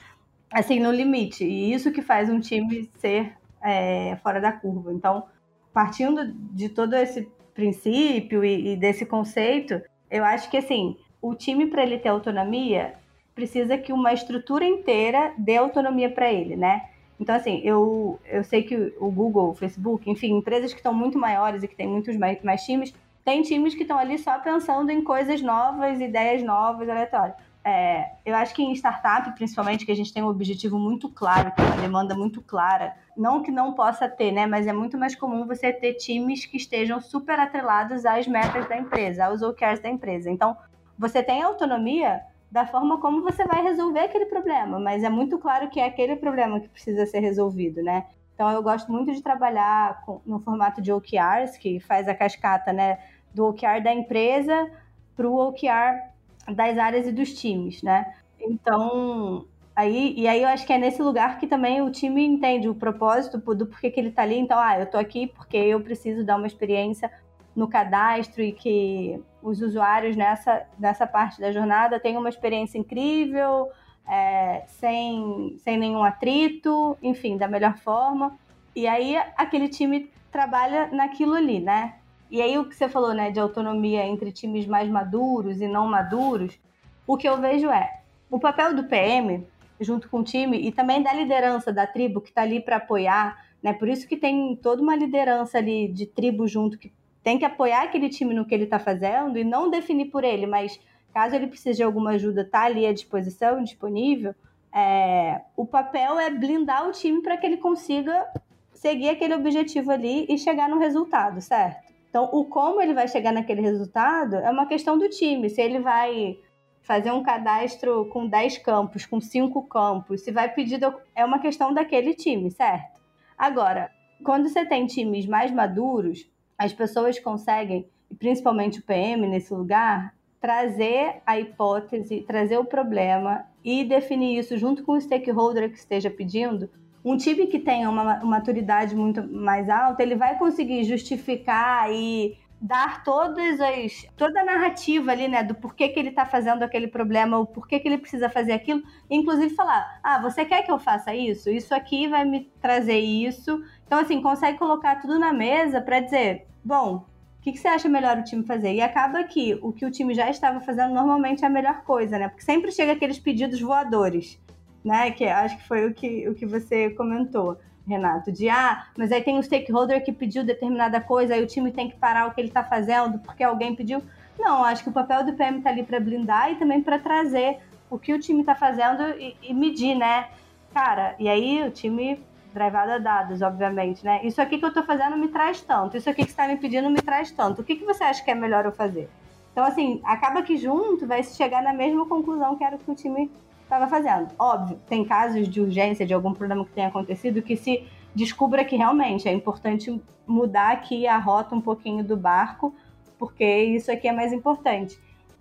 assim 0.53 0.81
no 0.81 0.91
limite. 0.93 1.45
E 1.45 1.73
isso 1.73 1.93
que 1.93 2.03
faz 2.03 2.29
um 2.29 2.41
time 2.41 2.91
ser 2.99 3.35
é, 3.63 4.17
fora 4.23 4.41
da 4.41 4.53
curva. 4.53 4.93
Então, 4.93 5.25
partindo 5.73 6.33
de 6.33 6.69
todo 6.69 6.95
esse 6.95 7.29
princípio 7.55 8.45
e, 8.45 8.73
e 8.73 8.77
desse 8.77 9.05
conceito, 9.05 9.81
eu 10.11 10.25
acho 10.25 10.51
que 10.51 10.57
assim, 10.57 10.97
o 11.21 11.35
time 11.35 11.67
para 11.67 11.83
ele 11.83 11.99
ter 11.99 12.09
autonomia 12.09 12.95
precisa 13.35 13.79
que 13.79 13.93
uma 13.93 14.13
estrutura 14.13 14.65
inteira 14.65 15.33
dê 15.39 15.57
autonomia 15.57 16.11
para 16.11 16.33
ele, 16.33 16.57
né? 16.57 16.91
Então, 17.19 17.35
assim, 17.35 17.61
eu, 17.63 18.19
eu 18.25 18.43
sei 18.43 18.63
que 18.63 18.95
o 18.99 19.11
Google, 19.11 19.51
o 19.51 19.55
Facebook, 19.55 20.11
enfim, 20.11 20.39
empresas 20.39 20.73
que 20.73 20.79
estão 20.79 20.95
muito 20.95 21.19
maiores 21.19 21.63
e 21.63 21.69
que 21.69 21.77
têm 21.77 21.87
muitos 21.87 22.17
mais, 22.17 22.43
mais 22.43 22.63
times, 22.63 22.95
tem 23.25 23.43
times 23.43 23.75
que 23.75 23.83
estão 23.83 23.99
ali 23.99 24.19
só 24.19 24.39
pensando 24.39 24.91
em 24.91 25.05
coisas 25.05 25.43
novas, 25.43 26.01
ideias 26.01 26.43
novas, 26.43 26.89
aleatórias. 26.89 27.37
É, 27.63 28.13
eu 28.25 28.35
acho 28.35 28.55
que 28.55 28.63
em 28.63 28.73
startup, 28.73 29.31
principalmente, 29.35 29.85
que 29.85 29.93
a 29.93 29.97
gente 29.97 30.13
tem 30.13 30.23
um 30.23 30.29
objetivo 30.29 30.79
muito 30.79 31.11
claro, 31.11 31.51
tem 31.51 31.65
uma 31.67 31.77
demanda 31.77 32.15
muito 32.15 32.41
clara, 32.41 32.95
não 33.17 33.43
que 33.43 33.51
não 33.51 33.75
possa 33.75 34.09
ter, 34.09 34.33
né? 34.33 34.47
Mas 34.47 34.67
é 34.67 34.73
muito 34.73 34.97
mais 34.97 35.15
comum 35.15 35.47
você 35.47 35.73
ter 35.73 35.95
times 35.95 36.47
que 36.47 36.57
estejam 36.57 37.01
super 37.01 37.39
atrelados 37.39 38.07
às 38.07 38.27
metas 38.27 38.67
da 38.67 38.77
empresa, 38.79 39.27
aos 39.27 39.43
OKRs 39.43 39.81
da 39.81 39.91
empresa. 39.91 40.31
Então, 40.31 40.57
você 40.99 41.23
tem 41.23 41.43
autonomia 41.43 42.23
da 42.51 42.67
forma 42.67 42.99
como 42.99 43.23
você 43.23 43.45
vai 43.45 43.63
resolver 43.63 44.01
aquele 44.01 44.27
problema, 44.27 44.81
mas 44.81 45.05
é 45.05 45.11
muito 45.11 45.39
claro 45.39 45.69
que 45.69 45.79
é 45.79 45.85
aquele 45.85 46.17
problema 46.17 46.61
que 46.61 46.69
precisa 46.69 47.05
ser 47.07 47.21
resolvido, 47.21 47.83
né? 47.83 48.07
Então, 48.35 48.51
eu 48.51 48.63
gosto 48.63 48.91
muito 48.91 49.13
de 49.13 49.23
trabalhar 49.23 50.03
com, 50.07 50.23
no 50.25 50.41
formato 50.41 50.81
de 50.81 50.91
OKRs, 50.91 51.59
que 51.59 51.79
faz 51.79 52.09
a 52.09 52.15
cascata, 52.15 52.73
né? 52.73 52.99
Do 53.35 53.47
OKR 53.47 53.83
da 53.83 53.93
empresa 53.93 54.71
para 55.15 55.29
o 55.29 55.37
OKR 55.37 56.10
das 56.55 56.79
áreas 56.79 57.07
e 57.07 57.13
dos 57.13 57.33
times, 57.35 57.83
né? 57.83 58.15
Então, 58.41 59.47
aí, 59.75 60.15
e 60.17 60.27
aí 60.27 60.43
eu 60.43 60.49
acho 60.49 60.67
que 60.67 60.73
é 60.73 60.79
nesse 60.79 61.03
lugar 61.03 61.39
que 61.39 61.47
também 61.47 61.83
o 61.83 61.91
time 61.91 62.25
entende 62.25 62.69
o 62.69 62.75
propósito 62.75 63.39
do 63.55 63.67
porquê 63.67 63.91
que 63.91 64.01
ele 64.01 64.11
tá 64.11 64.23
ali. 64.23 64.39
Então, 64.39 64.59
ah, 64.59 64.79
eu 64.79 64.87
tô 64.87 64.97
aqui 64.97 65.27
porque 65.27 65.57
eu 65.57 65.81
preciso 65.81 66.25
dar 66.25 66.37
uma 66.37 66.47
experiência 66.47 67.11
no 67.55 67.69
cadastro 67.69 68.43
e 68.43 68.53
que 68.53 69.21
os 69.43 69.61
usuários 69.61 70.17
nessa, 70.17 70.67
nessa 70.79 71.07
parte 71.07 71.41
da 71.41 71.53
jornada 71.53 71.99
tenham 71.99 72.21
uma 72.21 72.29
experiência 72.29 72.79
incrível, 72.79 73.69
é, 74.09 74.65
sem, 74.67 75.57
sem 75.59 75.79
nenhum 75.79 76.03
atrito, 76.03 76.97
enfim, 77.03 77.37
da 77.37 77.49
melhor 77.49 77.77
forma. 77.77 78.39
E 78.75 78.87
aí 78.87 79.17
aquele 79.37 79.69
time 79.69 80.11
trabalha 80.31 80.89
naquilo 80.89 81.35
ali, 81.35 81.61
né? 81.61 81.95
E 82.31 82.41
aí 82.41 82.57
o 82.59 82.65
que 82.65 82.77
você 82.77 82.89
falou, 82.89 83.13
né, 83.13 83.31
de 83.31 83.41
autonomia 83.41 84.07
entre 84.07 84.31
times 84.31 84.67
mais 84.67 84.89
maduros 84.89 85.61
e 85.61 85.67
não 85.67 85.89
maduros, 85.89 86.59
o 87.07 87.17
que 87.17 87.29
eu 87.29 87.41
vejo 87.41 87.69
é 87.69 88.01
o 88.31 88.39
papel 88.39 88.75
do 88.75 88.85
PM 88.85 89.45
junto 89.81 90.09
com 90.09 90.21
o 90.21 90.25
time 90.25 90.57
e 90.59 90.71
também 90.71 91.03
da 91.03 91.13
liderança 91.13 91.73
da 91.73 91.87
tribo 91.87 92.21
que 92.21 92.29
está 92.29 92.43
ali 92.43 92.61
para 92.61 92.77
apoiar, 92.77 93.45
né? 93.63 93.73
Por 93.73 93.89
isso 93.89 94.07
que 94.07 94.17
tem 94.17 94.55
toda 94.57 94.81
uma 94.81 94.95
liderança 94.95 95.59
ali 95.59 95.89
de 95.89 96.07
tribo 96.07 96.47
junto 96.47 96.79
que 96.79 96.93
tem 97.23 97.39
que 97.39 97.45
apoiar 97.45 97.83
aquele 97.83 98.09
time 98.09 98.33
no 98.35 98.45
que 98.45 98.55
ele 98.55 98.65
está 98.65 98.79
fazendo 98.79 99.39
e 99.39 99.45
não 99.45 99.69
definir 99.69 100.07
por 100.07 100.23
ele, 100.23 100.47
mas 100.47 100.79
caso 101.13 101.35
ele 101.35 101.49
precise 101.49 101.79
de 101.79 101.83
alguma 101.83 102.11
ajuda, 102.11 102.45
tá 102.45 102.63
ali 102.63 102.87
à 102.87 102.93
disposição, 102.93 103.63
disponível. 103.63 104.35
É, 104.73 105.41
o 105.57 105.67
papel 105.67 106.19
é 106.21 106.31
blindar 106.31 106.87
o 106.89 106.93
time 106.93 107.21
para 107.23 107.37
que 107.37 107.45
ele 107.45 107.57
consiga 107.57 108.29
seguir 108.73 109.09
aquele 109.09 109.35
objetivo 109.35 109.91
ali 109.91 110.27
e 110.29 110.39
chegar 110.39 110.69
no 110.69 110.79
resultado, 110.79 111.41
certo? 111.41 111.90
Então, 112.11 112.29
o 112.33 112.45
como 112.45 112.83
ele 112.83 112.93
vai 112.93 113.07
chegar 113.07 113.33
naquele 113.33 113.61
resultado 113.61 114.35
é 114.35 114.51
uma 114.51 114.67
questão 114.67 114.99
do 114.99 115.09
time. 115.09 115.49
Se 115.49 115.63
ele 115.63 115.79
vai 115.79 116.39
fazer 116.83 117.13
um 117.13 117.23
cadastro 117.23 118.07
com 118.07 118.27
10 118.27 118.59
campos, 118.59 119.07
com 119.07 119.21
5 119.21 119.63
campos, 119.69 120.23
se 120.23 120.33
vai 120.33 120.53
pedir. 120.53 120.81
É 121.15 121.25
uma 121.25 121.39
questão 121.39 121.73
daquele 121.73 122.13
time, 122.13 122.51
certo? 122.51 123.01
Agora, 123.39 123.93
quando 124.25 124.49
você 124.49 124.67
tem 124.67 124.87
times 124.87 125.25
mais 125.25 125.53
maduros, 125.53 126.29
as 126.59 126.73
pessoas 126.73 127.19
conseguem, 127.21 127.89
principalmente 128.19 128.81
o 128.81 128.83
PM 128.83 129.29
nesse 129.29 129.55
lugar, 129.55 130.13
trazer 130.41 131.23
a 131.25 131.39
hipótese, 131.39 132.23
trazer 132.23 132.59
o 132.59 132.65
problema 132.65 133.47
e 133.63 133.85
definir 133.85 134.39
isso 134.39 134.59
junto 134.59 134.83
com 134.83 134.93
o 134.93 135.01
stakeholder 135.01 135.71
que 135.71 135.79
esteja 135.79 136.11
pedindo 136.11 136.69
Um 137.05 137.17
time 137.17 137.47
que 137.47 137.59
tem 137.59 137.87
uma 137.87 138.23
maturidade 138.25 138.95
muito 138.95 139.23
mais 139.33 139.69
alta, 139.69 140.03
ele 140.03 140.15
vai 140.15 140.39
conseguir 140.39 140.85
justificar 140.85 141.91
e 141.91 142.39
dar 142.61 143.03
todas 143.03 143.59
as 143.59 144.07
toda 144.17 144.41
a 144.41 144.45
narrativa 144.45 145.11
ali, 145.11 145.27
né, 145.27 145.43
do 145.43 145.55
porquê 145.55 145.89
que 145.89 145.99
ele 145.99 146.11
tá 146.11 146.27
fazendo 146.27 146.63
aquele 146.63 146.87
problema, 146.87 147.39
o 147.39 147.47
porquê 147.47 147.81
que 147.81 147.89
ele 147.89 147.97
precisa 147.97 148.29
fazer 148.29 148.53
aquilo, 148.53 148.83
inclusive 149.09 149.55
falar: 149.55 149.99
"Ah, 150.03 150.21
você 150.21 150.45
quer 150.45 150.63
que 150.63 150.71
eu 150.71 150.79
faça 150.79 151.15
isso? 151.15 151.49
Isso 151.49 151.75
aqui 151.75 152.07
vai 152.07 152.25
me 152.25 152.51
trazer 152.61 152.99
isso". 152.99 153.63
Então 153.87 153.99
assim, 153.99 154.21
consegue 154.21 154.59
colocar 154.59 154.97
tudo 154.97 155.19
na 155.19 155.33
mesa 155.33 155.81
para 155.81 156.01
dizer: 156.01 156.47
"Bom, 156.63 157.07
o 157.39 157.43
que, 157.43 157.53
que, 157.53 157.59
você 157.59 157.69
acha 157.69 157.89
melhor 157.89 158.19
o 158.19 158.25
time 158.25 158.45
fazer? 158.45 158.75
E 158.75 158.83
acaba 158.83 159.25
que 159.25 159.59
o 159.63 159.73
que 159.73 159.87
o 159.87 159.91
time 159.91 160.13
já 160.13 160.29
estava 160.29 160.61
fazendo 160.61 160.93
normalmente 160.93 161.43
é 161.43 161.47
a 161.47 161.51
melhor 161.51 161.83
coisa, 161.85 162.19
né? 162.19 162.29
Porque 162.29 162.45
sempre 162.45 162.71
chega 162.71 162.93
aqueles 162.93 163.19
pedidos 163.19 163.59
voadores, 163.63 164.39
né? 164.85 165.11
Que 165.11 165.25
acho 165.25 165.57
que 165.57 165.67
foi 165.67 165.87
o 165.87 165.95
que, 165.95 166.29
o 166.29 166.35
que 166.35 166.47
você 166.47 166.91
comentou. 166.91 167.59
Renato, 167.87 168.31
de 168.31 168.49
ah, 168.49 168.87
mas 168.97 169.11
aí 169.11 169.21
tem 169.21 169.37
um 169.37 169.43
stakeholder 169.43 170.05
que 170.05 170.13
pediu 170.13 170.45
determinada 170.45 171.01
coisa, 171.01 171.35
aí 171.35 171.43
o 171.43 171.47
time 171.47 171.73
tem 171.73 171.91
que 171.91 171.97
parar 171.97 172.29
o 172.29 172.31
que 172.33 172.41
ele 172.41 172.49
está 172.49 172.63
fazendo 172.63 173.19
porque 173.19 173.43
alguém 173.43 173.75
pediu. 173.75 174.01
Não, 174.39 174.63
acho 174.63 174.85
que 174.85 174.91
o 174.91 174.93
papel 174.93 175.25
do 175.25 175.33
PM 175.33 175.59
está 175.59 175.71
ali 175.71 175.83
para 175.83 175.99
blindar 175.99 176.53
e 176.53 176.57
também 176.57 176.81
para 176.81 176.99
trazer 177.01 177.59
o 177.91 177.99
que 177.99 178.13
o 178.13 178.21
time 178.21 178.41
está 178.41 178.55
fazendo 178.55 179.03
e, 179.19 179.37
e, 179.43 179.53
medir, 179.53 179.97
né? 179.97 180.29
Cara, 180.73 181.17
e 181.19 181.29
aí 181.29 181.67
o 181.67 181.71
time 181.71 182.23
drivado 182.55 182.93
a 182.93 182.99
dados, 182.99 183.43
obviamente, 183.43 184.05
né? 184.05 184.21
Isso 184.23 184.41
aqui 184.41 184.59
que 184.59 184.65
eu 184.65 184.69
estou 184.69 184.85
fazendo 184.85 185.17
me 185.17 185.29
traz 185.29 185.61
tanto, 185.61 185.97
isso 185.97 186.09
aqui 186.09 186.25
que 186.25 186.31
está 186.31 186.47
me 186.47 186.57
pedindo 186.57 186.89
me 186.91 187.03
traz 187.03 187.31
tanto. 187.33 187.63
O 187.63 187.65
que, 187.65 187.77
que 187.77 187.85
você 187.85 188.05
acha 188.05 188.23
que 188.25 188.31
é 188.31 188.35
melhor 188.35 188.65
eu 188.65 188.73
fazer? 188.73 189.11
Então, 189.53 189.65
assim, 189.65 190.01
acaba 190.05 190.43
que 190.43 190.57
junto 190.57 191.07
vai 191.07 191.23
se 191.23 191.37
chegar 191.37 191.63
na 191.63 191.73
mesma 191.73 192.07
conclusão 192.07 192.57
que 192.57 192.63
era 192.63 192.77
o 192.77 192.79
que 192.79 192.91
o 192.91 192.95
time 192.95 193.31
estava 193.71 193.87
fazendo. 193.87 194.35
Óbvio, 194.37 194.81
tem 194.89 195.05
casos 195.05 195.49
de 195.49 195.61
urgência, 195.61 196.05
de 196.05 196.13
algum 196.13 196.35
problema 196.35 196.65
que 196.65 196.73
tenha 196.73 196.89
acontecido, 196.89 197.41
que 197.41 197.57
se 197.57 197.87
descubra 198.13 198.65
que 198.65 198.77
realmente 198.77 199.29
é 199.29 199.33
importante 199.33 200.03
mudar 200.27 200.73
aqui 200.73 201.07
a 201.07 201.17
rota 201.19 201.55
um 201.55 201.61
pouquinho 201.61 202.03
do 202.03 202.17
barco, 202.17 202.75
porque 203.17 203.45
isso 203.45 203.93
aqui 203.93 204.09
é 204.09 204.13
mais 204.13 204.33
importante. 204.33 204.99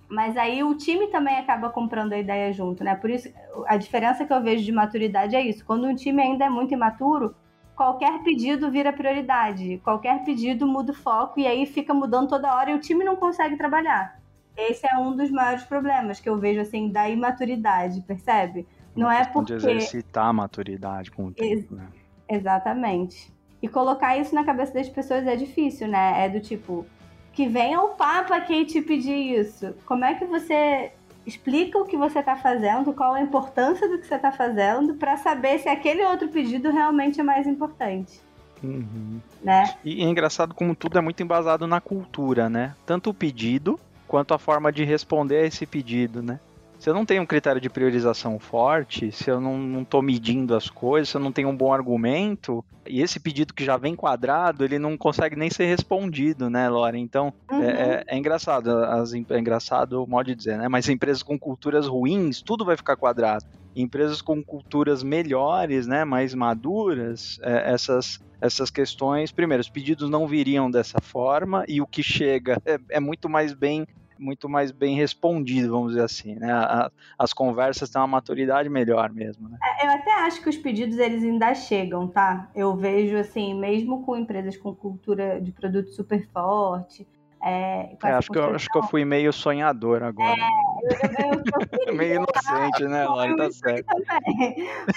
Mas 0.08 0.38
aí 0.38 0.64
o 0.64 0.76
time 0.76 1.08
também 1.08 1.38
acaba 1.38 1.70
comprando 1.70 2.14
a 2.14 2.18
ideia 2.18 2.54
junto, 2.54 2.84
né? 2.84 2.96
Por 2.96 3.10
isso, 3.10 3.30
a 3.68 3.78
diferença 3.78 4.26
que 4.26 4.34
eu 4.34 4.42
vejo 4.42 4.64
de 4.64 4.72
maturidade 4.72 5.36
é 5.36 5.42
isso. 5.42 5.66
Quando 5.66 5.88
um 5.88 5.96
time 5.96 6.22
ainda 6.22 6.46
é 6.46 6.50
muito 6.50 6.74
imaturo, 6.74 7.36
qualquer 7.76 8.22
pedido 8.24 8.72
vira 8.72 8.92
prioridade. 8.94 9.80
Qualquer 9.84 10.24
pedido 10.24 10.68
muda 10.68 10.92
o 10.92 10.96
foco 10.96 11.40
e 11.40 11.48
aí 11.48 11.66
fica 11.66 11.94
mudando 11.94 12.30
toda 12.30 12.56
hora 12.56 12.72
e 12.72 12.74
o 12.76 12.80
time 12.80 13.04
não 13.04 13.16
consegue 13.16 13.56
trabalhar. 13.56 14.20
Esse 14.68 14.86
é 14.86 14.98
um 14.98 15.16
dos 15.16 15.32
maiores 15.32 15.64
problemas 15.64 16.20
que 16.20 16.28
eu 16.28 16.38
vejo, 16.38 16.60
assim, 16.60 16.90
da 16.90 17.10
imaturidade, 17.10 18.02
percebe? 18.02 18.68
Não 18.96 19.10
é 19.10 19.24
porque... 19.24 19.56
De 19.56 19.66
exercitar 19.66 20.26
a 20.26 20.34
maturidade 20.34 21.12
com 21.12 21.28
o 21.28 21.32
tempo, 21.32 21.76
né? 21.76 21.88
Exatamente. 22.28 23.34
E 23.62 23.68
colocar 23.68 24.18
isso 24.18 24.36
na 24.36 24.44
cabeça 24.44 24.74
das 24.74 24.90
pessoas 24.90 25.26
é 25.26 25.36
difícil, 25.36 25.88
né? 25.88 26.26
É 26.26 26.30
do 26.30 26.40
tipo, 26.40 26.86
que 27.32 27.48
venha 27.48 27.82
o 27.82 27.90
Papa 27.90 28.42
quem 28.42 28.66
te 28.66 28.82
pedir 28.82 29.40
isso. 29.40 29.74
Como 29.86 30.04
é 30.04 30.14
que 30.16 30.26
você 30.26 30.92
explica 31.26 31.78
o 31.78 31.86
que 31.86 31.98
você 31.98 32.20
está 32.20 32.36
fazendo, 32.36 32.94
qual 32.94 33.14
a 33.14 33.22
importância 33.22 33.88
do 33.88 33.98
que 33.98 34.08
você 34.08 34.16
está 34.16 34.32
fazendo, 34.32 34.96
para 34.96 35.16
saber 35.18 35.60
se 35.60 35.70
aquele 35.70 36.04
outro 36.04 36.28
pedido 36.28 36.72
realmente 36.72 37.20
é 37.20 37.24
mais 37.24 37.48
importante? 37.48 38.20
Uhum. 38.64 39.22
Né? 39.42 39.74
E 39.86 40.04
é 40.04 40.06
engraçado 40.06 40.54
como 40.54 40.76
tudo 40.76 40.98
é 40.98 41.02
muito 41.02 41.22
embasado 41.24 41.66
na 41.66 41.80
cultura, 41.80 42.50
né? 42.50 42.76
Tanto 42.86 43.10
o 43.10 43.14
pedido 43.14 43.80
quanto 44.10 44.34
a 44.34 44.40
forma 44.40 44.72
de 44.72 44.84
responder 44.84 45.44
a 45.44 45.46
esse 45.46 45.68
pedido, 45.68 46.22
né? 46.22 46.40
Se 46.80 46.90
eu 46.90 46.94
não 46.94 47.06
tenho 47.06 47.22
um 47.22 47.26
critério 47.26 47.60
de 47.60 47.70
priorização 47.70 48.40
forte, 48.40 49.12
se 49.12 49.30
eu 49.30 49.42
não 49.42 49.82
estou 49.82 50.02
medindo 50.02 50.56
as 50.56 50.70
coisas, 50.70 51.10
se 51.10 51.18
eu 51.18 51.22
não 51.22 51.30
tenho 51.30 51.50
um 51.50 51.56
bom 51.56 51.74
argumento, 51.74 52.64
e 52.88 53.02
esse 53.02 53.20
pedido 53.20 53.54
que 53.54 53.66
já 53.66 53.76
vem 53.76 53.98
quadrado, 53.98 54.64
ele 54.64 54.80
não 54.80 54.98
consegue 54.98 55.36
nem 55.36 55.50
ser 55.50 55.66
respondido, 55.66 56.50
né, 56.50 56.70
Laura? 56.70 56.98
Então, 56.98 57.34
é, 57.52 57.54
uhum. 57.54 57.64
é, 57.64 58.04
é, 58.08 58.18
engraçado, 58.18 58.70
as, 58.70 59.14
é 59.14 59.38
engraçado 59.38 60.02
o 60.02 60.08
modo 60.08 60.28
de 60.28 60.36
dizer, 60.36 60.58
né? 60.58 60.70
Mas 60.70 60.88
empresas 60.88 61.22
com 61.22 61.38
culturas 61.38 61.86
ruins, 61.86 62.42
tudo 62.42 62.64
vai 62.64 62.78
ficar 62.78 62.96
quadrado. 62.96 63.46
Empresas 63.76 64.22
com 64.22 64.42
culturas 64.42 65.04
melhores, 65.04 65.86
né, 65.86 66.06
mais 66.06 66.34
maduras, 66.34 67.40
é, 67.44 67.74
essas, 67.74 68.22
essas 68.40 68.70
questões, 68.70 69.34
primeiro, 69.34 69.60
os 69.60 69.70
pedidos 69.70 70.10
não 70.10 70.26
viriam 70.26 70.72
dessa 70.72 71.02
forma 71.02 71.66
e 71.68 71.82
o 71.82 71.86
que 71.86 72.02
chega 72.02 72.60
é, 72.66 72.80
é 72.90 73.00
muito 73.02 73.28
mais 73.28 73.54
bem 73.54 73.86
muito 74.20 74.50
mais 74.50 74.72
bem 74.72 74.96
respondido, 74.96 75.72
vamos 75.72 75.94
dizer 75.94 76.04
assim, 76.04 76.36
né? 76.36 76.52
A, 76.52 76.92
as 77.18 77.34
conversas 77.34 77.90
têm 77.90 78.02
uma 78.02 78.08
maturidade 78.08 78.70
melhor 78.70 79.10
mesmo, 79.12 79.48
né? 79.48 79.58
É, 79.64 79.88
eu 79.88 79.92
até 79.92 80.14
acho 80.26 80.42
que 80.42 80.50
os 80.50 80.58
pedidos 80.58 80.98
eles 80.98 81.24
ainda 81.24 81.56
chegam, 81.56 82.08
tá? 82.08 82.50
Eu 82.54 82.76
vejo 82.76 83.18
assim, 83.18 83.58
mesmo 83.58 84.04
com 84.04 84.18
empresas 84.18 84.58
com 84.58 84.76
cultura 84.76 85.40
de 85.40 85.52
produto 85.52 85.90
super 85.92 86.28
forte, 86.28 87.08
é, 87.42 87.96
é, 88.04 88.12
acho, 88.12 88.30
que 88.30 88.38
eu, 88.38 88.54
acho 88.54 88.68
que 88.70 88.78
eu 88.78 88.84
fui 88.84 89.06
meio 89.06 89.32
sonhador 89.32 90.04
agora. 90.04 90.36
É, 90.38 91.30
eu, 91.30 91.44
eu, 91.88 91.96
meio 91.96 92.16
inocente, 92.16 92.84
né, 92.84 93.06
Lori? 93.06 93.36
Tá 93.38 93.50
certo. 93.52 93.88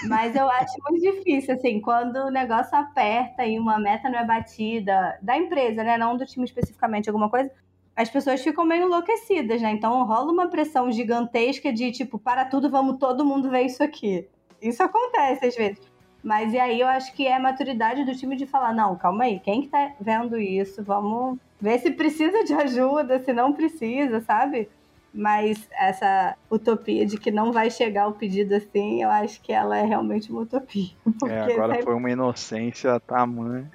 Mas 0.09 0.35
eu 0.35 0.49
acho 0.49 0.73
muito 0.89 1.01
difícil, 1.01 1.55
assim, 1.55 1.79
quando 1.79 2.17
o 2.17 2.29
negócio 2.29 2.77
aperta 2.77 3.45
e 3.45 3.57
uma 3.57 3.79
meta 3.79 4.09
não 4.09 4.19
é 4.19 4.25
batida, 4.25 5.17
da 5.21 5.37
empresa, 5.37 5.83
né? 5.83 5.97
Não 5.97 6.17
do 6.17 6.25
time 6.25 6.43
especificamente, 6.43 7.09
alguma 7.09 7.29
coisa, 7.29 7.49
as 7.95 8.09
pessoas 8.09 8.41
ficam 8.41 8.65
meio 8.65 8.85
enlouquecidas, 8.85 9.61
né? 9.61 9.71
Então 9.71 10.03
rola 10.05 10.31
uma 10.31 10.47
pressão 10.47 10.91
gigantesca 10.91 11.71
de 11.71 11.91
tipo, 11.91 12.17
para 12.17 12.45
tudo, 12.45 12.69
vamos 12.69 12.97
todo 12.97 13.25
mundo 13.25 13.49
ver 13.49 13.63
isso 13.63 13.83
aqui. 13.83 14.27
Isso 14.61 14.81
acontece 14.81 15.45
às 15.45 15.55
vezes. 15.55 15.81
Mas 16.23 16.53
e 16.53 16.59
aí 16.59 16.79
eu 16.79 16.87
acho 16.87 17.13
que 17.13 17.27
é 17.27 17.35
a 17.35 17.39
maturidade 17.39 18.05
do 18.05 18.15
time 18.15 18.35
de 18.35 18.47
falar, 18.47 18.73
não, 18.73 18.95
calma 18.95 19.25
aí, 19.25 19.39
quem 19.39 19.61
que 19.61 19.67
tá 19.67 19.91
vendo 19.99 20.39
isso? 20.39 20.81
Vamos 20.83 21.37
ver 21.59 21.79
se 21.79 21.91
precisa 21.91 22.43
de 22.43 22.53
ajuda, 22.53 23.19
se 23.19 23.33
não 23.33 23.51
precisa, 23.51 24.21
sabe? 24.21 24.69
Mas 25.13 25.67
essa 25.79 26.35
utopia 26.49 27.05
de 27.05 27.17
que 27.17 27.29
não 27.29 27.51
vai 27.51 27.69
chegar 27.69 28.07
o 28.07 28.13
pedido 28.13 28.55
assim, 28.55 29.03
eu 29.03 29.09
acho 29.09 29.39
que 29.41 29.51
ela 29.51 29.77
é 29.77 29.85
realmente 29.85 30.31
uma 30.31 30.41
utopia. 30.41 30.89
É, 31.29 31.53
agora 31.53 31.73
sempre... 31.73 31.83
foi 31.83 31.93
uma 31.93 32.09
inocência 32.09 32.99
tamanha. 32.99 33.71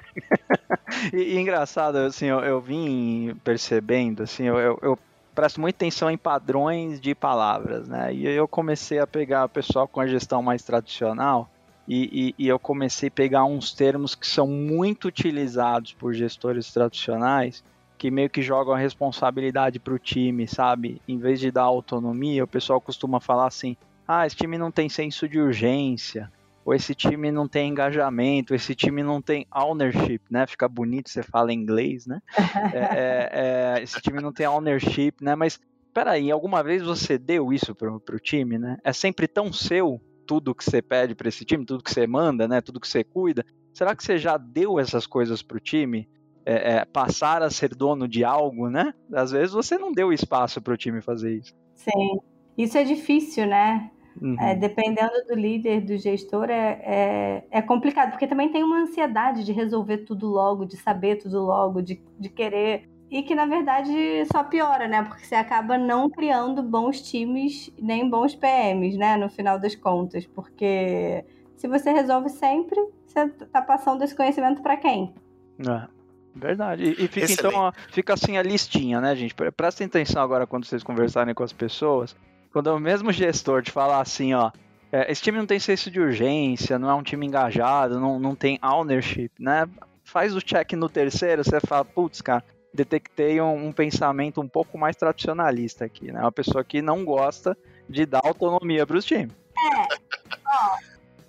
e, 1.15 1.17
e, 1.17 1.39
engraçado, 1.39 1.97
assim, 1.97 2.27
eu, 2.27 2.41
eu 2.41 2.61
vim 2.61 3.35
percebendo, 3.45 4.25
assim, 4.25 4.45
eu, 4.45 4.59
eu, 4.59 4.79
eu 4.83 4.99
presto 5.35 5.61
muita 5.61 5.77
atenção 5.77 6.11
em 6.11 6.19
padrões 6.19 7.01
de 7.01 7.15
palavras, 7.15 7.89
né? 7.89 8.13
E 8.13 8.27
eu 8.27 8.49
comecei 8.49 8.99
a 8.99 9.07
pegar 9.07 9.45
o 9.45 9.49
pessoal 9.49 9.87
com 9.87 10.01
a 10.01 10.07
gestão 10.07 10.43
mais 10.43 10.63
tradicional 10.63 11.49
e, 11.87 12.35
e, 12.39 12.45
e, 12.45 12.49
eu 12.49 12.59
comecei 12.59 13.09
a 13.09 13.13
pegar 13.13 13.45
uns 13.47 13.73
termos 13.73 14.15
que 14.15 14.27
são 14.27 14.47
muito 14.47 15.09
utilizados 15.09 15.95
por 15.95 16.13
gestores 16.13 16.71
tradicionais 16.71 17.65
que 17.99 18.11
meio 18.11 18.31
que 18.31 18.41
jogam 18.41 18.73
a 18.73 18.79
responsabilidade 18.79 19.81
para 19.81 19.93
o 19.93 19.99
time, 19.99 20.47
sabe? 20.47 21.03
Em 21.07 21.19
vez 21.19 21.41
de 21.41 21.51
dar 21.51 21.65
autonomia, 21.65 22.45
o 22.45 22.49
pessoal 22.49 22.81
costuma 22.81 23.21
falar 23.21 23.47
assim: 23.49 23.77
ah, 24.07 24.25
esse 24.27 24.37
time 24.37 24.57
não 24.57 24.71
tem 24.71 24.89
senso 24.89 25.29
de 25.29 25.39
urgência, 25.39 26.33
ou 26.65 26.75
esse 26.75 26.95
time 26.95 27.33
não 27.33 27.49
tem 27.49 27.71
engajamento, 27.71 28.55
esse 28.55 28.75
time 28.75 29.03
não 29.03 29.21
tem 29.21 29.47
ownership, 29.55 30.21
né? 30.31 30.47
Fica 30.47 30.69
bonito 30.69 31.11
você 31.11 31.23
fala 31.23 31.53
inglês, 31.53 32.07
né? 32.07 32.21
é, 32.73 32.79
é, 32.79 33.31
é, 33.33 33.83
esse 33.83 34.01
time 34.01 34.23
não 34.23 34.33
tem 34.33 34.47
ownership, 34.47 35.15
né? 35.21 35.35
Mas 35.35 35.59
peraí, 35.93 36.31
alguma 36.31 36.63
vez 36.63 36.83
você 36.83 37.19
deu 37.19 37.53
isso 37.53 37.75
pro, 37.75 37.99
pro 37.99 38.21
time, 38.21 38.59
né? 38.59 38.79
É 38.85 38.93
sempre 38.93 39.27
tão 39.27 39.53
seu 39.53 40.01
tudo 40.27 40.55
que 40.55 40.63
você 40.63 40.81
pede 40.81 41.15
para 41.15 41.29
esse 41.29 41.45
time, 41.45 41.65
tudo 41.65 41.83
que 41.83 41.91
você 41.91 42.07
manda, 42.07 42.47
né? 42.47 42.61
Tudo 42.61 42.79
que 42.79 42.87
você 42.87 43.03
cuida. 43.03 43.45
Será 43.73 43.97
que 43.97 44.05
você 44.05 44.19
já 44.19 44.37
deu 44.37 44.79
essas 44.79 45.07
coisas 45.07 45.43
pro 45.43 45.59
time? 45.59 46.09
É, 46.49 46.77
é, 46.77 46.85
passar 46.87 47.43
a 47.43 47.51
ser 47.51 47.75
dono 47.75 48.09
de 48.09 48.25
algo, 48.25 48.71
né? 48.71 48.95
Às 49.13 49.33
vezes 49.33 49.53
você 49.53 49.77
não 49.77 49.93
deu 49.93 50.11
espaço 50.11 50.63
para 50.63 50.73
o 50.73 50.79
time 50.79 51.03
fazer 51.03 51.37
isso. 51.37 51.55
Sim, 51.75 52.21
isso 52.57 52.79
é 52.79 52.85
difícil, 52.85 53.47
né? 53.47 53.91
Uhum. 54.21 54.35
É, 54.41 54.55
dependendo 54.55 55.13
do 55.29 55.35
líder, 55.35 55.83
do 55.83 55.99
gestor, 55.99 56.49
é, 56.49 56.81
é, 56.83 57.45
é, 57.51 57.61
complicado, 57.61 58.13
porque 58.13 58.27
também 58.27 58.51
tem 58.51 58.65
uma 58.65 58.81
ansiedade 58.81 59.45
de 59.45 59.53
resolver 59.53 59.99
tudo 59.99 60.27
logo, 60.27 60.65
de 60.65 60.79
saber 60.79 61.17
tudo 61.17 61.39
logo, 61.43 61.83
de, 61.83 62.03
de 62.19 62.31
querer. 62.31 62.89
E 63.11 63.23
que 63.23 63.35
na 63.35 63.45
verdade 63.45 64.25
só 64.33 64.43
piora, 64.43 64.89
né? 64.89 65.03
Porque 65.03 65.27
você 65.27 65.35
acaba 65.35 65.77
não 65.77 66.09
criando 66.09 66.63
bons 66.63 67.03
times 67.03 67.71
nem 67.79 68.09
bons 68.09 68.35
PMs, 68.35 68.97
né? 68.97 69.19
No 69.19 69.29
final 69.29 69.59
das 69.59 69.75
contas. 69.75 70.27
Porque 70.27 71.27
se 71.57 71.69
você 71.69 71.91
resolve 71.91 72.31
sempre, 72.31 72.81
você 73.07 73.29
tá 73.29 73.61
passando 73.61 74.03
esse 74.03 74.17
conhecimento 74.17 74.63
para 74.63 74.79
quem? 74.79 75.15
É. 75.61 75.98
Verdade. 76.39 76.85
E, 76.85 77.05
e 77.05 77.09
fica 77.09 77.33
então, 77.33 77.73
fica 77.91 78.15
assim 78.15 78.37
a 78.37 78.43
listinha, 78.43 79.01
né, 79.01 79.15
gente? 79.17 79.35
Prestem 79.57 79.87
atenção 79.87 80.23
agora 80.23 80.47
quando 80.47 80.65
vocês 80.65 80.83
conversarem 80.83 81.35
com 81.35 81.43
as 81.43 81.53
pessoas. 81.53 82.15
Quando 82.53 82.69
o 82.69 82.81
mesmo 82.81 83.13
gestor 83.13 83.63
te 83.63 83.71
falar 83.71 84.01
assim, 84.01 84.33
ó, 84.35 84.51
é, 84.91 85.11
esse 85.11 85.23
time 85.23 85.39
não 85.39 85.47
tem 85.47 85.59
senso 85.59 85.91
de 85.91 86.01
urgência, 86.01 86.79
não 86.79 86.89
é 86.89 86.95
um 86.95 87.03
time 87.03 87.27
engajado, 87.27 88.01
não, 88.01 88.19
não 88.19 88.35
tem 88.35 88.59
ownership, 88.63 89.31
né? 89.39 89.69
Faz 90.05 90.35
o 90.35 90.41
check 90.41 90.73
no 90.73 90.89
terceiro, 90.89 91.45
você 91.45 91.61
fala, 91.61 91.85
putz, 91.85 92.23
cara, 92.23 92.43
detectei 92.73 93.41
um, 93.41 93.67
um, 93.67 93.73
pensamento 93.73 94.41
um 94.41 94.49
pouco 94.49 94.79
mais 94.79 94.97
tradicionalista 94.97 95.85
aqui, 95.85 96.11
né? 96.11 96.21
Uma 96.21 96.33
pessoa 96.33 96.65
que 96.65 96.81
não 96.81 97.05
gosta 97.05 97.57
de 97.89 98.07
dar 98.07 98.21
autonomia 98.25 98.87
para 98.87 98.97
os 98.97 99.05
times. 99.05 99.33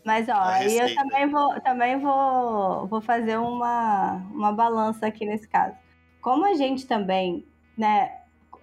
Mas 0.10 0.28
ó, 0.28 0.42
aí 0.42 0.76
eu 0.76 0.96
também 0.96 1.30
vou, 1.30 1.62
também 1.62 2.00
vou, 2.00 2.88
vou 2.88 3.00
fazer 3.00 3.38
uma, 3.38 4.14
uma 4.34 4.52
balança 4.52 5.06
aqui 5.06 5.24
nesse 5.24 5.48
caso. 5.48 5.76
Como 6.20 6.48
a 6.48 6.56
gente 6.56 6.88
também, 6.88 7.46
né, 7.78 8.12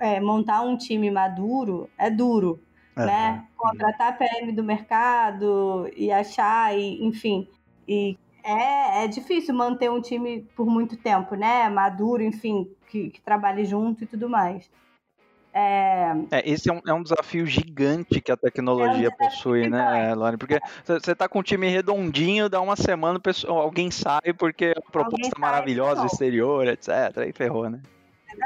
é, 0.01 0.19
montar 0.19 0.63
um 0.63 0.77
time 0.77 1.09
maduro 1.09 1.89
é 1.97 2.11
duro, 2.11 2.61
é, 2.97 3.07
né? 3.07 3.47
Contratar 3.57 4.19
PM 4.19 4.51
do 4.51 4.65
mercado 4.65 5.89
e 5.97 6.11
achar, 6.11 6.77
e, 6.77 7.05
enfim, 7.07 7.47
e 7.87 8.19
é, 8.43 9.05
é 9.05 9.07
difícil 9.07 9.55
manter 9.55 9.89
um 9.89 10.01
time 10.01 10.43
por 10.57 10.67
muito 10.67 10.97
tempo, 10.97 11.37
né? 11.37 11.69
Maduro, 11.69 12.25
enfim, 12.25 12.69
que, 12.89 13.11
que 13.11 13.21
trabalhe 13.21 13.65
junto 13.65 14.03
e 14.03 14.07
tudo 14.09 14.29
mais. 14.29 14.69
É... 15.59 16.13
é... 16.33 16.51
esse 16.51 16.69
é 16.69 16.73
um, 16.73 16.83
é 16.87 16.93
um, 16.93 17.03
desafio 17.03 17.47
gigante 17.47 18.21
que 18.21 18.31
a 18.31 18.37
tecnologia 18.37 19.07
é 19.07 19.11
um 19.11 19.17
possui, 19.17 19.71
né, 19.71 20.15
Lani? 20.15 20.37
Porque 20.37 20.61
você 20.85 21.15
tá 21.15 21.27
com 21.27 21.39
um 21.39 21.43
time 21.43 21.67
redondinho, 21.67 22.51
dá 22.51 22.61
uma 22.61 22.77
semana, 22.77 23.19
pessoa, 23.19 23.63
alguém 23.63 23.91
sai 23.91 24.35
porque 24.37 24.75
a 24.77 24.91
proposta 24.91 25.35
é 25.35 25.41
maravilhosa, 25.41 26.05
exterior, 26.05 26.67
etc. 26.67 26.91
Aí 27.17 27.33
ferrou, 27.33 27.71
né? 27.71 27.81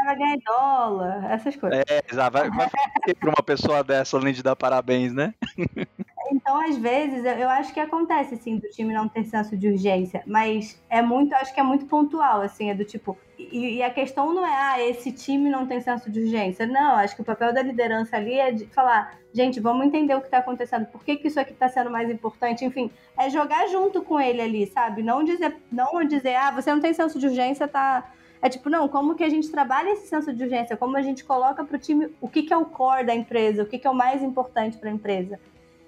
Vai 0.05 0.17
ganhar 0.17 0.39
dólar, 0.47 1.33
essas 1.33 1.57
coisas. 1.57 1.83
É, 1.89 2.03
exato. 2.09 2.31
Vai, 2.31 2.49
vai 2.49 2.69
para 3.19 3.31
uma 3.31 3.43
pessoa 3.45 3.83
dessa, 3.83 4.17
além 4.17 4.33
de 4.33 4.43
dar 4.43 4.55
parabéns, 4.55 5.13
né? 5.13 5.35
Então, 6.41 6.59
às 6.59 6.77
vezes, 6.79 7.23
eu 7.23 7.49
acho 7.51 7.73
que 7.73 7.79
acontece, 7.79 8.35
assim, 8.35 8.57
do 8.57 8.67
time 8.71 8.95
não 8.95 9.07
ter 9.07 9.25
senso 9.25 9.57
de 9.59 9.69
urgência, 9.69 10.23
mas 10.27 10.83
é 10.89 11.03
muito, 11.03 11.35
acho 11.35 11.53
que 11.53 11.61
é 11.61 11.63
muito 11.63 11.85
pontual, 11.85 12.41
assim, 12.41 12.71
é 12.71 12.75
do 12.75 12.83
tipo. 12.83 13.17
E, 13.39 13.77
e, 13.77 13.83
a 13.83 13.91
questão 13.91 14.33
não 14.33 14.47
é, 14.47 14.51
ah, 14.51 14.89
esse 14.89 15.13
time 15.13 15.51
não 15.51 15.67
tem 15.67 15.81
senso 15.81 16.11
de 16.11 16.21
urgência. 16.21 16.67
Não, 16.67 16.97
acho 16.97 17.15
que 17.15 17.21
o 17.21 17.25
papel 17.25 17.53
da 17.53 17.63
liderança 17.63 18.17
ali 18.17 18.39
é 18.39 18.51
de 18.53 18.65
falar, 18.69 19.19
gente, 19.35 19.61
vamos 19.61 19.87
entender 19.87 20.15
o 20.15 20.21
que 20.21 20.29
está 20.29 20.39
acontecendo, 20.39 20.87
por 20.87 21.05
que, 21.05 21.17
que 21.17 21.29
isso 21.29 21.39
aqui 21.39 21.53
está 21.53 21.69
sendo 21.69 21.91
mais 21.91 22.09
importante, 22.09 22.65
enfim, 22.65 22.91
é 23.19 23.29
jogar 23.29 23.67
junto 23.69 24.03
com 24.03 24.19
ele 24.19 24.41
ali, 24.41 24.67
sabe? 24.67 25.03
Não 25.03 25.23
dizer, 25.23 25.55
não 25.71 26.03
dizer, 26.05 26.37
ah, 26.37 26.51
você 26.51 26.73
não 26.73 26.81
tem 26.81 26.95
senso 26.95 27.19
de 27.19 27.27
urgência, 27.27 27.69
tá. 27.69 28.11
É 28.43 28.49
tipo, 28.49 28.71
não, 28.71 28.89
como 28.89 29.15
que 29.15 29.25
a 29.25 29.29
gente 29.29 29.51
trabalha 29.51 29.91
esse 29.91 30.07
senso 30.07 30.33
de 30.33 30.43
urgência? 30.43 30.75
Como 30.75 30.97
a 30.97 31.03
gente 31.03 31.23
coloca 31.23 31.63
para 31.63 31.77
o 31.77 31.79
time 31.79 32.09
o 32.19 32.29
que, 32.29 32.43
que 32.43 32.53
é 32.53 32.57
o 32.57 32.65
core 32.65 33.05
da 33.05 33.15
empresa, 33.15 33.63
o 33.63 33.67
que, 33.67 33.79
que 33.79 33.87
é 33.87 33.91
o 33.91 33.95
mais 33.95 34.23
importante 34.23 34.79
para 34.79 34.89
a 34.89 34.93
empresa. 34.93 35.39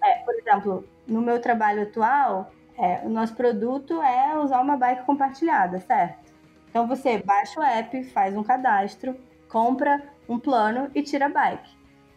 É, 0.02 0.14
por 0.24 0.34
exemplo, 0.34 0.84
no 1.06 1.20
meu 1.20 1.40
trabalho 1.40 1.82
atual, 1.82 2.50
é, 2.76 3.00
o 3.04 3.08
nosso 3.08 3.34
produto 3.34 4.02
é 4.02 4.36
usar 4.38 4.60
uma 4.60 4.76
bike 4.76 5.04
compartilhada, 5.04 5.78
certo? 5.80 6.32
Então 6.68 6.88
você 6.88 7.18
baixa 7.18 7.60
o 7.60 7.62
app, 7.62 8.04
faz 8.04 8.36
um 8.36 8.42
cadastro, 8.42 9.14
compra 9.48 10.02
um 10.28 10.38
plano 10.38 10.90
e 10.94 11.02
tira 11.02 11.26
a 11.26 11.28
bike. 11.28 11.70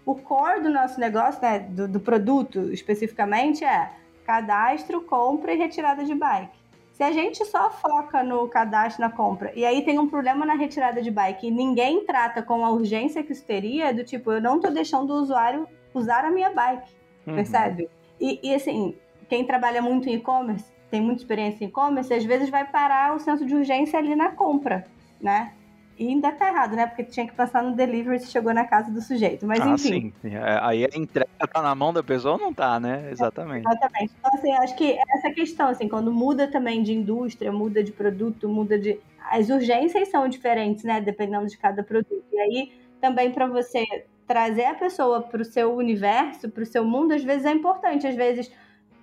O 0.06 0.16
core 0.16 0.62
do 0.62 0.70
nosso 0.70 1.00
negócio, 1.00 1.42
né, 1.42 1.60
do, 1.60 1.88
do 1.88 2.00
produto 2.00 2.72
especificamente, 2.72 3.64
é 3.64 3.92
cadastro, 4.26 5.02
compra 5.02 5.54
e 5.54 5.58
retirada 5.58 6.04
de 6.04 6.16
bike. 6.16 6.58
Se 6.94 7.04
a 7.04 7.12
gente 7.12 7.44
só 7.46 7.70
foca 7.70 8.24
no 8.24 8.48
cadastro, 8.48 9.02
na 9.02 9.12
compra, 9.12 9.52
e 9.54 9.66
aí 9.66 9.84
tem 9.84 10.00
um 10.00 10.08
problema 10.08 10.46
na 10.46 10.54
retirada 10.54 11.02
de 11.02 11.12
bike 11.12 11.48
e 11.48 11.52
ninguém 11.52 12.06
trata 12.06 12.42
com 12.42 12.64
a 12.64 12.70
urgência 12.70 13.22
que 13.22 13.34
isso 13.34 13.44
teria, 13.44 13.94
do 13.94 14.04
tipo, 14.04 14.32
eu 14.32 14.42
não 14.42 14.56
estou 14.56 14.72
deixando 14.72 15.12
o 15.12 15.22
usuário 15.22 15.68
usar 15.94 16.24
a 16.24 16.32
minha 16.32 16.52
bike 16.52 16.90
uhum. 17.26 17.36
percebe? 17.36 17.90
E, 18.20 18.40
e, 18.42 18.56
assim, 18.56 18.96
quem 19.28 19.46
trabalha 19.46 19.82
muito 19.82 20.10
em 20.10 20.16
e-commerce, 20.16 20.66
tem 20.90 21.02
muita 21.02 21.22
experiência 21.22 21.64
em 21.64 21.68
e-commerce, 21.68 22.14
às 22.14 22.24
vezes 22.24 22.50
vai 22.50 22.66
parar 22.66 23.16
o 23.16 23.20
senso 23.20 23.46
de 23.46 23.56
urgência 23.56 24.00
ali 24.00 24.16
na 24.16 24.30
compra, 24.30 24.86
né? 25.22 25.52
E 25.98 26.10
ainda 26.10 26.32
tá 26.32 26.50
errado, 26.50 26.76
né? 26.76 26.86
Porque 26.86 27.06
tinha 27.06 27.26
que 27.26 27.34
passar 27.34 27.64
no 27.64 27.74
delivery 27.74 28.20
se 28.20 28.28
chegou 28.28 28.54
na 28.54 28.66
casa 28.66 28.92
do 28.92 29.02
sujeito. 29.02 29.46
Mas 29.46 29.62
ah, 29.62 29.70
enfim. 29.70 30.14
Sim. 30.22 30.36
É, 30.36 30.60
aí 30.62 30.84
a 30.84 30.90
entrega 30.94 31.30
tá 31.52 31.62
na 31.62 31.74
mão 31.74 31.94
da 31.94 32.04
pessoa 32.04 32.34
ou 32.34 32.40
não 32.40 32.54
tá, 32.54 32.80
né? 32.82 33.10
Exatamente. 33.12 33.66
É, 33.66 33.72
exatamente. 33.72 34.14
Então, 34.20 34.32
assim, 34.34 34.52
acho 34.52 34.76
que 34.76 34.98
essa 35.16 35.32
questão, 35.32 35.70
assim, 35.70 35.88
quando 35.88 36.12
muda 36.12 36.48
também 36.50 36.84
de 36.84 36.92
indústria, 36.92 37.50
muda 37.50 37.82
de 37.82 37.94
produto, 37.94 38.50
muda 38.50 38.78
de. 38.78 39.00
As 39.32 39.50
urgências 39.50 40.10
são 40.10 40.28
diferentes, 40.28 40.84
né? 40.84 41.00
Dependendo 41.00 41.48
de 41.48 41.58
cada 41.58 41.82
produto. 41.82 42.26
E 42.32 42.40
aí, 42.40 42.72
também 43.06 43.32
para 43.32 43.46
você 43.46 43.86
trazer 44.26 44.66
a 44.66 44.74
pessoa 44.74 45.22
para 45.22 45.42
o 45.42 45.46
seu 45.46 45.76
universo, 45.76 46.50
para 46.50 46.64
o 46.64 46.66
seu 46.66 46.84
mundo, 46.84 47.14
às 47.14 47.24
vezes 47.24 47.46
é 47.46 47.52
importante. 47.52 48.08
Às 48.08 48.16
vezes, 48.16 48.52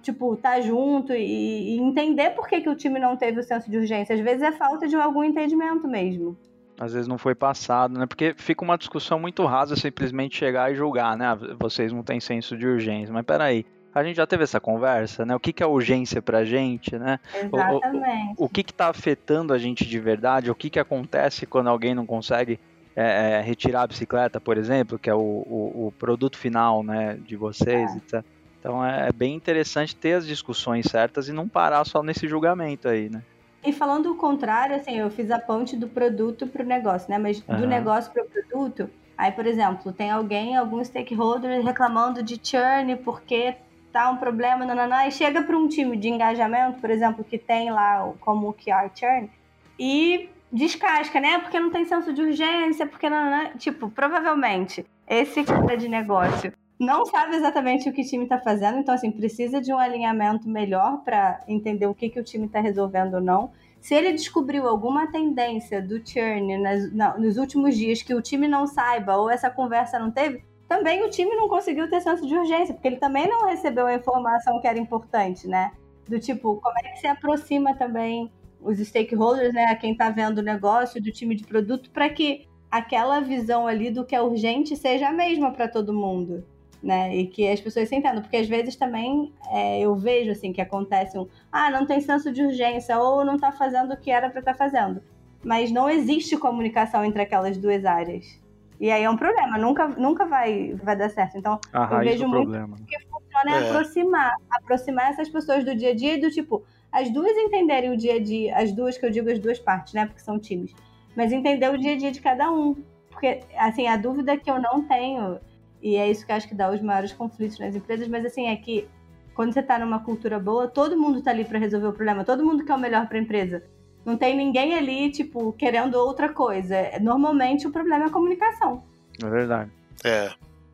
tipo, 0.03 0.36
tá 0.36 0.61
junto 0.61 1.12
e, 1.12 1.76
e, 1.76 1.78
entender 1.78 2.30
por 2.30 2.48
que, 2.48 2.61
que 2.61 2.68
o 2.68 2.74
time 2.74 2.98
não 2.98 3.16
teve 3.16 3.38
o 3.38 3.42
senso 3.42 3.70
de 3.70 3.78
urgência. 3.78 4.14
Às 4.14 4.20
vezes 4.20 4.42
é 4.42 4.50
falta 4.50 4.88
de 4.88 4.96
algum 4.96 5.22
entendimento 5.22 5.86
mesmo. 5.86 6.36
Às 6.80 6.94
vezes 6.94 7.07
não 7.07 7.18
foi 7.18 7.34
passado, 7.34 7.96
né? 7.96 8.07
Porque 8.07 8.34
fica 8.36 8.64
uma 8.64 8.76
discussão 8.76 9.20
muito 9.20 9.44
rasa 9.44 9.76
simplesmente 9.76 10.36
chegar 10.36 10.72
e 10.72 10.74
julgar, 10.74 11.16
né? 11.16 11.38
Vocês 11.61 11.92
não 11.92 12.03
têm 12.03 12.18
senso 12.18 12.57
de 12.57 12.66
urgência. 12.66 13.14
Mas 13.14 13.24
peraí, 13.24 13.64
a 13.94 14.03
gente 14.03 14.16
já 14.16 14.26
teve 14.26 14.42
essa 14.42 14.59
conversa, 14.59 15.24
né? 15.24 15.36
O 15.36 15.38
que, 15.38 15.53
que 15.53 15.62
é 15.62 15.66
urgência 15.66 16.20
pra 16.20 16.44
gente, 16.44 16.98
né? 16.98 17.20
Exatamente. 17.32 18.34
O, 18.36 18.42
o, 18.42 18.46
o 18.46 18.48
que 18.48 18.64
que 18.64 18.74
tá 18.74 18.88
afetando 18.88 19.53
a 19.53 19.59
gente 19.59 19.84
de 19.86 20.00
verdade? 20.00 20.50
O 20.50 20.57
que 20.57 20.70
que 20.70 20.80
acontece 20.80 21.46
quando 21.46 21.68
alguém 21.68 21.94
não 21.94 22.05
consegue 22.05 22.59
é, 22.95 23.38
é, 23.38 23.40
retirar 23.40 23.82
a 23.82 23.86
bicicleta, 23.86 24.40
por 24.40 24.59
exemplo, 24.59 24.99
que 24.99 25.09
é 25.09 25.14
o, 25.14 25.18
o, 25.18 25.86
o 25.86 25.95
produto 25.99 26.38
final 26.38 26.82
né, 26.82 27.18
de 27.26 27.36
vocês. 27.36 27.90
É. 28.12 28.22
Então 28.59 28.84
é, 28.84 29.09
é 29.09 29.12
bem 29.12 29.34
interessante 29.34 29.97
ter 29.97 30.14
as 30.14 30.26
discussões 30.26 30.86
certas 30.86 31.28
e 31.28 31.32
não 31.32 31.49
parar 31.49 31.84
só 31.84 32.03
nesse 32.03 32.28
julgamento 32.28 32.88
aí, 32.88 33.09
né? 33.09 33.22
E 33.64 33.72
falando 33.72 34.11
o 34.11 34.16
contrário, 34.16 34.74
assim, 34.74 34.99
eu 34.99 35.09
fiz 35.11 35.30
a 35.30 35.38
ponte 35.38 35.76
do 35.76 35.86
produto 35.86 36.47
para 36.47 36.62
o 36.62 36.66
negócio, 36.66 37.09
né? 37.09 37.18
Mas 37.18 37.43
uhum. 37.47 37.61
do 37.61 37.66
negócio 37.66 38.12
para 38.12 38.24
o 38.24 38.26
produto, 38.26 38.90
aí, 39.16 39.30
por 39.30 39.47
exemplo, 39.47 39.93
tem 39.93 40.11
alguém, 40.11 40.57
algum 40.57 40.84
stakeholder 40.84 41.62
reclamando 41.64 42.22
de 42.22 42.40
churn 42.43 42.97
porque 42.97 43.55
tá 43.93 44.11
um 44.11 44.16
problema, 44.16 44.64
nananã, 44.64 45.07
e 45.07 45.12
chega 45.12 45.43
para 45.43 45.57
um 45.57 45.68
time 45.68 45.97
de 45.97 46.09
engajamento, 46.09 46.80
por 46.80 46.90
exemplo, 46.90 47.22
que 47.22 47.38
tem 47.38 47.70
lá 47.70 48.12
como 48.20 48.49
o 48.49 48.55
QR 48.55 48.90
churn, 48.95 49.30
e 49.78 50.28
descasca, 50.53 51.18
né? 51.18 51.38
Porque 51.38 51.59
não 51.59 51.70
tem 51.70 51.84
senso 51.84 52.12
de 52.12 52.22
urgência, 52.22 52.86
porque 52.86 53.09
não, 53.09 53.30
não, 53.30 53.57
tipo, 53.57 53.90
provavelmente 53.90 54.84
esse 55.09 55.42
cara 55.42 55.76
de 55.76 55.88
negócio 55.88 56.53
não 56.78 57.07
sabe 57.07 57.36
exatamente 57.36 57.88
o 57.88 57.92
que 57.92 58.03
o 58.03 58.05
time 58.05 58.24
está 58.24 58.38
fazendo, 58.38 58.78
então 58.78 58.94
assim, 58.94 59.11
precisa 59.11 59.61
de 59.61 59.72
um 59.72 59.78
alinhamento 59.78 60.48
melhor 60.48 61.03
para 61.05 61.40
entender 61.46 61.86
o 61.86 61.94
que, 61.94 62.09
que 62.09 62.18
o 62.18 62.24
time 62.24 62.46
está 62.46 62.61
resolvendo 62.61 63.14
ou 63.14 63.20
não. 63.20 63.53
Se 63.80 63.94
ele 63.94 64.12
descobriu 64.12 64.68
alguma 64.68 65.11
tendência 65.11 65.80
do 65.80 66.05
churn 66.07 66.59
nas, 66.59 66.92
na, 66.92 67.16
nos 67.16 67.36
últimos 67.36 67.76
dias 67.76 68.03
que 68.03 68.14
o 68.14 68.20
time 68.20 68.48
não 68.48 68.66
saiba 68.66 69.16
ou 69.16 69.30
essa 69.30 69.48
conversa 69.48 69.98
não 69.98 70.11
teve, 70.11 70.44
também 70.68 71.05
o 71.05 71.11
time 71.11 71.34
não 71.36 71.48
conseguiu 71.48 71.88
ter 71.88 72.00
senso 72.00 72.26
de 72.26 72.34
urgência, 72.34 72.74
porque 72.74 72.88
ele 72.88 72.96
também 72.96 73.28
não 73.28 73.46
recebeu 73.46 73.86
a 73.86 73.94
informação 73.94 74.61
que 74.61 74.66
era 74.66 74.78
importante, 74.78 75.46
né? 75.46 75.72
Do 76.09 76.18
tipo, 76.18 76.57
como 76.57 76.78
é 76.78 76.82
que 76.90 76.98
se 76.98 77.07
aproxima 77.07 77.74
também 77.76 78.30
os 78.62 78.78
stakeholders, 78.78 79.52
né, 79.52 79.74
quem 79.76 79.92
está 79.92 80.10
vendo 80.10 80.38
o 80.38 80.42
negócio, 80.42 81.02
do 81.02 81.10
time 81.10 81.34
de 81.34 81.44
produto, 81.44 81.90
para 81.90 82.08
que 82.08 82.46
aquela 82.70 83.20
visão 83.20 83.66
ali 83.66 83.90
do 83.90 84.04
que 84.04 84.14
é 84.14 84.22
urgente 84.22 84.76
seja 84.76 85.08
a 85.08 85.12
mesma 85.12 85.52
para 85.52 85.68
todo 85.68 85.92
mundo, 85.92 86.42
né? 86.82 87.14
E 87.14 87.26
que 87.26 87.46
as 87.46 87.60
pessoas 87.60 87.88
se 87.88 87.94
entendam, 87.94 88.22
porque 88.22 88.38
às 88.38 88.48
vezes 88.48 88.76
também 88.76 89.30
é, 89.50 89.80
eu 89.80 89.94
vejo 89.94 90.30
assim 90.30 90.52
que 90.52 90.60
acontece 90.60 91.18
um, 91.18 91.28
ah, 91.52 91.70
não 91.70 91.84
tem 91.84 92.00
senso 92.00 92.32
de 92.32 92.42
urgência 92.42 92.98
ou 92.98 93.24
não 93.24 93.34
está 93.34 93.52
fazendo 93.52 93.92
o 93.92 93.96
que 93.96 94.10
era 94.10 94.30
para 94.30 94.40
estar 94.40 94.52
tá 94.52 94.58
fazendo, 94.58 95.02
mas 95.44 95.70
não 95.70 95.90
existe 95.90 96.36
comunicação 96.36 97.04
entre 97.04 97.20
aquelas 97.20 97.58
duas 97.58 97.84
áreas. 97.84 98.40
E 98.80 98.90
aí 98.90 99.04
é 99.04 99.10
um 99.10 99.16
problema, 99.16 99.58
nunca, 99.58 99.86
nunca 99.88 100.26
vai, 100.26 100.74
vai 100.82 100.96
dar 100.96 101.08
certo. 101.08 101.38
Então, 101.38 101.60
a 101.72 101.84
eu 101.84 101.98
vejo 102.00 102.26
muito 102.26 102.50
problema. 102.50 102.76
que 102.88 102.98
funciona 103.00 103.50
é, 103.50 103.62
é 103.62 103.70
aproximar, 103.70 104.34
aproximar 104.50 105.10
essas 105.10 105.28
pessoas 105.28 105.64
do 105.64 105.76
dia 105.76 105.90
a 105.90 105.94
dia 105.94 106.14
e 106.14 106.20
do 106.20 106.30
tipo, 106.30 106.64
as 106.93 107.11
duas 107.11 107.36
entenderem 107.36 107.90
o 107.90 107.97
dia 107.97 108.16
a 108.16 108.20
dia, 108.20 108.57
as 108.57 108.70
duas 108.70 108.99
que 108.99 109.07
eu 109.07 109.11
digo 109.11 109.30
as 109.30 109.38
duas 109.38 109.59
partes, 109.59 109.95
né? 109.95 110.07
Porque 110.07 110.20
são 110.20 110.38
times. 110.38 110.74
Mas 111.16 111.32
entender 111.32 111.70
o 111.70 111.78
dia 111.78 111.95
a 111.95 111.97
dia 111.97 112.12
de 112.12 112.20
cada 112.20 112.53
um. 112.53 112.76
Porque, 113.11 113.40
assim, 113.57 113.86
a 113.86 113.97
dúvida 113.97 114.36
que 114.36 114.51
eu 114.51 114.61
não 114.61 114.82
tenho, 114.82 115.38
e 115.82 115.97
é 115.97 116.11
isso 116.11 116.24
que 116.26 116.32
eu 116.32 116.36
acho 116.36 116.49
que 116.49 116.55
dá 116.55 116.70
os 116.70 116.80
maiores 116.80 117.12
conflitos 117.12 117.59
nas 117.59 117.74
empresas, 117.74 118.07
mas 118.09 118.24
assim, 118.24 118.47
é 118.49 118.57
que 118.57 118.86
quando 119.34 119.53
você 119.53 119.62
tá 119.62 119.78
numa 119.78 120.01
cultura 120.01 120.38
boa, 120.38 120.68
todo 120.68 120.99
mundo 120.99 121.22
tá 121.22 121.30
ali 121.30 121.45
para 121.45 121.59
resolver 121.59 121.86
o 121.86 121.93
problema, 121.93 122.24
todo 122.24 122.45
mundo 122.45 122.64
quer 122.64 122.74
o 122.74 122.78
melhor 122.78 123.09
para 123.09 123.16
a 123.18 123.20
empresa. 123.20 123.62
Não 124.05 124.16
tem 124.16 124.36
ninguém 124.36 124.74
ali, 124.74 125.11
tipo, 125.11 125.53
querendo 125.53 125.95
outra 125.95 126.28
coisa. 126.28 126.76
Normalmente 127.01 127.66
o 127.66 127.70
problema 127.70 128.05
é 128.05 128.09
a 128.09 128.11
comunicação. 128.11 128.82
É 129.22 129.28
verdade. 129.28 129.70
É 130.05 130.32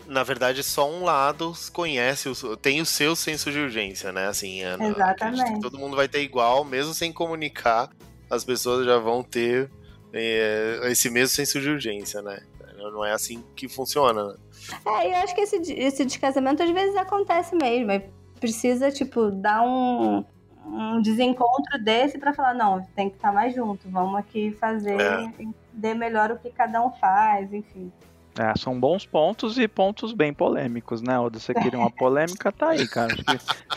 na 0.08 0.22
verdade, 0.22 0.64
só 0.64 0.90
um 0.90 1.04
lado 1.04 1.52
conhece, 1.72 2.30
tem 2.62 2.80
o 2.80 2.86
seu 2.86 3.14
senso 3.14 3.52
de 3.52 3.58
urgência, 3.58 4.10
né? 4.10 4.26
Assim, 4.26 4.62
Exatamente. 4.62 5.60
todo 5.60 5.78
mundo 5.78 5.94
vai 5.94 6.08
ter 6.08 6.22
igual, 6.22 6.64
mesmo 6.64 6.94
sem 6.94 7.12
comunicar, 7.12 7.90
as 8.30 8.42
pessoas 8.42 8.86
já 8.86 8.98
vão 8.98 9.22
ter 9.22 9.70
é, 10.12 10.80
esse 10.84 11.10
mesmo 11.10 11.36
senso 11.36 11.60
de 11.60 11.68
urgência, 11.68 12.22
né? 12.22 12.40
Não 12.78 13.04
é 13.04 13.12
assim 13.12 13.44
que 13.54 13.68
funciona. 13.68 14.36
É, 14.86 15.08
eu 15.08 15.16
acho 15.16 15.34
que 15.34 15.42
esse, 15.42 15.56
esse 15.74 16.04
descasamento 16.06 16.62
às 16.62 16.70
vezes 16.70 16.96
acontece 16.96 17.54
mesmo. 17.54 18.02
Precisa, 18.40 18.90
tipo, 18.90 19.30
dar 19.30 19.62
um, 19.62 20.24
um 20.64 21.02
desencontro 21.02 21.82
desse 21.82 22.18
para 22.18 22.32
falar, 22.32 22.54
não, 22.54 22.80
tem 22.96 23.10
que 23.10 23.16
estar 23.16 23.32
mais 23.32 23.54
junto, 23.54 23.90
vamos 23.90 24.18
aqui 24.18 24.52
fazer, 24.52 24.98
é. 24.98 25.94
melhor 25.94 26.30
o 26.30 26.38
que 26.38 26.50
cada 26.50 26.82
um 26.82 26.92
faz, 26.92 27.52
enfim. 27.52 27.92
É, 28.38 28.56
são 28.56 28.78
bons 28.78 29.04
pontos 29.04 29.58
e 29.58 29.66
pontos 29.66 30.12
bem 30.12 30.32
polêmicos, 30.32 31.02
né? 31.02 31.18
Ou 31.18 31.28
você 31.28 31.52
queria 31.52 31.76
uma 31.76 31.90
polêmica, 31.90 32.52
tá 32.52 32.68
aí, 32.68 32.86
cara. 32.86 33.12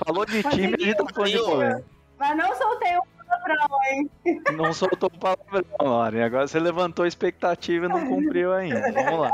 Falou 0.05 0.24
de 0.24 0.43
time, 0.43 0.76
a 0.76 0.84
gente 0.84 0.95
tá 0.97 1.05
falando 1.12 1.32
de 1.32 1.38
polêmica. 1.39 1.86
Mas 2.20 2.38
não 2.38 2.55
soltei 2.55 2.95
um 2.95 3.01
palavrão, 3.26 3.80
hein? 3.89 4.12
Não 4.55 4.72
soltou 4.72 5.09
o 5.12 5.18
palavrão, 5.18 5.64
Lore. 5.82 6.22
Agora 6.22 6.47
você 6.47 6.59
levantou 6.59 7.05
a 7.05 7.07
expectativa 7.07 7.88
e 7.88 7.89
não 7.89 8.05
cumpriu 8.05 8.53
ainda. 8.53 8.91
Vamos 8.91 9.20
lá. 9.22 9.32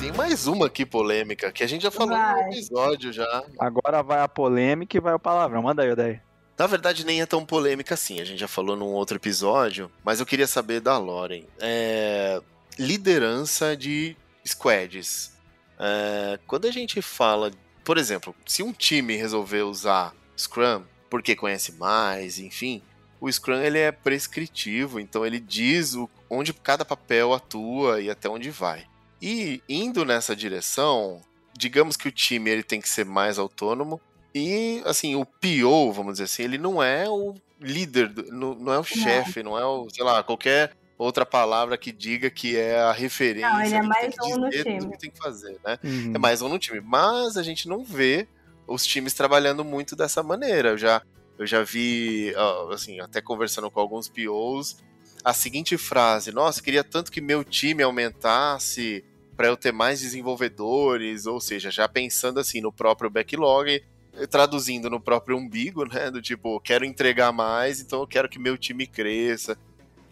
Tem 0.00 0.10
mais 0.16 0.46
uma 0.46 0.68
aqui 0.68 0.86
polêmica, 0.86 1.52
que 1.52 1.62
a 1.62 1.66
gente 1.66 1.82
já 1.82 1.90
falou 1.90 2.16
vai. 2.16 2.44
no 2.44 2.52
episódio 2.52 3.12
já. 3.12 3.44
Agora 3.58 4.02
vai 4.02 4.22
a 4.22 4.28
polêmica 4.28 4.96
e 4.96 5.00
vai 5.00 5.12
o 5.12 5.18
palavrão. 5.18 5.60
Manda 5.60 5.82
aí, 5.82 5.92
Odaí. 5.92 6.18
Na 6.56 6.66
verdade, 6.66 7.04
nem 7.04 7.20
é 7.20 7.26
tão 7.26 7.44
polêmica 7.44 7.94
assim, 7.94 8.20
a 8.20 8.24
gente 8.24 8.38
já 8.38 8.48
falou 8.48 8.76
num 8.76 8.86
outro 8.86 9.16
episódio, 9.16 9.90
mas 10.04 10.20
eu 10.20 10.26
queria 10.26 10.46
saber 10.46 10.80
da 10.80 10.96
Loren. 10.96 11.44
É... 11.58 12.40
Liderança 12.78 13.76
de 13.76 14.16
squads. 14.46 15.32
É... 15.78 16.38
Quando 16.46 16.66
a 16.66 16.70
gente 16.70 17.02
fala, 17.02 17.50
por 17.84 17.98
exemplo, 17.98 18.34
se 18.46 18.62
um 18.62 18.72
time 18.72 19.16
resolver 19.16 19.62
usar 19.62 20.14
Scrum 20.36 20.84
porque 21.10 21.36
conhece 21.36 21.72
mais, 21.72 22.38
enfim, 22.38 22.82
o 23.20 23.30
Scrum 23.30 23.60
ele 23.60 23.78
é 23.78 23.90
prescritivo, 23.90 25.00
então 25.00 25.24
ele 25.24 25.40
diz 25.40 25.94
o, 25.94 26.08
onde 26.28 26.52
cada 26.52 26.84
papel 26.84 27.32
atua 27.32 28.00
e 28.00 28.10
até 28.10 28.28
onde 28.28 28.50
vai. 28.50 28.86
E 29.20 29.62
indo 29.68 30.04
nessa 30.04 30.36
direção, 30.36 31.22
digamos 31.56 31.96
que 31.96 32.08
o 32.08 32.12
time 32.12 32.50
ele 32.50 32.62
tem 32.62 32.80
que 32.80 32.88
ser 32.88 33.04
mais 33.04 33.38
autônomo, 33.38 34.00
e, 34.34 34.82
assim, 34.84 35.14
o 35.14 35.24
PO, 35.24 35.92
vamos 35.92 36.14
dizer 36.14 36.24
assim, 36.24 36.42
ele 36.42 36.58
não 36.58 36.82
é 36.82 37.08
o 37.08 37.34
líder, 37.60 38.12
não, 38.32 38.54
não 38.54 38.72
é 38.72 38.78
o 38.78 38.84
chefe, 38.84 39.42
não 39.42 39.56
é 39.56 39.64
o, 39.64 39.88
sei 39.88 40.04
lá, 40.04 40.22
qualquer 40.22 40.76
outra 40.98 41.24
palavra 41.24 41.76
que 41.76 41.92
diga 41.92 42.28
que 42.30 42.56
é 42.56 42.80
a 42.80 42.92
referência. 42.92 43.48
Não, 43.48 43.62
ele 43.62 43.74
é 43.74 43.82
mais 43.82 44.14
um 44.22 44.36
no 44.36 44.50
time. 44.50 44.90
que 44.90 44.98
tem 44.98 45.10
que 45.10 45.18
fazer, 45.18 45.56
né? 45.64 45.78
Uhum. 45.84 46.12
É 46.14 46.18
mais 46.18 46.42
um 46.42 46.48
no 46.48 46.58
time. 46.58 46.80
Mas 46.80 47.36
a 47.36 47.42
gente 47.42 47.68
não 47.68 47.84
vê 47.84 48.26
os 48.66 48.84
times 48.84 49.14
trabalhando 49.14 49.64
muito 49.64 49.94
dessa 49.94 50.22
maneira. 50.22 50.70
Eu 50.70 50.78
já, 50.78 51.02
eu 51.38 51.46
já 51.46 51.62
vi, 51.62 52.32
assim, 52.72 53.00
até 53.00 53.20
conversando 53.20 53.70
com 53.70 53.80
alguns 53.80 54.08
POs, 54.08 54.78
a 55.24 55.32
seguinte 55.32 55.76
frase: 55.76 56.32
Nossa, 56.32 56.62
queria 56.62 56.84
tanto 56.84 57.12
que 57.12 57.20
meu 57.20 57.44
time 57.44 57.82
aumentasse 57.82 59.04
para 59.36 59.48
eu 59.48 59.56
ter 59.56 59.72
mais 59.72 60.00
desenvolvedores, 60.00 61.26
ou 61.26 61.40
seja, 61.40 61.70
já 61.70 61.88
pensando 61.88 62.38
assim 62.38 62.60
no 62.60 62.72
próprio 62.72 63.10
backlog, 63.10 63.82
traduzindo 64.30 64.88
no 64.88 65.00
próprio 65.00 65.36
umbigo, 65.36 65.84
né? 65.84 66.10
Do 66.10 66.22
tipo, 66.22 66.60
quero 66.60 66.84
entregar 66.84 67.32
mais, 67.32 67.80
então 67.80 68.00
eu 68.00 68.06
quero 68.06 68.28
que 68.28 68.38
meu 68.38 68.56
time 68.56 68.86
cresça, 68.86 69.58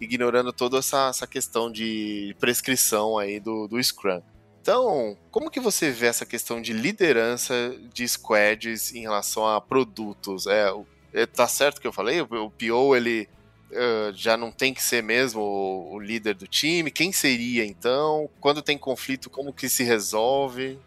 ignorando 0.01 0.53
toda 0.53 0.79
essa, 0.79 1.09
essa 1.09 1.27
questão 1.27 1.71
de 1.71 2.35
prescrição 2.39 3.19
aí 3.19 3.39
do, 3.39 3.69
do 3.69 3.83
Scrum. 3.83 4.23
Então, 4.61 5.17
como 5.31 5.51
que 5.51 5.59
você 5.59 5.91
vê 5.91 6.07
essa 6.07 6.25
questão 6.25 6.63
de 6.63 6.73
liderança 6.73 7.75
de 7.93 8.07
squads 8.07 8.95
em 8.95 9.01
relação 9.01 9.47
a 9.47 9.61
produtos? 9.61 10.47
É, 10.47 10.73
é 11.13 11.27
tá 11.27 11.49
certo 11.49 11.81
que 11.81 11.87
eu 11.87 11.93
falei? 11.93 12.21
O 12.21 12.29
PO, 12.51 12.95
ele 12.95 13.29
uh, 13.73 14.13
já 14.15 14.37
não 14.37 14.53
tem 14.53 14.73
que 14.73 14.83
ser 14.83 15.03
mesmo 15.03 15.41
o, 15.41 15.95
o 15.95 15.99
líder 15.99 16.35
do 16.35 16.47
time? 16.47 16.93
Quem 16.93 17.11
seria, 17.11 17.65
então? 17.65 18.31
Quando 18.41 18.63
tem 18.63 18.79
conflito, 18.79 19.29
como 19.29 19.53
que 19.53 19.69
se 19.69 19.83
resolve? 19.83 20.79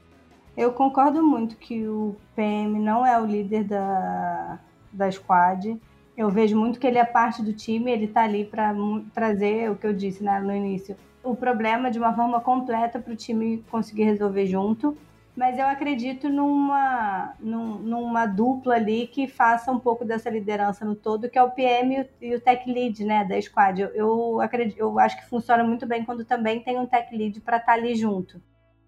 Eu 0.58 0.72
concordo 0.72 1.22
muito 1.22 1.58
que 1.58 1.86
o 1.86 2.16
PM 2.34 2.80
não 2.80 3.06
é 3.06 3.20
o 3.20 3.26
líder 3.26 3.66
da, 3.66 4.60
da 4.92 5.12
squad. 5.12 5.80
Eu 6.16 6.30
vejo 6.30 6.58
muito 6.58 6.80
que 6.80 6.88
ele 6.88 6.98
é 6.98 7.04
parte 7.04 7.42
do 7.44 7.52
time, 7.52 7.92
ele 7.92 8.06
está 8.06 8.24
ali 8.24 8.46
para 8.46 8.74
trazer 9.14 9.70
o 9.70 9.76
que 9.76 9.86
eu 9.86 9.94
disse 9.94 10.24
né, 10.24 10.40
no 10.40 10.56
início, 10.56 10.96
o 11.22 11.36
problema 11.36 11.92
de 11.92 12.00
uma 12.00 12.14
forma 12.16 12.40
completa 12.40 13.00
para 13.00 13.12
o 13.12 13.16
time 13.16 13.66
conseguir 13.70 14.04
resolver 14.04 14.46
junto. 14.46 14.98
Mas 15.36 15.60
eu 15.60 15.68
acredito 15.68 16.30
numa, 16.30 17.34
numa 17.42 18.26
dupla 18.26 18.76
ali 18.76 19.06
que 19.06 19.28
faça 19.28 19.70
um 19.70 19.78
pouco 19.78 20.06
dessa 20.06 20.30
liderança 20.30 20.86
no 20.86 20.96
todo, 20.96 21.30
que 21.30 21.38
é 21.38 21.44
o 21.44 21.52
PM 21.52 22.08
e 22.22 22.34
o 22.34 22.40
tech 22.40 22.72
lead 22.72 23.04
né, 23.04 23.26
da 23.26 23.42
squad. 23.42 23.82
Eu, 23.82 23.90
eu, 23.90 24.40
acredito, 24.40 24.80
eu 24.80 24.98
acho 24.98 25.18
que 25.18 25.26
funciona 25.28 25.62
muito 25.62 25.86
bem 25.86 26.06
quando 26.06 26.24
também 26.24 26.62
tem 26.62 26.80
um 26.80 26.86
tech 26.86 27.14
lead 27.14 27.42
para 27.42 27.58
estar 27.58 27.74
tá 27.74 27.78
ali 27.78 27.96
junto. 27.96 28.42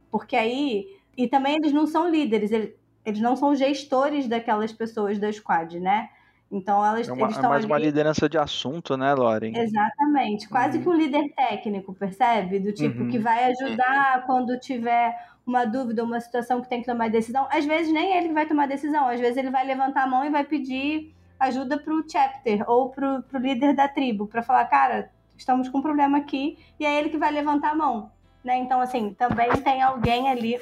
Porque 0.09 0.37
aí 0.37 0.85
e 1.17 1.27
também 1.27 1.55
eles 1.55 1.73
não 1.73 1.87
são 1.87 2.07
líderes, 2.07 2.51
eles 2.51 3.19
não 3.19 3.35
são 3.35 3.55
gestores 3.55 4.27
daquelas 4.27 4.71
pessoas 4.71 5.17
da 5.17 5.31
squad, 5.33 5.79
né? 5.79 6.09
Então 6.49 6.85
elas 6.85 7.09
é 7.09 7.11
uma, 7.11 7.23
eles 7.23 7.35
estão 7.35 7.49
é 7.49 7.53
mais 7.53 7.63
ali... 7.65 7.73
uma 7.73 7.79
liderança 7.79 8.29
de 8.29 8.37
assunto, 8.37 8.95
né, 8.95 9.13
Loren? 9.13 9.51
Exatamente, 9.53 10.47
quase 10.47 10.77
uhum. 10.77 10.83
que 10.83 10.89
um 10.89 10.93
líder 10.93 11.33
técnico, 11.35 11.93
percebe? 11.93 12.59
Do 12.59 12.71
tipo 12.71 13.01
uhum. 13.01 13.09
que 13.09 13.19
vai 13.19 13.51
ajudar 13.51 14.25
quando 14.25 14.57
tiver 14.59 15.13
uma 15.45 15.65
dúvida, 15.65 16.03
uma 16.03 16.19
situação 16.21 16.61
que 16.61 16.69
tem 16.69 16.81
que 16.81 16.85
tomar 16.85 17.09
decisão. 17.09 17.47
Às 17.49 17.65
vezes 17.65 17.91
nem 17.91 18.15
ele 18.15 18.33
vai 18.33 18.45
tomar 18.45 18.67
decisão, 18.67 19.07
às 19.07 19.19
vezes 19.19 19.37
ele 19.37 19.49
vai 19.49 19.65
levantar 19.65 20.03
a 20.03 20.07
mão 20.07 20.23
e 20.23 20.29
vai 20.29 20.43
pedir 20.43 21.13
ajuda 21.39 21.77
para 21.77 21.93
o 21.93 22.03
chapter 22.09 22.63
ou 22.69 22.89
para 22.89 23.23
o 23.33 23.37
líder 23.37 23.73
da 23.73 23.87
tribo 23.87 24.27
para 24.27 24.41
falar, 24.41 24.65
cara, 24.65 25.11
estamos 25.37 25.69
com 25.69 25.79
um 25.79 25.81
problema 25.81 26.17
aqui, 26.17 26.57
e 26.79 26.85
é 26.85 26.97
ele 26.97 27.09
que 27.09 27.17
vai 27.17 27.31
levantar 27.31 27.71
a 27.71 27.75
mão. 27.75 28.11
Né? 28.43 28.57
Então, 28.57 28.79
assim, 28.79 29.13
também 29.13 29.49
tem 29.63 29.81
alguém 29.81 30.29
ali 30.29 30.59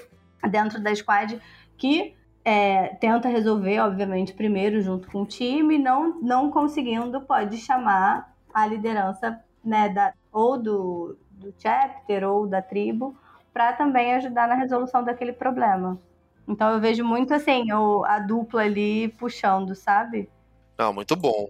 dentro 0.47 0.81
da 0.81 0.93
squad 0.95 1.39
que 1.77 2.15
é, 2.43 2.89
tenta 2.95 3.27
resolver, 3.27 3.79
obviamente, 3.79 4.33
primeiro 4.33 4.81
junto 4.81 5.09
com 5.09 5.23
o 5.23 5.25
time, 5.25 5.77
não, 5.77 6.21
não 6.21 6.51
conseguindo, 6.51 7.21
pode 7.21 7.57
chamar 7.57 8.35
a 8.53 8.67
liderança 8.67 9.39
né, 9.63 9.89
da, 9.89 10.13
ou 10.31 10.57
do, 10.57 11.17
do 11.31 11.53
chapter 11.57 12.23
ou 12.23 12.45
da 12.47 12.61
tribo 12.61 13.17
para 13.51 13.73
também 13.73 14.13
ajudar 14.13 14.47
na 14.47 14.55
resolução 14.55 15.03
daquele 15.03 15.33
problema. 15.33 15.99
Então 16.47 16.71
eu 16.71 16.79
vejo 16.79 17.03
muito 17.03 17.33
assim, 17.33 17.71
o, 17.73 18.05
a 18.05 18.19
dupla 18.19 18.61
ali 18.61 19.09
puxando, 19.17 19.73
sabe? 19.73 20.29
Não, 20.77 20.93
muito 20.93 21.15
bom 21.15 21.49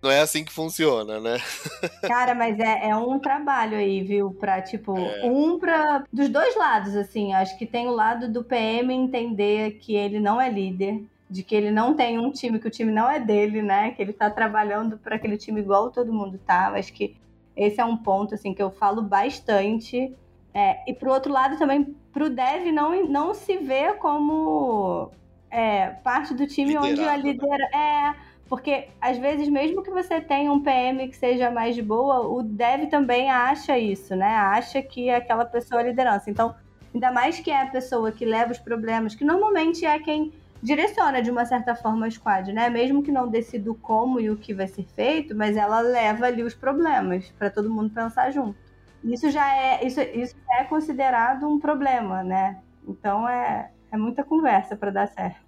não 0.00 0.10
é 0.10 0.20
assim 0.20 0.44
que 0.44 0.52
funciona, 0.52 1.18
né? 1.20 1.38
Cara, 2.06 2.34
mas 2.34 2.58
é, 2.58 2.88
é 2.88 2.96
um 2.96 3.18
trabalho 3.18 3.76
aí, 3.76 4.02
viu? 4.02 4.30
Pra, 4.30 4.62
tipo, 4.62 4.96
é. 4.96 5.24
um 5.24 5.58
pra. 5.58 6.04
Dos 6.12 6.28
dois 6.28 6.56
lados, 6.56 6.94
assim. 6.94 7.34
Acho 7.34 7.58
que 7.58 7.66
tem 7.66 7.88
o 7.88 7.92
lado 7.92 8.28
do 8.28 8.44
PM 8.44 8.92
entender 8.94 9.72
que 9.78 9.94
ele 9.96 10.20
não 10.20 10.40
é 10.40 10.48
líder, 10.48 11.02
de 11.28 11.42
que 11.42 11.54
ele 11.54 11.70
não 11.70 11.94
tem 11.94 12.18
um 12.18 12.30
time, 12.30 12.60
que 12.60 12.68
o 12.68 12.70
time 12.70 12.92
não 12.92 13.10
é 13.10 13.18
dele, 13.18 13.60
né? 13.60 13.90
Que 13.90 14.00
ele 14.00 14.12
tá 14.12 14.30
trabalhando 14.30 14.96
para 14.98 15.16
aquele 15.16 15.36
time 15.36 15.60
igual 15.60 15.90
todo 15.90 16.12
mundo 16.12 16.38
tá. 16.46 16.68
Acho 16.74 16.92
que 16.92 17.16
esse 17.56 17.80
é 17.80 17.84
um 17.84 17.96
ponto, 17.96 18.34
assim, 18.34 18.54
que 18.54 18.62
eu 18.62 18.70
falo 18.70 19.02
bastante. 19.02 20.14
É, 20.54 20.78
e 20.88 20.94
pro 20.94 21.10
outro 21.10 21.32
lado 21.32 21.58
também, 21.58 21.96
pro 22.12 22.30
dev 22.30 22.72
não, 22.72 23.04
não 23.06 23.34
se 23.34 23.56
vê 23.58 23.92
como 23.94 25.10
é, 25.50 25.88
parte 25.88 26.34
do 26.34 26.46
time 26.46 26.74
Liderado, 26.74 26.92
onde 26.92 27.08
a 27.08 27.16
líder 27.16 27.58
né? 27.58 27.68
é 27.74 28.27
porque, 28.48 28.88
às 29.00 29.18
vezes, 29.18 29.48
mesmo 29.48 29.82
que 29.82 29.90
você 29.90 30.20
tenha 30.20 30.50
um 30.50 30.60
PM 30.62 31.06
que 31.08 31.16
seja 31.16 31.50
mais 31.50 31.74
de 31.74 31.82
boa, 31.82 32.26
o 32.26 32.42
dev 32.42 32.88
também 32.88 33.30
acha 33.30 33.78
isso, 33.78 34.16
né? 34.16 34.34
Acha 34.36 34.80
que 34.82 35.10
aquela 35.10 35.44
pessoa 35.44 35.82
é 35.82 35.88
liderança. 35.88 36.30
Então, 36.30 36.54
ainda 36.94 37.12
mais 37.12 37.38
que 37.38 37.50
é 37.50 37.62
a 37.62 37.66
pessoa 37.66 38.10
que 38.10 38.24
leva 38.24 38.52
os 38.52 38.58
problemas, 38.58 39.14
que 39.14 39.24
normalmente 39.24 39.84
é 39.84 39.98
quem 39.98 40.32
direciona 40.62 41.20
de 41.22 41.30
uma 41.30 41.44
certa 41.44 41.74
forma 41.74 42.06
a 42.06 42.10
squad, 42.10 42.52
né? 42.52 42.70
Mesmo 42.70 43.02
que 43.02 43.12
não 43.12 43.28
decida 43.28 43.70
o 43.70 43.74
como 43.74 44.18
e 44.18 44.30
o 44.30 44.36
que 44.36 44.54
vai 44.54 44.66
ser 44.66 44.84
feito, 44.94 45.36
mas 45.36 45.56
ela 45.56 45.80
leva 45.80 46.26
ali 46.26 46.42
os 46.42 46.54
problemas 46.54 47.30
para 47.38 47.50
todo 47.50 47.70
mundo 47.70 47.90
pensar 47.90 48.30
junto. 48.30 48.56
Isso 49.04 49.30
já 49.30 49.46
é 49.54 49.86
isso, 49.86 50.00
isso 50.00 50.34
é 50.52 50.64
considerado 50.64 51.46
um 51.46 51.58
problema, 51.60 52.24
né? 52.24 52.58
Então 52.86 53.28
é, 53.28 53.70
é 53.92 53.96
muita 53.96 54.24
conversa 54.24 54.74
para 54.74 54.90
dar 54.90 55.06
certo. 55.06 55.47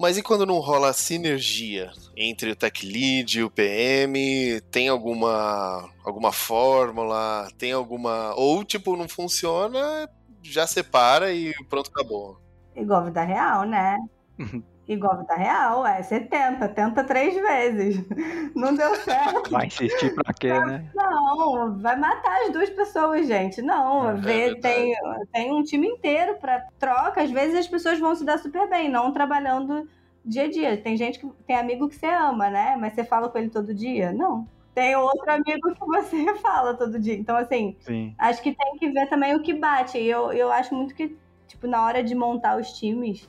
Mas 0.00 0.16
e 0.16 0.22
quando 0.22 0.46
não 0.46 0.60
rola 0.60 0.94
sinergia 0.94 1.92
entre 2.16 2.52
o 2.52 2.56
tech 2.56 2.86
lead 2.86 3.38
e 3.38 3.42
o 3.42 3.50
PM? 3.50 4.58
Tem 4.70 4.88
alguma 4.88 5.90
alguma 6.02 6.32
fórmula? 6.32 7.46
Tem 7.58 7.72
alguma 7.72 8.34
ou 8.34 8.64
tipo 8.64 8.96
não 8.96 9.06
funciona, 9.06 10.08
já 10.42 10.66
separa 10.66 11.34
e 11.34 11.52
pronto 11.68 11.90
acabou. 11.90 12.40
Igual 12.74 13.04
vida 13.04 13.22
real, 13.22 13.64
né? 13.64 13.98
Igual 14.90 15.18
vida 15.18 15.36
real, 15.36 15.86
é, 15.86 16.02
você 16.02 16.18
tenta, 16.18 16.68
tenta 16.68 17.04
três 17.04 17.32
vezes. 17.32 18.04
Não 18.56 18.74
deu 18.74 18.92
certo. 18.96 19.48
Vai 19.48 19.68
insistir 19.68 20.12
pra 20.16 20.34
quê, 20.34 20.48
né? 20.48 20.90
Não, 20.92 21.78
vai 21.78 21.94
matar 21.94 22.42
as 22.42 22.52
duas 22.52 22.68
pessoas, 22.70 23.24
gente. 23.28 23.62
Não, 23.62 24.10
é, 24.10 24.14
vê, 24.14 24.54
tem, 24.56 24.92
tem 25.32 25.52
um 25.52 25.62
time 25.62 25.86
inteiro 25.86 26.38
pra 26.40 26.66
troca. 26.76 27.22
Às 27.22 27.30
vezes 27.30 27.56
as 27.56 27.68
pessoas 27.68 28.00
vão 28.00 28.16
se 28.16 28.24
dar 28.24 28.40
super 28.40 28.68
bem, 28.68 28.90
não 28.90 29.12
trabalhando 29.12 29.88
dia 30.24 30.42
a 30.42 30.50
dia. 30.50 30.76
Tem 30.76 30.96
gente 30.96 31.20
que 31.20 31.28
tem 31.46 31.54
amigo 31.54 31.88
que 31.88 31.94
você 31.94 32.06
ama, 32.06 32.50
né? 32.50 32.76
Mas 32.76 32.92
você 32.92 33.04
fala 33.04 33.28
com 33.28 33.38
ele 33.38 33.48
todo 33.48 33.72
dia? 33.72 34.10
Não. 34.10 34.44
Tem 34.74 34.96
outro 34.96 35.30
amigo 35.30 35.72
que 35.72 35.86
você 35.86 36.34
fala 36.42 36.74
todo 36.74 36.98
dia. 36.98 37.14
Então, 37.14 37.36
assim, 37.36 37.76
Sim. 37.78 38.12
acho 38.18 38.42
que 38.42 38.52
tem 38.52 38.76
que 38.76 38.90
ver 38.90 39.08
também 39.08 39.36
o 39.36 39.40
que 39.42 39.54
bate. 39.54 39.98
E 39.98 40.10
eu, 40.10 40.32
eu 40.32 40.50
acho 40.50 40.74
muito 40.74 40.96
que, 40.96 41.16
tipo, 41.46 41.68
na 41.68 41.84
hora 41.84 42.02
de 42.02 42.12
montar 42.12 42.58
os 42.58 42.72
times, 42.72 43.28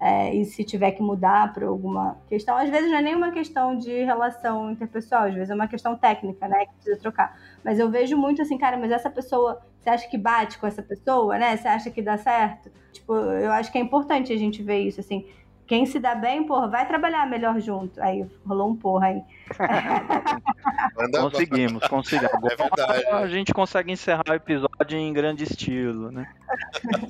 É, 0.00 0.34
e 0.34 0.46
se 0.46 0.64
tiver 0.64 0.92
que 0.92 1.02
mudar 1.02 1.52
por 1.52 1.62
alguma 1.62 2.16
questão, 2.26 2.56
às 2.56 2.70
vezes 2.70 2.90
não 2.90 2.96
é 2.96 3.02
nenhuma 3.02 3.30
questão 3.30 3.76
de 3.76 4.02
relação 4.02 4.70
interpessoal, 4.70 5.24
às 5.24 5.34
vezes 5.34 5.50
é 5.50 5.54
uma 5.54 5.68
questão 5.68 5.94
técnica, 5.94 6.48
né, 6.48 6.64
que 6.64 6.72
precisa 6.72 6.98
trocar. 6.98 7.38
Mas 7.62 7.78
eu 7.78 7.90
vejo 7.90 8.16
muito 8.16 8.40
assim, 8.40 8.56
cara, 8.56 8.78
mas 8.78 8.90
essa 8.90 9.10
pessoa, 9.10 9.60
você 9.78 9.90
acha 9.90 10.08
que 10.08 10.16
bate 10.16 10.58
com 10.58 10.66
essa 10.66 10.82
pessoa, 10.82 11.36
né? 11.36 11.54
Você 11.54 11.68
acha 11.68 11.90
que 11.90 12.00
dá 12.00 12.16
certo? 12.16 12.70
Tipo, 12.92 13.14
eu 13.14 13.52
acho 13.52 13.70
que 13.70 13.76
é 13.76 13.80
importante 13.80 14.32
a 14.32 14.36
gente 14.38 14.62
ver 14.62 14.80
isso, 14.80 15.00
assim. 15.00 15.26
Quem 15.70 15.86
se 15.86 16.00
dá 16.00 16.16
bem, 16.16 16.42
porra, 16.42 16.66
vai 16.66 16.84
trabalhar 16.84 17.24
melhor 17.28 17.60
junto. 17.60 18.02
Aí 18.02 18.26
rolou 18.44 18.70
um 18.70 18.74
porra 18.74 19.06
aí. 19.06 19.22
conseguimos, 21.30 21.86
conseguimos. 21.86 22.32
É 22.50 22.56
verdade. 22.56 23.06
A 23.06 23.28
gente 23.28 23.54
consegue 23.54 23.92
encerrar 23.92 24.24
o 24.28 24.34
episódio 24.34 24.98
em 24.98 25.12
grande 25.12 25.44
estilo, 25.44 26.10
né? 26.10 26.28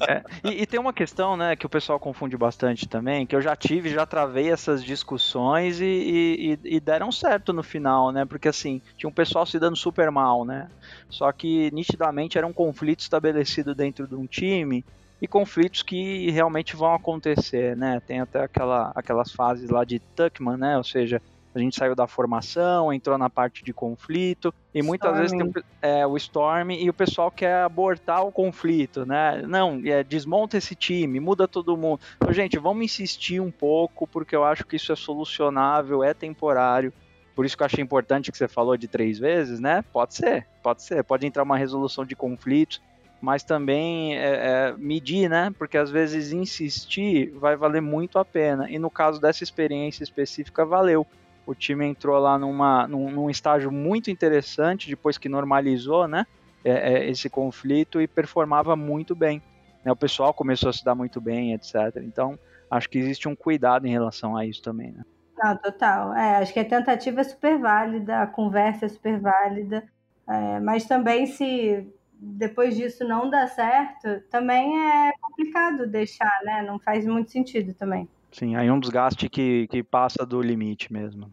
É, 0.06 0.22
e, 0.44 0.60
e, 0.60 0.66
tem 0.66 0.78
uma 0.78 0.92
questão, 0.92 1.38
né, 1.38 1.56
que 1.56 1.64
o 1.64 1.70
pessoal 1.70 1.98
confunde 1.98 2.36
bastante 2.36 2.86
também, 2.86 3.24
que 3.24 3.34
eu 3.34 3.40
já 3.40 3.56
tive, 3.56 3.88
já 3.88 4.04
travei 4.04 4.52
essas 4.52 4.84
discussões 4.84 5.80
e, 5.80 6.58
e, 6.62 6.76
e 6.76 6.80
deram 6.80 7.10
certo 7.10 7.54
no 7.54 7.62
final, 7.62 8.12
né? 8.12 8.26
Porque 8.26 8.48
assim, 8.48 8.82
tinha 8.94 9.08
um 9.08 9.14
pessoal 9.14 9.46
se 9.46 9.58
dando 9.58 9.76
super 9.76 10.10
mal, 10.10 10.44
né? 10.44 10.68
Só 11.08 11.32
que 11.32 11.70
nitidamente 11.72 12.36
era 12.36 12.46
um 12.46 12.52
conflito 12.52 13.00
estabelecido 13.00 13.74
dentro 13.74 14.06
de 14.06 14.14
um 14.14 14.26
time 14.26 14.84
e 15.20 15.28
conflitos 15.28 15.82
que 15.82 16.30
realmente 16.30 16.74
vão 16.74 16.94
acontecer, 16.94 17.76
né? 17.76 18.00
Tem 18.06 18.20
até 18.20 18.42
aquela, 18.42 18.90
aquelas 18.94 19.32
fases 19.32 19.68
lá 19.68 19.84
de 19.84 19.98
Tuckman, 19.98 20.56
né? 20.56 20.76
Ou 20.78 20.84
seja, 20.84 21.20
a 21.54 21.58
gente 21.58 21.76
saiu 21.76 21.94
da 21.94 22.06
formação, 22.06 22.92
entrou 22.92 23.18
na 23.18 23.28
parte 23.28 23.64
de 23.64 23.72
conflito, 23.72 24.54
e 24.72 24.82
muitas 24.82 25.16
vezes 25.16 25.36
tem 25.36 25.52
é, 25.82 26.06
o 26.06 26.16
Storm 26.16 26.70
e 26.70 26.88
o 26.88 26.94
pessoal 26.94 27.30
quer 27.30 27.62
abortar 27.62 28.24
o 28.24 28.30
conflito, 28.30 29.04
né? 29.04 29.42
Não, 29.46 29.80
é, 29.84 30.04
desmonta 30.04 30.56
esse 30.56 30.74
time, 30.74 31.18
muda 31.18 31.48
todo 31.48 31.76
mundo. 31.76 32.00
Então, 32.16 32.32
gente, 32.32 32.58
vamos 32.58 32.84
insistir 32.84 33.40
um 33.40 33.50
pouco, 33.50 34.06
porque 34.06 34.34
eu 34.34 34.44
acho 34.44 34.64
que 34.64 34.76
isso 34.76 34.92
é 34.92 34.96
solucionável, 34.96 36.04
é 36.04 36.14
temporário. 36.14 36.92
Por 37.34 37.44
isso 37.44 37.56
que 37.56 37.62
eu 37.62 37.66
achei 37.66 37.82
importante 37.82 38.30
que 38.30 38.38
você 38.38 38.46
falou 38.46 38.76
de 38.76 38.86
três 38.86 39.18
vezes, 39.18 39.58
né? 39.58 39.82
Pode 39.92 40.14
ser, 40.14 40.46
pode 40.62 40.82
ser. 40.82 41.02
Pode 41.02 41.26
entrar 41.26 41.42
uma 41.42 41.56
resolução 41.56 42.04
de 42.04 42.14
conflitos 42.14 42.80
mas 43.20 43.42
também 43.42 44.16
é, 44.16 44.22
é, 44.22 44.74
medir, 44.78 45.28
né? 45.28 45.52
Porque 45.58 45.76
às 45.76 45.90
vezes 45.90 46.32
insistir 46.32 47.30
vai 47.32 47.54
valer 47.54 47.82
muito 47.82 48.18
a 48.18 48.24
pena. 48.24 48.70
E 48.70 48.78
no 48.78 48.90
caso 48.90 49.20
dessa 49.20 49.44
experiência 49.44 50.02
específica, 50.02 50.64
valeu. 50.64 51.06
O 51.46 51.54
time 51.54 51.84
entrou 51.84 52.18
lá 52.18 52.38
numa, 52.38 52.86
num, 52.86 53.10
num 53.10 53.30
estágio 53.30 53.70
muito 53.70 54.10
interessante, 54.10 54.88
depois 54.88 55.18
que 55.18 55.28
normalizou, 55.28 56.06
né? 56.08 56.26
É, 56.64 56.94
é 56.94 57.10
esse 57.10 57.28
conflito 57.28 58.00
e 58.00 58.06
performava 58.06 58.76
muito 58.76 59.14
bem. 59.14 59.42
Né, 59.84 59.90
o 59.90 59.96
pessoal 59.96 60.32
começou 60.32 60.68
a 60.68 60.72
se 60.72 60.84
dar 60.84 60.94
muito 60.94 61.20
bem, 61.20 61.54
etc. 61.54 61.74
Então, 62.02 62.38
acho 62.70 62.88
que 62.88 62.98
existe 62.98 63.28
um 63.28 63.34
cuidado 63.34 63.86
em 63.86 63.90
relação 63.90 64.36
a 64.36 64.44
isso 64.44 64.62
também, 64.62 64.92
né? 64.92 65.02
Não, 65.42 65.56
total. 65.56 66.14
É, 66.14 66.36
acho 66.36 66.52
que 66.52 66.60
a 66.60 66.64
tentativa 66.64 67.22
é 67.22 67.24
super 67.24 67.58
válida, 67.58 68.22
a 68.22 68.26
conversa 68.26 68.84
é 68.84 68.88
super 68.88 69.18
válida, 69.18 69.82
é, 70.28 70.60
mas 70.60 70.84
também 70.84 71.26
se 71.26 71.90
depois 72.22 72.76
disso 72.76 73.02
não 73.02 73.30
dá 73.30 73.46
certo, 73.46 74.20
também 74.30 74.78
é 74.78 75.12
complicado 75.20 75.86
deixar, 75.86 76.40
né? 76.44 76.62
Não 76.62 76.78
faz 76.78 77.06
muito 77.06 77.30
sentido 77.30 77.72
também. 77.72 78.06
Sim, 78.30 78.56
aí 78.56 78.70
um 78.70 78.78
desgaste 78.78 79.28
que, 79.28 79.66
que 79.68 79.82
passa 79.82 80.26
do 80.26 80.42
limite 80.42 80.92
mesmo. 80.92 81.30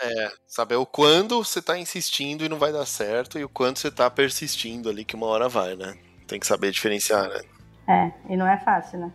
É. 0.00 0.24
é 0.24 0.32
saber 0.46 0.74
o 0.74 0.84
quando 0.84 1.42
você 1.42 1.60
está 1.60 1.78
insistindo 1.78 2.44
e 2.44 2.48
não 2.48 2.58
vai 2.58 2.72
dar 2.72 2.84
certo 2.86 3.38
e 3.38 3.44
o 3.44 3.48
quando 3.48 3.78
você 3.78 3.88
está 3.88 4.10
persistindo 4.10 4.90
ali 4.90 5.04
que 5.04 5.14
uma 5.14 5.26
hora 5.26 5.48
vai, 5.48 5.76
né? 5.76 5.96
Tem 6.26 6.40
que 6.40 6.46
saber 6.46 6.72
diferenciar, 6.72 7.28
né? 7.28 7.40
É, 7.86 8.32
e 8.32 8.36
não 8.36 8.48
é 8.48 8.58
fácil, 8.58 8.98
né? 8.98 9.12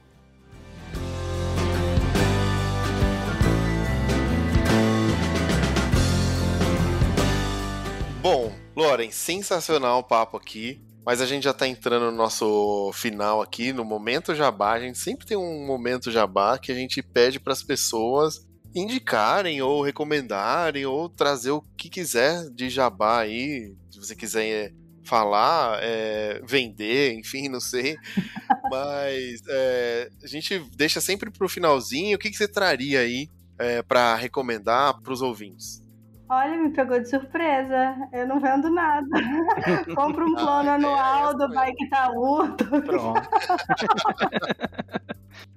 Bom, 8.21 8.53
Loren, 8.79 9.11
sensacional 9.11 9.99
o 9.99 10.03
papo 10.03 10.37
aqui. 10.37 10.81
Mas 11.05 11.19
a 11.19 11.25
gente 11.25 11.43
já 11.43 11.53
tá 11.53 11.67
entrando 11.67 12.05
no 12.05 12.15
nosso 12.15 12.91
final 12.93 13.41
aqui, 13.41 13.73
no 13.73 13.83
momento 13.83 14.33
jabá. 14.33 14.71
A 14.71 14.79
gente 14.79 14.97
sempre 14.97 15.25
tem 15.25 15.35
um 15.35 15.65
momento 15.65 16.09
jabá 16.09 16.57
que 16.57 16.71
a 16.71 16.75
gente 16.75 17.01
pede 17.01 17.41
para 17.41 17.51
as 17.51 17.61
pessoas 17.61 18.47
indicarem 18.73 19.61
ou 19.61 19.81
recomendarem 19.81 20.85
ou 20.85 21.09
trazer 21.09 21.51
o 21.51 21.61
que 21.75 21.89
quiser 21.89 22.49
de 22.51 22.69
jabá 22.69 23.19
aí. 23.19 23.75
Se 23.91 23.99
você 23.99 24.15
quiser 24.15 24.73
falar, 25.03 25.79
é, 25.81 26.39
vender, 26.45 27.15
enfim, 27.15 27.49
não 27.49 27.59
sei. 27.59 27.97
Mas 28.71 29.41
é, 29.49 30.09
a 30.23 30.27
gente 30.27 30.57
deixa 30.73 31.01
sempre 31.01 31.29
pro 31.29 31.49
finalzinho. 31.49 32.15
O 32.15 32.19
que, 32.19 32.29
que 32.29 32.37
você 32.37 32.47
traria 32.47 33.01
aí 33.01 33.27
é, 33.57 33.81
para 33.81 34.15
recomendar 34.15 35.01
para 35.01 35.11
os 35.11 35.21
ouvintes? 35.21 35.81
Olha, 36.29 36.57
me 36.57 36.69
pegou 36.69 36.99
de 36.99 37.09
surpresa. 37.09 38.07
Eu 38.13 38.27
não 38.27 38.39
vendo 38.39 38.69
nada. 38.69 39.07
Compro 39.95 40.27
um 40.27 40.35
plano 40.35 40.69
ah, 40.69 40.75
anual 40.75 41.31
é, 41.31 41.33
do 41.33 41.49
Bike 41.49 41.85
Itaú. 41.85 42.55
Pronto. 42.55 43.19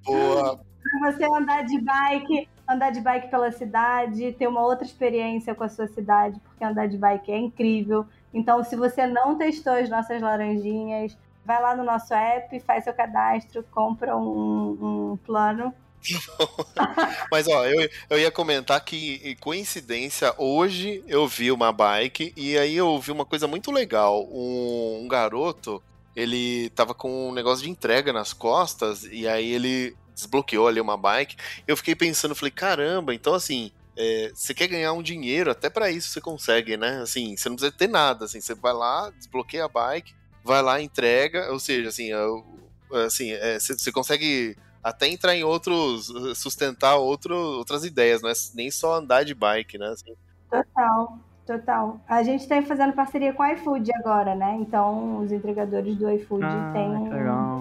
Boa. 0.03 0.59
Pra 0.83 1.13
você 1.13 1.25
andar 1.25 1.65
de 1.65 1.79
bike, 1.79 2.49
andar 2.69 2.91
de 2.91 3.01
bike 3.01 3.29
pela 3.29 3.53
cidade, 3.53 4.33
ter 4.33 4.47
uma 4.47 4.63
outra 4.63 4.85
experiência 4.85 5.55
com 5.55 5.63
a 5.63 5.69
sua 5.69 5.87
cidade, 5.89 6.41
porque 6.41 6.65
andar 6.65 6.89
de 6.89 6.97
bike 6.97 7.31
é 7.31 7.39
incrível. 7.39 8.07
Então, 8.33 8.65
se 8.65 8.75
você 8.75 9.07
não 9.07 9.37
testou 9.37 9.75
as 9.75 9.91
nossas 9.91 10.23
laranjinhas, 10.23 11.17
vai 11.45 11.61
lá 11.61 11.77
no 11.77 11.85
nosso 11.85 12.15
app, 12.15 12.59
faz 12.61 12.85
seu 12.85 12.95
cadastro, 12.95 13.63
compra 13.71 14.17
um, 14.17 15.13
um 15.13 15.17
plano 15.19 15.73
Mas 17.31 17.47
ó, 17.49 17.65
eu, 17.67 17.89
eu 18.11 18.19
ia 18.19 18.31
comentar 18.31 18.85
que, 18.85 19.37
coincidência, 19.41 20.35
hoje 20.37 21.03
eu 21.07 21.27
vi 21.27 21.53
uma 21.53 21.73
bike 21.73 22.33
e 22.37 22.59
aí 22.59 22.77
eu 22.77 22.99
vi 23.01 23.13
uma 23.13 23.25
coisa 23.25 23.47
muito 23.47 23.71
legal. 23.71 24.27
Um, 24.31 25.03
um 25.05 25.09
garoto, 25.09 25.83
ele 26.15 26.71
tava 26.71 26.95
com 26.95 27.29
um 27.29 27.33
negócio 27.33 27.65
de 27.65 27.71
entrega 27.71 28.13
nas 28.13 28.33
costas 28.33 29.05
e 29.05 29.27
aí 29.27 29.53
ele 29.53 29.97
desbloqueou 30.15 30.69
ali 30.69 30.81
uma 30.81 30.97
bike. 30.97 31.37
Eu 31.67 31.77
fiquei 31.77 31.95
pensando, 31.95 32.35
falei, 32.35 32.53
caramba, 32.53 33.15
então 33.15 33.35
assim, 33.35 33.71
é, 33.97 34.33
você 34.35 34.55
quer 34.55 34.69
ganhar 34.69 34.93
um 34.93 35.03
dinheiro, 35.03 35.51
até 35.51 35.69
para 35.71 35.91
isso 35.91 36.11
você 36.11 36.21
consegue, 36.21 36.77
né? 36.77 37.01
Assim, 37.03 37.37
você 37.37 37.49
não 37.49 37.57
precisa 37.57 37.77
ter 37.77 37.89
nada, 37.89 38.25
assim, 38.25 38.41
você 38.41 38.55
vai 38.55 38.73
lá, 38.73 39.11
desbloqueia 39.11 39.65
a 39.65 39.69
bike, 39.69 40.15
vai 40.45 40.63
lá, 40.63 40.81
entrega, 40.81 41.51
ou 41.53 41.59
seja, 41.59 41.89
assim, 41.89 42.11
eu, 42.11 42.45
assim, 43.07 43.33
é, 43.33 43.59
você, 43.59 43.75
você 43.77 43.93
consegue 43.93 44.57
até 44.83 45.09
entrar 45.09 45.35
em 45.35 45.45
outros, 45.45 46.13
sustentar 46.37 46.97
outro, 46.97 47.37
outras 47.37 47.85
ideias, 47.85 48.21
não 48.21 48.31
é 48.31 48.33
nem 48.55 48.71
só 48.71 48.95
andar 48.95 49.25
de 49.25 49.35
bike, 49.35 49.79
né? 49.79 49.89
Assim. 49.89 50.15
Total, 50.51 51.19
total. 51.47 52.01
A 52.09 52.23
gente 52.23 52.41
está 52.41 52.61
fazendo 52.63 52.93
parceria 52.93 53.33
com 53.33 53.43
o 53.43 53.47
iFood 53.47 53.91
agora, 53.95 54.35
né? 54.35 54.57
Então, 54.61 55.19
os 55.19 55.31
entregadores 55.31 55.97
do 55.97 56.11
iFood 56.11 56.45
ah, 56.45 56.71
têm, 56.73 57.11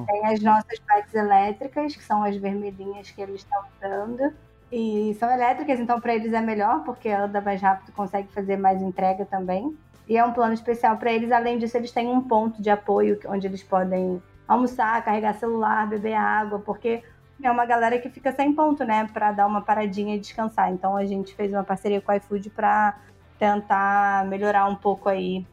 têm 0.07 0.25
as 0.25 0.41
nossas 0.41 0.79
bikes 0.79 1.13
elétricas, 1.13 1.95
que 1.95 2.03
são 2.03 2.23
as 2.23 2.35
vermelhinhas 2.35 3.11
que 3.11 3.21
eles 3.21 3.41
estão 3.41 3.63
dando. 3.79 4.33
E 4.71 5.15
são 5.19 5.29
elétricas, 5.29 5.79
então 5.79 5.99
para 5.99 6.15
eles 6.15 6.31
é 6.31 6.41
melhor, 6.41 6.83
porque 6.83 7.09
anda 7.09 7.41
mais 7.41 7.61
rápido, 7.61 7.91
consegue 7.91 8.29
fazer 8.31 8.57
mais 8.57 8.81
entrega 8.81 9.25
também. 9.25 9.77
E 10.07 10.17
é 10.17 10.25
um 10.25 10.33
plano 10.33 10.53
especial 10.53 10.97
para 10.97 11.11
eles. 11.11 11.31
Além 11.31 11.59
disso, 11.59 11.77
eles 11.77 11.91
têm 11.91 12.07
um 12.07 12.21
ponto 12.21 12.61
de 12.61 12.69
apoio 12.69 13.19
onde 13.27 13.45
eles 13.45 13.61
podem 13.61 14.21
almoçar, 14.47 15.03
carregar 15.03 15.33
celular, 15.35 15.87
beber 15.87 16.13
água, 16.13 16.59
porque 16.59 17.03
é 17.43 17.51
uma 17.51 17.65
galera 17.65 17.99
que 17.99 18.09
fica 18.09 18.31
sem 18.31 18.53
ponto, 18.53 18.83
né, 18.83 19.07
para 19.11 19.31
dar 19.31 19.47
uma 19.47 19.61
paradinha 19.61 20.15
e 20.15 20.19
descansar. 20.19 20.71
Então 20.71 20.95
a 20.95 21.05
gente 21.05 21.33
fez 21.33 21.51
uma 21.51 21.63
parceria 21.63 22.01
com 22.01 22.11
o 22.11 22.15
iFood 22.15 22.49
para 22.49 22.97
tentar 23.39 24.25
melhorar 24.27 24.65
um 24.67 24.75
pouco 24.75 25.09
aí 25.09 25.45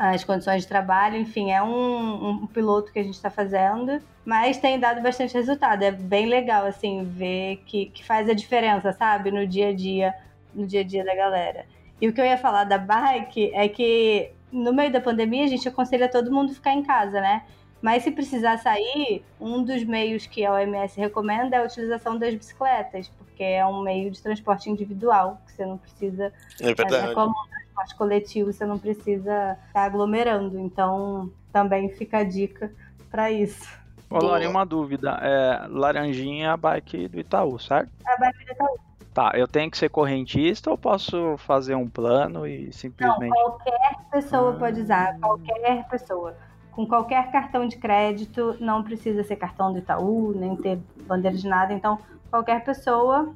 as 0.00 0.24
condições 0.24 0.62
de 0.62 0.68
trabalho. 0.68 1.16
Enfim, 1.16 1.50
é 1.50 1.62
um, 1.62 2.28
um 2.28 2.46
piloto 2.46 2.92
que 2.92 2.98
a 2.98 3.02
gente 3.02 3.14
está 3.14 3.30
fazendo, 3.30 4.00
mas 4.24 4.58
tem 4.58 4.78
dado 4.78 5.02
bastante 5.02 5.34
resultado. 5.34 5.82
É 5.82 5.90
bem 5.90 6.26
legal, 6.26 6.66
assim, 6.66 7.04
ver 7.04 7.62
que, 7.66 7.86
que 7.86 8.04
faz 8.04 8.28
a 8.28 8.34
diferença, 8.34 8.92
sabe, 8.92 9.30
no 9.30 9.46
dia 9.46 9.68
a 9.68 9.74
dia, 9.74 10.14
no 10.54 10.66
dia 10.66 10.80
a 10.80 10.84
dia 10.84 11.04
da 11.04 11.14
galera. 11.14 11.66
E 12.00 12.08
o 12.08 12.12
que 12.12 12.20
eu 12.20 12.24
ia 12.24 12.38
falar 12.38 12.64
da 12.64 12.78
bike 12.78 13.52
é 13.54 13.68
que 13.68 14.30
no 14.50 14.72
meio 14.72 14.90
da 14.92 15.00
pandemia 15.00 15.44
a 15.44 15.48
gente 15.48 15.68
aconselha 15.68 16.08
todo 16.08 16.32
mundo 16.32 16.54
ficar 16.54 16.72
em 16.72 16.82
casa, 16.82 17.20
né? 17.20 17.42
Mas 17.84 18.02
se 18.02 18.10
precisar 18.10 18.56
sair, 18.56 19.22
um 19.38 19.62
dos 19.62 19.84
meios 19.84 20.24
que 20.24 20.42
a 20.42 20.54
OMS 20.54 20.98
recomenda 20.98 21.56
é 21.56 21.58
a 21.58 21.64
utilização 21.64 22.18
das 22.18 22.34
bicicletas, 22.34 23.08
porque 23.18 23.44
é 23.44 23.66
um 23.66 23.82
meio 23.82 24.10
de 24.10 24.22
transporte 24.22 24.70
individual, 24.70 25.38
que 25.44 25.52
você 25.52 25.66
não 25.66 25.76
precisa. 25.76 26.32
É 26.62 26.72
verdade. 26.72 27.10
É 27.10 27.14
como 27.14 27.32
um 27.38 27.46
transporte 27.46 27.94
coletivo, 27.96 28.50
você 28.50 28.64
não 28.64 28.78
precisa 28.78 29.58
estar 29.68 29.84
aglomerando. 29.84 30.58
Então, 30.58 31.30
também 31.52 31.90
fica 31.90 32.20
a 32.20 32.24
dica 32.24 32.72
para 33.10 33.30
isso. 33.30 33.68
Ô, 34.08 34.16
Lori, 34.16 34.46
uma 34.46 34.64
dúvida. 34.64 35.18
É, 35.20 35.66
laranjinha 35.68 36.46
é 36.46 36.48
a 36.48 36.56
bike 36.56 37.06
do 37.08 37.20
Itaú, 37.20 37.58
certo? 37.58 37.90
A 38.06 38.16
bike 38.18 38.46
do 38.46 38.52
Itaú. 38.52 38.78
Tá, 39.12 39.32
eu 39.34 39.46
tenho 39.46 39.70
que 39.70 39.76
ser 39.76 39.90
correntista 39.90 40.70
ou 40.70 40.78
posso 40.78 41.36
fazer 41.36 41.74
um 41.74 41.86
plano 41.86 42.46
e 42.46 42.72
simplesmente. 42.72 43.28
Não, 43.28 43.50
qualquer 43.50 43.96
pessoa 44.10 44.54
ah. 44.54 44.58
pode 44.58 44.80
usar, 44.80 45.18
qualquer 45.20 45.86
pessoa 45.86 46.34
com 46.74 46.86
qualquer 46.86 47.30
cartão 47.30 47.66
de 47.66 47.76
crédito, 47.76 48.56
não 48.60 48.82
precisa 48.82 49.22
ser 49.22 49.36
cartão 49.36 49.72
do 49.72 49.78
Itaú, 49.78 50.34
nem 50.34 50.56
ter 50.56 50.78
bandeira 51.06 51.36
de 51.36 51.46
nada. 51.46 51.72
Então, 51.72 51.98
qualquer 52.30 52.64
pessoa 52.64 53.32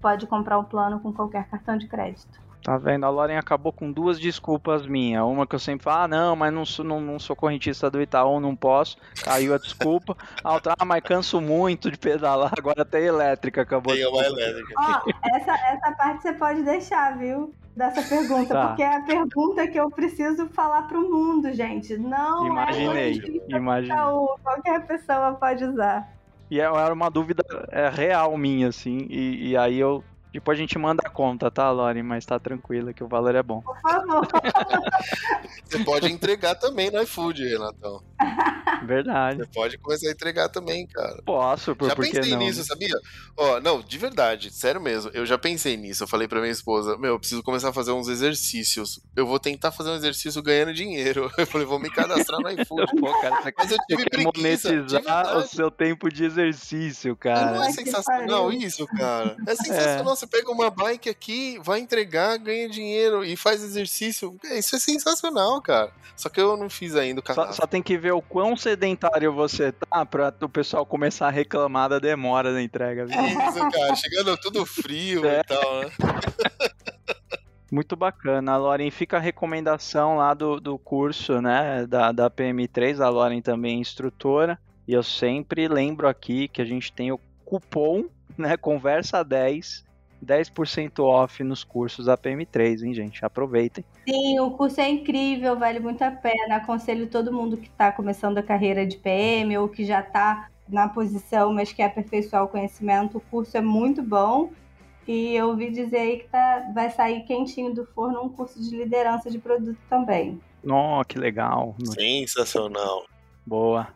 pode 0.00 0.26
comprar 0.26 0.58
um 0.58 0.64
plano 0.64 0.98
com 1.00 1.12
qualquer 1.12 1.46
cartão 1.48 1.76
de 1.76 1.86
crédito. 1.86 2.40
Tá 2.62 2.76
vendo? 2.76 3.04
A 3.04 3.10
Lauren 3.10 3.36
acabou 3.36 3.72
com 3.72 3.90
duas 3.92 4.18
desculpas 4.18 4.86
minhas. 4.86 5.22
Uma 5.22 5.46
que 5.46 5.54
eu 5.54 5.58
sempre 5.58 5.84
falo, 5.84 6.04
ah, 6.04 6.08
não, 6.08 6.36
mas 6.36 6.52
não 6.52 6.64
sou, 6.64 6.84
não, 6.84 7.00
não 7.00 7.18
sou 7.18 7.36
correntista 7.36 7.90
do 7.90 8.00
Itaú, 8.00 8.40
não 8.40 8.56
posso. 8.56 8.96
Caiu 9.22 9.54
a 9.54 9.58
desculpa. 9.58 10.16
A 10.42 10.54
outra, 10.54 10.74
ah, 10.78 10.84
mas 10.84 11.02
canso 11.02 11.40
muito 11.40 11.90
de 11.90 11.98
pedalar, 11.98 12.52
agora 12.58 12.82
até 12.82 13.02
elétrica 13.02 13.62
acabou. 13.62 13.94
Tem 13.94 14.06
uma 14.06 14.24
elétrica. 14.24 14.74
Ó, 14.76 15.02
essa, 15.34 15.52
essa 15.54 15.92
parte 15.92 16.22
você 16.22 16.32
pode 16.32 16.62
deixar, 16.62 17.16
viu? 17.16 17.54
Dessa 17.78 18.02
pergunta, 18.02 18.52
Tá. 18.52 18.66
porque 18.66 18.82
é 18.82 18.96
a 18.96 19.02
pergunta 19.02 19.64
que 19.68 19.78
eu 19.78 19.88
preciso 19.88 20.48
falar 20.48 20.88
pro 20.88 21.00
mundo, 21.08 21.52
gente. 21.52 21.96
Não 21.96 22.44
Imaginei, 22.44 23.22
é 23.48 23.56
imaginei. 23.56 23.96
Qualquer 24.42 24.84
pessoa 24.84 25.34
pode 25.34 25.64
usar. 25.64 26.12
E 26.50 26.60
é- 26.60 26.64
era 26.64 26.92
uma 26.92 27.08
dúvida 27.08 27.44
é, 27.70 27.88
real 27.88 28.36
minha, 28.36 28.66
assim. 28.66 29.06
E, 29.08 29.50
e 29.50 29.56
aí 29.56 29.78
eu. 29.78 30.02
Depois 30.32 30.58
a 30.58 30.60
gente 30.60 30.78
manda 30.78 31.02
a 31.04 31.10
conta, 31.10 31.50
tá, 31.50 31.70
Lauren? 31.70 32.02
Mas 32.02 32.24
tá 32.26 32.38
tranquila 32.38 32.92
que 32.92 33.02
o 33.02 33.08
valor 33.08 33.34
é 33.34 33.42
bom. 33.42 33.60
Por 33.62 33.80
favor. 33.80 34.26
Você 35.64 35.84
pode 35.84 36.10
entregar 36.10 36.54
também 36.54 36.90
no 36.90 37.00
iFood, 37.02 37.44
Renatão. 37.46 38.02
Verdade. 38.84 39.38
Você 39.38 39.46
pode 39.46 39.78
começar 39.78 40.08
a 40.08 40.12
entregar 40.12 40.48
também, 40.48 40.86
cara. 40.86 41.20
Posso, 41.24 41.74
por, 41.74 41.88
já 41.88 41.96
por 41.96 42.04
que 42.04 42.12
pensei 42.12 42.32
não? 42.32 42.38
nisso, 42.38 42.64
sabia? 42.64 42.94
Ó, 43.36 43.60
não, 43.60 43.80
de 43.82 43.98
verdade, 43.98 44.50
sério 44.50 44.80
mesmo. 44.80 45.10
Eu 45.12 45.26
já 45.26 45.36
pensei 45.36 45.76
nisso. 45.76 46.04
Eu 46.04 46.08
falei 46.08 46.28
pra 46.28 46.40
minha 46.40 46.52
esposa: 46.52 46.96
Meu, 46.96 47.12
eu 47.14 47.18
preciso 47.18 47.42
começar 47.42 47.70
a 47.70 47.72
fazer 47.72 47.92
uns 47.92 48.08
exercícios. 48.08 49.00
Eu 49.16 49.26
vou 49.26 49.38
tentar 49.38 49.72
fazer 49.72 49.90
um 49.90 49.94
exercício 49.94 50.42
ganhando 50.42 50.72
dinheiro. 50.72 51.30
Eu 51.38 51.46
falei: 51.46 51.66
Vou 51.66 51.78
me 51.78 51.90
cadastrar 51.90 52.40
no 52.40 52.50
iFood. 52.50 52.86
Pô, 53.00 53.20
cara, 53.20 53.42
você 53.42 53.52
Mas 53.56 53.70
eu 53.70 53.78
tive 53.88 54.04
preguiça, 54.10 54.68
de 54.70 54.76
monetizar 54.94 55.36
o 55.36 55.42
seu 55.42 55.70
tempo 55.70 56.08
de 56.08 56.24
exercício, 56.24 57.10
Não 57.10 57.16
cara. 57.16 57.56
é 57.56 57.60
Ai, 57.60 57.66
que 57.68 57.72
sensacional 57.84 58.44
pariu. 58.46 58.60
isso, 58.60 58.86
cara? 58.86 59.36
É 59.46 59.54
sensacional. 59.54 60.17
Você 60.18 60.26
pega 60.26 60.50
uma 60.50 60.68
bike 60.70 61.08
aqui, 61.08 61.58
vai 61.62 61.78
entregar, 61.80 62.36
ganha 62.38 62.68
dinheiro 62.68 63.24
e 63.24 63.36
faz 63.36 63.62
exercício. 63.62 64.36
Isso 64.44 64.74
é 64.76 64.78
sensacional, 64.78 65.60
cara. 65.62 65.92
Só 66.16 66.28
que 66.28 66.40
eu 66.40 66.56
não 66.56 66.68
fiz 66.68 66.96
ainda 66.96 67.20
o 67.20 67.24
Só, 67.26 67.34
cadastro. 67.34 67.56
só 67.62 67.66
tem 67.66 67.80
que 67.82 67.96
ver 67.96 68.12
o 68.12 68.20
quão 68.20 68.56
sedentário 68.56 69.32
você 69.32 69.70
tá 69.70 70.04
pra 70.04 70.34
o 70.40 70.48
pessoal 70.48 70.84
começar 70.84 71.28
a 71.28 71.30
reclamar 71.30 71.88
da 71.88 71.98
demora 72.00 72.52
da 72.52 72.60
entrega. 72.60 73.06
viu? 73.06 73.16
Isso, 73.24 73.70
cara. 73.70 73.94
Chegando 73.94 74.36
tudo 74.38 74.66
frio 74.66 75.24
É. 75.24 75.40
e 75.40 75.44
tal, 75.44 75.80
né? 75.80 75.90
Muito 77.70 77.94
bacana. 77.96 78.52
A 78.52 78.56
Lauren 78.56 78.90
fica 78.90 79.18
a 79.18 79.20
recomendação 79.20 80.16
lá 80.16 80.32
do, 80.32 80.58
do 80.58 80.78
curso, 80.78 81.40
né, 81.42 81.86
da, 81.86 82.12
da 82.12 82.30
PM3. 82.30 82.98
A 83.00 83.10
Lauren 83.10 83.42
também 83.42 83.76
é 83.76 83.80
instrutora. 83.80 84.58
E 84.86 84.92
eu 84.94 85.02
sempre 85.02 85.68
lembro 85.68 86.08
aqui 86.08 86.48
que 86.48 86.62
a 86.62 86.64
gente 86.64 86.90
tem 86.92 87.12
o 87.12 87.20
cupom, 87.44 88.06
né, 88.38 88.56
conversa 88.56 89.22
10, 89.22 89.84
10% 90.24 91.00
off 91.00 91.42
nos 91.44 91.64
cursos 91.64 92.06
da 92.06 92.16
PM3, 92.16 92.82
hein, 92.82 92.94
gente? 92.94 93.24
Aproveitem. 93.24 93.84
Sim, 94.08 94.40
o 94.40 94.50
curso 94.52 94.80
é 94.80 94.88
incrível, 94.88 95.58
vale 95.58 95.80
muito 95.80 96.02
a 96.02 96.10
pena. 96.10 96.56
Aconselho 96.56 97.06
todo 97.06 97.32
mundo 97.32 97.56
que 97.56 97.68
está 97.68 97.92
começando 97.92 98.38
a 98.38 98.42
carreira 98.42 98.86
de 98.86 98.96
PM 98.96 99.56
ou 99.58 99.68
que 99.68 99.84
já 99.84 100.00
está 100.00 100.48
na 100.68 100.88
posição, 100.88 101.52
mas 101.52 101.72
quer 101.72 101.84
aperfeiçoar 101.84 102.44
o 102.44 102.48
conhecimento. 102.48 103.18
O 103.18 103.20
curso 103.20 103.56
é 103.56 103.60
muito 103.60 104.02
bom. 104.02 104.50
E 105.06 105.34
eu 105.34 105.48
ouvi 105.48 105.70
dizer 105.70 105.98
aí 105.98 106.18
que 106.18 106.28
tá, 106.28 106.70
vai 106.74 106.90
sair 106.90 107.22
quentinho 107.22 107.74
do 107.74 107.86
forno 107.86 108.22
um 108.22 108.28
curso 108.28 108.60
de 108.60 108.76
liderança 108.76 109.30
de 109.30 109.38
produto 109.38 109.78
também. 109.88 110.38
Ó, 110.68 111.02
que 111.02 111.18
legal. 111.18 111.74
Sensacional. 111.82 113.06
Boa. 113.46 113.88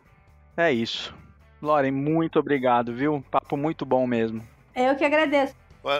É 0.57 0.71
isso. 0.71 1.13
Lauren, 1.61 1.91
muito 1.91 2.39
obrigado, 2.39 2.95
viu? 2.95 3.23
Papo 3.29 3.55
muito 3.55 3.85
bom 3.85 4.07
mesmo. 4.07 4.43
Eu 4.75 4.95
que 4.95 5.05
agradeço. 5.05 5.55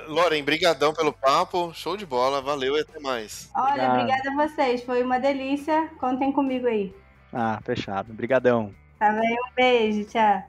Loren, 0.08 0.44
brigadão 0.44 0.94
pelo 0.94 1.12
papo. 1.12 1.74
Show 1.74 1.98
de 1.98 2.06
bola. 2.06 2.42
Valeu 2.42 2.78
e 2.78 2.82
até 2.82 3.00
mais. 3.00 3.50
Olha, 3.54 3.70
Obrigado. 3.72 4.00
obrigada 4.00 4.30
a 4.32 4.48
vocês. 4.48 4.84
Foi 4.84 5.04
uma 5.04 5.20
delícia. 5.20 5.90
Contem 6.00 6.32
comigo 6.32 6.68
aí. 6.68 6.94
Ah, 7.34 7.60
fechado. 7.66 8.14
Brigadão. 8.14 8.74
Tá 8.98 9.12
bem? 9.12 9.34
Um 9.34 9.56
beijo. 9.56 10.06
Tchau. 10.06 10.44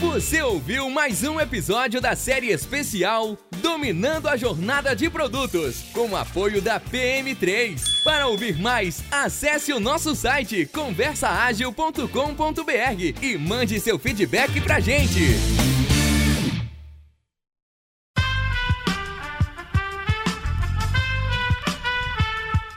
Você 0.00 0.42
ouviu 0.42 0.90
mais 0.90 1.24
um 1.24 1.40
episódio 1.40 2.00
da 2.00 2.14
série 2.14 2.48
especial 2.50 3.36
Dominando 3.60 4.28
a 4.28 4.36
Jornada 4.36 4.94
de 4.94 5.08
Produtos, 5.08 5.82
com 5.92 6.10
o 6.10 6.16
apoio 6.16 6.60
da 6.60 6.80
PM3. 6.80 8.02
Para 8.02 8.26
ouvir 8.26 8.58
mais, 8.58 9.02
acesse 9.10 9.72
o 9.72 9.80
nosso 9.80 10.14
site 10.14 10.66
conversaagil.com.br 10.66 13.22
e 13.22 13.38
mande 13.38 13.80
seu 13.80 13.98
feedback 13.98 14.60
pra 14.60 14.80
gente. 14.80 15.20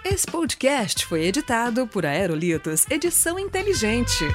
Esse 0.05 0.27
podcast 0.27 1.05
foi 1.05 1.25
editado 1.25 1.87
por 1.87 2.05
Aerolitos 2.05 2.85
Edição 2.89 3.39
Inteligente. 3.39 4.25